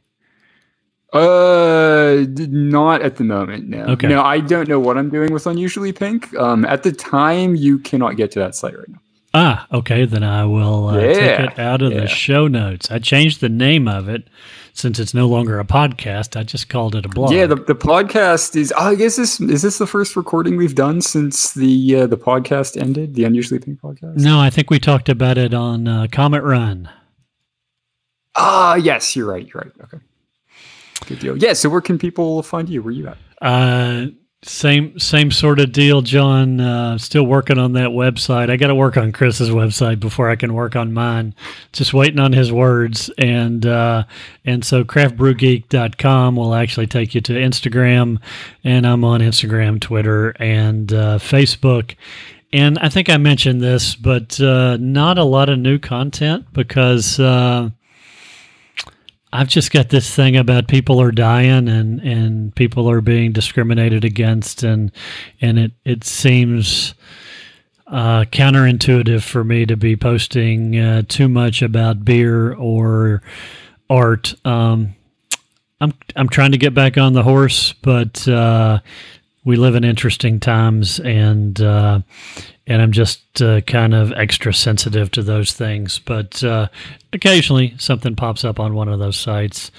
Uh, 1.12 2.26
not 2.38 3.02
at 3.02 3.16
the 3.16 3.24
moment. 3.24 3.68
No. 3.68 3.84
Okay. 3.86 4.08
No, 4.08 4.22
I 4.22 4.42
don't 4.42 4.68
know 4.68 4.80
what 4.80 4.96
I'm 4.96 5.10
doing 5.10 5.34
with 5.34 5.48
Unusually 5.48 5.92
Pink. 5.92 6.36
Um, 6.36 6.66
at 6.66 6.84
the 6.84 6.92
time, 6.92 7.56
you 7.56 7.80
cannot 7.80 8.16
get 8.16 8.30
to 8.32 8.40
that 8.40 8.54
site 8.54 8.78
right 8.78 8.90
now. 8.90 9.00
Ah, 9.34 9.68
okay. 9.72 10.06
Then 10.06 10.24
I 10.24 10.46
will 10.46 10.90
uh, 10.90 11.00
yeah. 11.00 11.14
take 11.14 11.52
it 11.52 11.60
out 11.60 11.82
of 11.82 11.94
yeah. 11.94 12.02
the 12.02 12.08
show 12.08 12.48
notes. 12.48 12.92
I 12.92 13.00
changed 13.00 13.42
the 13.42 13.50
name 13.50 13.88
of 13.88 14.08
it 14.08 14.28
since 14.80 14.98
it's 14.98 15.14
no 15.14 15.28
longer 15.28 15.60
a 15.60 15.66
podcast, 15.66 16.40
I 16.40 16.44
just 16.44 16.70
called 16.70 16.96
it 16.96 17.06
a 17.06 17.10
blog. 17.10 17.32
Yeah, 17.32 17.46
the, 17.46 17.56
the 17.56 17.76
podcast 17.76 18.56
is. 18.56 18.74
Oh, 18.78 18.92
I 18.92 18.96
guess 18.96 19.18
this 19.18 19.40
is 19.40 19.62
this 19.62 19.78
the 19.78 19.86
first 19.86 20.16
recording 20.16 20.56
we've 20.56 20.76
done 20.76 21.02
since 21.02 21.54
the 21.54 21.96
uh, 21.98 22.08
the 22.08 22.18
podcast 22.18 22.80
ended, 22.80 23.16
the 23.16 23.26
Unusually 23.26 23.60
Pink 23.60 23.82
podcast. 23.82 24.18
No, 24.18 24.40
I 24.40 24.50
think 24.50 24.70
we 24.70 24.80
talked 24.80 25.10
about 25.10 25.38
it 25.38 25.54
on 25.54 25.88
uh, 25.88 26.08
Comet 26.12 26.44
Run. 26.44 26.90
Ah, 28.36 28.76
yes, 28.76 29.16
you're 29.16 29.28
right. 29.28 29.46
You're 29.46 29.64
right. 29.64 29.74
Okay, 29.84 30.04
good 31.08 31.20
deal. 31.20 31.38
Yeah. 31.38 31.54
So 31.54 31.70
where 31.70 31.82
can 31.82 31.98
people 32.00 32.42
find 32.42 32.70
you? 32.70 32.82
Where 32.82 32.94
you 32.94 33.08
at? 33.08 33.18
Uh, 33.42 34.08
Same 34.42 34.98
same 34.98 35.32
sort 35.32 35.60
of 35.60 35.74
deal, 35.74 36.02
John. 36.02 36.62
Uh, 36.62 36.98
still 36.98 37.26
working 37.26 37.60
on 37.60 37.74
that 37.74 37.90
website. 37.90 38.50
I 38.50 38.56
got 38.56 38.68
to 38.68 38.76
work 38.76 38.96
on 38.96 39.12
Chris's 39.12 39.50
website 39.50 40.00
before 40.00 40.30
I 40.30 40.38
can 40.38 40.54
work 40.54 40.78
on 40.78 40.94
mine. 40.94 41.36
Just 41.74 41.94
waiting 41.94 42.22
on 42.22 42.32
his 42.32 42.50
words, 42.50 43.10
and 43.18 43.66
uh, 43.66 44.06
and 44.46 44.64
so 44.64 44.86
craftbrewgeek.com 44.86 46.38
will 46.38 46.56
actually 46.56 46.88
take 46.88 47.14
you 47.14 47.20
to 47.20 47.34
Instagram, 47.34 48.18
and 48.64 48.88
I'm 48.88 49.04
on 49.04 49.20
Instagram, 49.20 49.82
Twitter, 49.82 50.30
and 50.40 50.94
uh, 50.94 51.18
Facebook. 51.18 51.96
And 52.54 52.80
I 52.80 52.88
think 52.88 53.10
I 53.10 53.18
mentioned 53.18 53.62
this, 53.62 53.94
but 53.94 54.40
uh, 54.40 54.78
not 54.78 55.18
a 55.18 55.26
lot 55.26 55.50
of 55.50 55.60
new 55.60 55.80
content 55.80 56.46
because 56.54 57.20
uh, 57.20 57.72
I've 59.32 59.48
just 59.48 59.72
got 59.72 59.90
this 59.90 60.14
thing 60.14 60.36
about 60.38 60.68
people 60.68 61.00
are 61.00 61.12
dying 61.12 61.68
and, 61.70 62.00
and 62.02 62.56
people 62.56 62.90
are 62.90 63.02
being 63.02 63.32
discriminated 63.32 64.04
against 64.04 64.64
and 64.64 64.92
and 65.40 65.60
it 65.60 65.72
it 65.86 66.04
seems 66.04 66.96
uh, 67.88 68.26
counterintuitive 68.32 69.24
for 69.24 69.44
me 69.44 69.66
to 69.66 69.76
be 69.76 69.96
posting 69.96 70.80
uh, 70.80 71.02
too 71.08 71.28
much 71.28 71.62
about 71.62 72.06
beer 72.06 72.54
or 72.54 73.22
art. 73.90 74.34
Um, 74.46 74.96
I'm 75.82 75.94
I'm 76.16 76.30
trying 76.30 76.52
to 76.52 76.58
get 76.58 76.74
back 76.74 76.98
on 76.98 77.14
the 77.14 77.24
horse, 77.24 77.74
but 77.74 78.28
uh, 78.28 78.80
we 79.44 79.56
live 79.56 79.76
in 79.76 79.84
interesting 79.84 80.40
times, 80.40 81.00
and 81.00 81.60
uh, 81.62 82.02
and 82.70 82.82
I'm 82.82 82.92
just 82.92 83.42
uh, 83.42 83.62
kind 83.62 83.94
of 83.96 84.14
extra 84.14 84.54
sensitive 84.54 85.10
to 85.12 85.24
those 85.24 85.52
things. 85.54 86.00
But 86.00 86.42
uh, 86.44 86.68
occasionally, 87.12 87.74
something 87.80 88.16
pops 88.16 88.46
up 88.46 88.60
on 88.60 88.76
one 88.76 88.88
of 88.88 89.00
those 89.00 89.18
sites, 89.18 89.72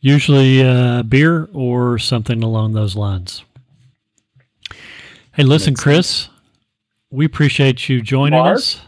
usually 0.00 0.62
uh, 0.62 1.02
beer 1.04 1.48
or 1.52 1.98
something 1.98 2.42
along 2.42 2.72
those 2.72 2.96
lines. 2.96 3.44
Hey, 5.34 5.44
listen, 5.44 5.72
Makes 5.72 5.82
Chris, 5.82 6.28
we 7.10 7.26
appreciate 7.26 7.88
you 7.88 8.00
joining 8.02 8.40
Mark? 8.40 8.56
us. 8.56 8.80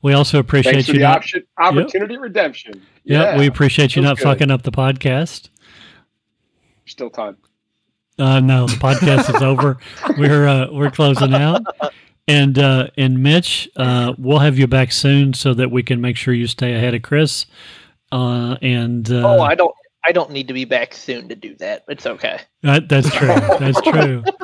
We 0.00 0.14
also 0.14 0.40
appreciate 0.40 0.72
Thanks 0.72 0.86
for 0.88 0.94
you 0.94 0.98
the 1.00 1.04
not. 1.04 1.18
option, 1.18 1.44
opportunity 1.58 2.16
redemption. 2.16 2.82
Yeah, 3.04 3.38
we 3.38 3.46
appreciate 3.46 3.94
you 3.94 4.02
not 4.02 4.16
good. 4.16 4.24
fucking 4.24 4.50
up 4.50 4.62
the 4.62 4.72
podcast. 4.72 5.48
Still 6.86 7.10
time. 7.10 7.36
Uh, 8.18 8.40
no, 8.40 8.66
the 8.66 8.76
podcast 8.76 9.32
is 9.34 9.42
over. 9.42 9.78
We're 10.18 10.46
uh, 10.48 10.70
we're 10.72 10.90
closing 10.90 11.32
out, 11.34 11.62
and 12.28 12.58
uh, 12.58 12.88
and 12.96 13.22
Mitch, 13.22 13.68
uh, 13.76 14.14
we'll 14.18 14.38
have 14.38 14.58
you 14.58 14.66
back 14.66 14.92
soon 14.92 15.34
so 15.34 15.54
that 15.54 15.70
we 15.70 15.82
can 15.82 16.00
make 16.00 16.16
sure 16.16 16.34
you 16.34 16.46
stay 16.46 16.74
ahead 16.74 16.94
of 16.94 17.02
Chris. 17.02 17.46
Uh, 18.10 18.56
and 18.62 19.10
uh, 19.10 19.36
oh, 19.36 19.40
I 19.40 19.54
don't. 19.54 19.74
I 20.04 20.10
don't 20.10 20.32
need 20.32 20.48
to 20.48 20.54
be 20.54 20.64
back 20.64 20.94
soon 20.94 21.28
to 21.28 21.36
do 21.36 21.54
that. 21.56 21.84
It's 21.88 22.06
okay. 22.06 22.40
that, 22.62 22.88
that's 22.88 23.08
true. 23.14 23.28
That's 23.28 23.80
true. 23.80 24.24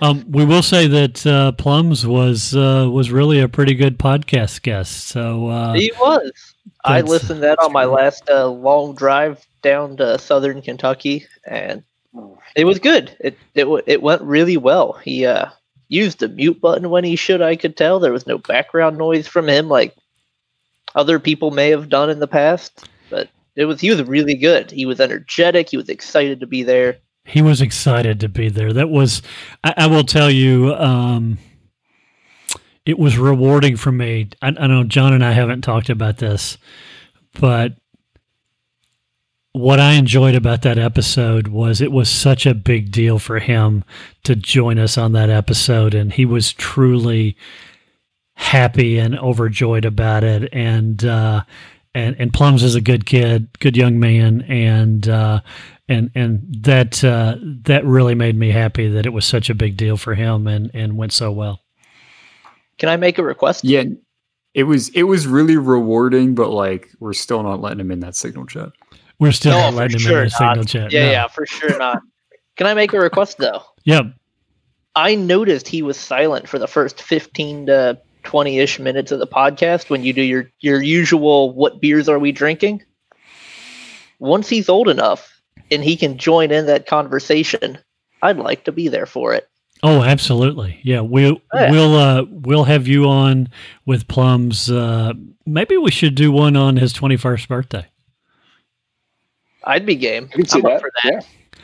Um, 0.00 0.24
we 0.30 0.44
will 0.44 0.62
say 0.62 0.86
that 0.86 1.26
uh, 1.26 1.52
Plums 1.52 2.06
was 2.06 2.54
uh, 2.54 2.88
was 2.88 3.10
really 3.10 3.40
a 3.40 3.48
pretty 3.48 3.74
good 3.74 3.98
podcast 3.98 4.62
guest. 4.62 5.08
So 5.08 5.48
uh, 5.48 5.72
he 5.72 5.90
was. 5.98 6.54
I 6.84 7.00
listened 7.00 7.40
to 7.40 7.46
that 7.46 7.58
on 7.58 7.72
my 7.72 7.84
last 7.84 8.28
uh, 8.28 8.46
long 8.46 8.94
drive 8.94 9.44
down 9.60 9.96
to 9.96 10.18
southern 10.18 10.62
Kentucky, 10.62 11.26
and 11.44 11.82
it 12.54 12.64
was 12.64 12.78
good. 12.78 13.16
It 13.20 13.36
it 13.54 13.66
it 13.86 14.02
went 14.02 14.22
really 14.22 14.56
well. 14.56 14.92
He 14.92 15.26
uh, 15.26 15.46
used 15.92 16.20
the 16.20 16.28
mute 16.28 16.60
button 16.60 16.90
when 16.90 17.04
he 17.04 17.16
should. 17.16 17.42
I 17.42 17.56
could 17.56 17.76
tell 17.76 18.00
there 18.00 18.12
was 18.12 18.26
no 18.26 18.38
background 18.38 18.96
noise 18.96 19.28
from 19.28 19.48
him, 19.48 19.68
like 19.68 19.94
other 20.94 21.18
people 21.18 21.50
may 21.50 21.70
have 21.70 21.88
done 21.88 22.10
in 22.10 22.18
the 22.18 22.26
past. 22.26 22.88
But 23.10 23.28
it 23.56 23.66
was 23.66 23.80
he 23.80 23.90
was 23.90 24.02
really 24.04 24.34
good. 24.34 24.70
He 24.70 24.86
was 24.86 25.00
energetic. 25.00 25.68
He 25.68 25.76
was 25.76 25.88
excited 25.88 26.40
to 26.40 26.46
be 26.46 26.62
there. 26.62 26.96
He 27.24 27.42
was 27.42 27.60
excited 27.60 28.20
to 28.20 28.28
be 28.28 28.48
there. 28.48 28.72
That 28.72 28.88
was, 28.90 29.22
I, 29.62 29.74
I 29.76 29.86
will 29.86 30.02
tell 30.02 30.28
you, 30.28 30.74
um, 30.74 31.38
it 32.84 32.98
was 32.98 33.16
rewarding 33.16 33.76
for 33.76 33.92
me. 33.92 34.30
I, 34.40 34.48
I 34.48 34.66
know 34.66 34.82
John 34.82 35.12
and 35.12 35.24
I 35.24 35.30
haven't 35.30 35.60
talked 35.60 35.88
about 35.88 36.16
this, 36.16 36.58
but 37.38 37.74
what 39.52 39.78
I 39.78 39.92
enjoyed 39.92 40.34
about 40.34 40.62
that 40.62 40.78
episode 40.78 41.48
was 41.48 41.80
it 41.80 41.92
was 41.92 42.08
such 42.08 42.46
a 42.46 42.54
big 42.54 42.90
deal 42.90 43.18
for 43.18 43.38
him 43.38 43.84
to 44.24 44.34
join 44.34 44.78
us 44.78 44.96
on 44.96 45.12
that 45.12 45.30
episode, 45.30 45.94
and 45.94 46.12
he 46.12 46.24
was 46.24 46.52
truly 46.52 47.36
happy 48.34 48.98
and 48.98 49.18
overjoyed 49.18 49.84
about 49.84 50.24
it. 50.24 50.52
And 50.52 51.04
uh, 51.04 51.42
and 51.94 52.16
and 52.18 52.32
Plums 52.32 52.62
is 52.62 52.74
a 52.74 52.80
good 52.80 53.04
kid, 53.04 53.48
good 53.58 53.76
young 53.76 54.00
man, 54.00 54.42
and 54.42 55.06
uh, 55.06 55.40
and 55.86 56.10
and 56.14 56.40
that 56.62 57.04
uh, 57.04 57.36
that 57.64 57.84
really 57.84 58.14
made 58.14 58.36
me 58.36 58.50
happy 58.50 58.88
that 58.88 59.04
it 59.04 59.12
was 59.12 59.26
such 59.26 59.50
a 59.50 59.54
big 59.54 59.76
deal 59.76 59.98
for 59.98 60.14
him 60.14 60.46
and 60.46 60.70
and 60.72 60.96
went 60.96 61.12
so 61.12 61.30
well. 61.30 61.60
Can 62.78 62.88
I 62.88 62.96
make 62.96 63.18
a 63.18 63.22
request? 63.22 63.64
Yeah, 63.64 63.84
it 64.54 64.64
was 64.64 64.88
it 64.90 65.02
was 65.02 65.26
really 65.26 65.58
rewarding, 65.58 66.34
but 66.34 66.48
like 66.48 66.88
we're 67.00 67.12
still 67.12 67.42
not 67.42 67.60
letting 67.60 67.80
him 67.80 67.90
in 67.90 68.00
that 68.00 68.16
signal 68.16 68.46
chat. 68.46 68.72
We're 69.18 69.32
still 69.32 69.52
No, 69.52 69.58
not 69.60 69.74
letting 69.74 69.96
him 69.96 70.00
sure 70.00 70.18
in 70.20 70.24
the 70.24 70.30
signal 70.30 70.64
chat. 70.64 70.92
Yeah, 70.92 71.06
no. 71.06 71.10
yeah, 71.12 71.28
for 71.28 71.46
sure 71.46 71.78
not. 71.78 72.02
Can 72.56 72.66
I 72.66 72.74
make 72.74 72.92
a 72.92 72.98
request 73.00 73.38
though? 73.38 73.62
Yep. 73.84 74.06
I 74.94 75.14
noticed 75.14 75.68
he 75.68 75.80
was 75.82 75.96
silent 75.98 76.48
for 76.48 76.58
the 76.58 76.66
first 76.68 77.00
15 77.02 77.66
to 77.66 77.98
20 78.24 78.58
ish 78.58 78.78
minutes 78.78 79.10
of 79.10 79.18
the 79.20 79.26
podcast 79.26 79.88
when 79.90 80.04
you 80.04 80.12
do 80.12 80.22
your, 80.22 80.50
your 80.60 80.82
usual 80.82 81.52
what 81.54 81.80
beers 81.80 82.08
are 82.08 82.18
we 82.18 82.30
drinking. 82.30 82.82
Once 84.18 84.48
he's 84.48 84.68
old 84.68 84.88
enough 84.88 85.40
and 85.70 85.82
he 85.82 85.96
can 85.96 86.18
join 86.18 86.50
in 86.50 86.66
that 86.66 86.86
conversation, 86.86 87.78
I'd 88.20 88.36
like 88.36 88.64
to 88.64 88.72
be 88.72 88.88
there 88.88 89.06
for 89.06 89.34
it. 89.34 89.48
Oh, 89.82 90.02
absolutely. 90.02 90.78
Yeah, 90.84 91.00
we'll 91.00 91.40
Yeah. 91.52 91.70
we'll 91.72 91.96
uh, 91.96 92.24
we'll 92.28 92.64
have 92.64 92.86
you 92.86 93.06
on 93.08 93.48
with 93.84 94.06
Plums. 94.06 94.70
Uh, 94.70 95.14
maybe 95.44 95.76
we 95.76 95.90
should 95.90 96.14
do 96.14 96.30
one 96.30 96.54
on 96.54 96.76
his 96.76 96.92
twenty 96.92 97.16
first 97.16 97.48
birthday. 97.48 97.86
I'd 99.64 99.86
be 99.86 99.94
game. 99.96 100.28
I 100.32 100.36
can 100.36 100.46
see 100.46 100.58
I'm 100.60 100.66
up 100.66 100.72
that. 100.72 100.80
for 100.80 100.90
that. 101.04 101.12
Yeah, 101.12 101.20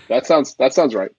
that 0.09 0.27
sounds 0.27 0.55
that 0.57 0.73
sounds 0.75 0.95
right. 0.95 1.11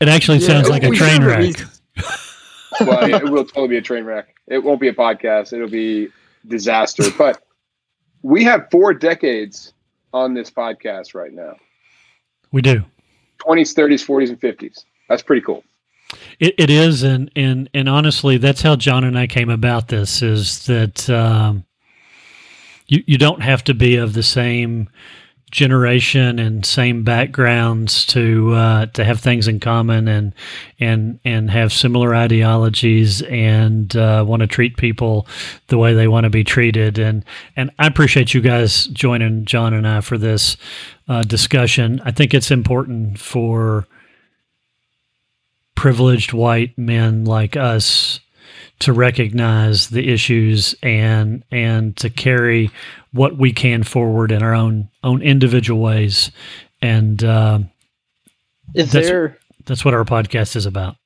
It 0.00 0.08
actually 0.08 0.40
sounds 0.40 0.68
like 0.68 0.82
a 0.82 0.90
train 0.90 1.22
wreck. 1.24 1.40
least- 1.40 1.64
Well, 2.80 3.04
it 3.14 3.24
will 3.30 3.44
totally 3.44 3.68
be 3.68 3.76
a 3.76 3.82
train 3.82 4.04
wreck. 4.04 4.34
It 4.48 4.64
won't 4.64 4.80
be 4.80 4.88
a 4.88 4.94
podcast. 4.94 5.52
It'll 5.52 5.68
be 5.68 6.08
disaster. 6.46 7.04
But 7.18 7.42
we 8.22 8.44
have 8.44 8.68
four 8.70 8.94
decades 8.94 9.74
on 10.12 10.32
this 10.34 10.50
podcast 10.50 11.14
right 11.14 11.32
now: 11.32 11.56
We 12.50 12.62
do. 12.62 12.82
twenties, 13.38 13.72
thirties, 13.74 14.02
forties, 14.02 14.30
and 14.30 14.40
fifties. 14.40 14.84
That's 15.08 15.22
pretty 15.22 15.42
cool. 15.42 15.64
It, 16.40 16.54
it 16.58 16.70
is, 16.70 17.02
and 17.02 17.30
and 17.36 17.68
and 17.74 17.88
honestly, 17.88 18.38
that's 18.38 18.62
how 18.62 18.76
John 18.76 19.04
and 19.04 19.18
I 19.18 19.26
came 19.26 19.50
about 19.50 19.88
this. 19.88 20.22
Is 20.22 20.66
that 20.66 21.08
um, 21.10 21.64
you 22.86 23.02
you 23.06 23.18
don't 23.18 23.42
have 23.42 23.64
to 23.64 23.74
be 23.74 23.96
of 23.96 24.12
the 24.14 24.22
same 24.22 24.88
generation 25.52 26.38
and 26.38 26.64
same 26.66 27.04
backgrounds 27.04 28.06
to 28.06 28.52
uh, 28.54 28.86
to 28.86 29.04
have 29.04 29.20
things 29.20 29.46
in 29.46 29.60
common 29.60 30.08
and 30.08 30.34
and 30.80 31.20
and 31.24 31.50
have 31.50 31.72
similar 31.72 32.14
ideologies 32.14 33.22
and 33.22 33.94
uh, 33.94 34.24
want 34.26 34.40
to 34.40 34.46
treat 34.46 34.76
people 34.76 35.26
the 35.68 35.78
way 35.78 35.94
they 35.94 36.08
want 36.08 36.24
to 36.24 36.30
be 36.30 36.42
treated. 36.42 36.98
And 36.98 37.24
and 37.54 37.70
I 37.78 37.86
appreciate 37.86 38.34
you 38.34 38.40
guys 38.40 38.86
joining 38.86 39.44
John 39.44 39.74
and 39.74 39.86
I 39.86 40.00
for 40.00 40.18
this 40.18 40.56
uh, 41.06 41.22
discussion. 41.22 42.00
I 42.04 42.10
think 42.10 42.34
it's 42.34 42.50
important 42.50 43.20
for 43.20 43.86
privileged 45.74 46.32
white 46.32 46.76
men 46.78 47.24
like 47.24 47.56
us 47.56 48.20
to 48.78 48.92
recognize 48.92 49.88
the 49.90 50.12
issues 50.12 50.74
and 50.82 51.44
and 51.50 51.96
to 51.98 52.08
carry 52.08 52.70
what 53.12 53.36
we 53.36 53.52
can 53.52 53.82
forward 53.82 54.32
in 54.32 54.42
our 54.42 54.54
own 54.54 54.88
own 55.04 55.22
individual 55.22 55.80
ways 55.80 56.30
and 56.80 57.22
uh, 57.24 57.58
Is 58.74 58.92
That's- 58.92 59.08
there, 59.10 59.38
that's 59.66 59.84
what 59.84 59.94
our 59.94 60.04
podcast 60.04 60.56
is 60.56 60.66
about 60.66 60.96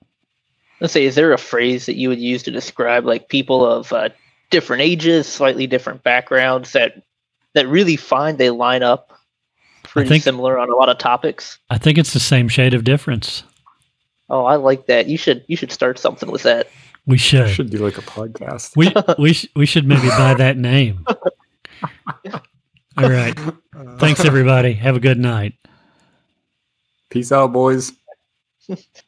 let's 0.80 0.92
say, 0.92 1.04
is 1.06 1.14
there 1.14 1.32
a 1.32 1.38
phrase 1.38 1.86
that 1.86 1.96
you 1.96 2.08
would 2.10 2.20
use 2.20 2.42
to 2.42 2.50
describe 2.50 3.04
like 3.06 3.28
people 3.30 3.64
of 3.64 3.92
uh, 3.94 4.10
different 4.50 4.82
ages, 4.82 5.26
slightly 5.26 5.66
different 5.66 6.02
backgrounds 6.02 6.72
that 6.72 7.02
that 7.54 7.66
really 7.66 7.96
find 7.96 8.36
they 8.36 8.50
line 8.50 8.82
up 8.82 9.10
pretty 9.82 10.08
think- 10.08 10.22
similar 10.24 10.58
on 10.58 10.68
a 10.70 10.74
lot 10.76 10.88
of 10.90 10.98
topics? 10.98 11.58
i 11.70 11.78
think 11.78 11.96
it's 11.98 12.12
the 12.12 12.20
same 12.20 12.48
shade 12.48 12.74
of 12.74 12.84
difference 12.84 13.42
Oh, 14.28 14.44
I 14.44 14.56
like 14.56 14.86
that. 14.86 15.06
You 15.06 15.16
should 15.16 15.44
you 15.46 15.56
should 15.56 15.70
start 15.70 16.00
something 16.00 16.30
with 16.32 16.42
that. 16.42 16.68
we 17.06 17.16
should 17.16 17.48
should 17.48 17.70
be 17.70 17.78
like 17.78 17.96
a 17.96 18.02
podcast. 18.02 18.76
we 18.76 18.92
we, 19.22 19.32
sh- 19.32 19.46
we 19.54 19.66
should 19.66 19.86
maybe 19.86 20.08
buy 20.08 20.34
that 20.34 20.56
name 20.56 21.06
all 22.96 23.10
right. 23.10 23.38
Thanks 23.98 24.24
everybody. 24.24 24.72
Have 24.74 24.96
a 24.96 25.00
good 25.00 25.18
night. 25.18 25.54
Peace 27.10 27.32
out, 27.32 27.52
boys. 27.52 27.92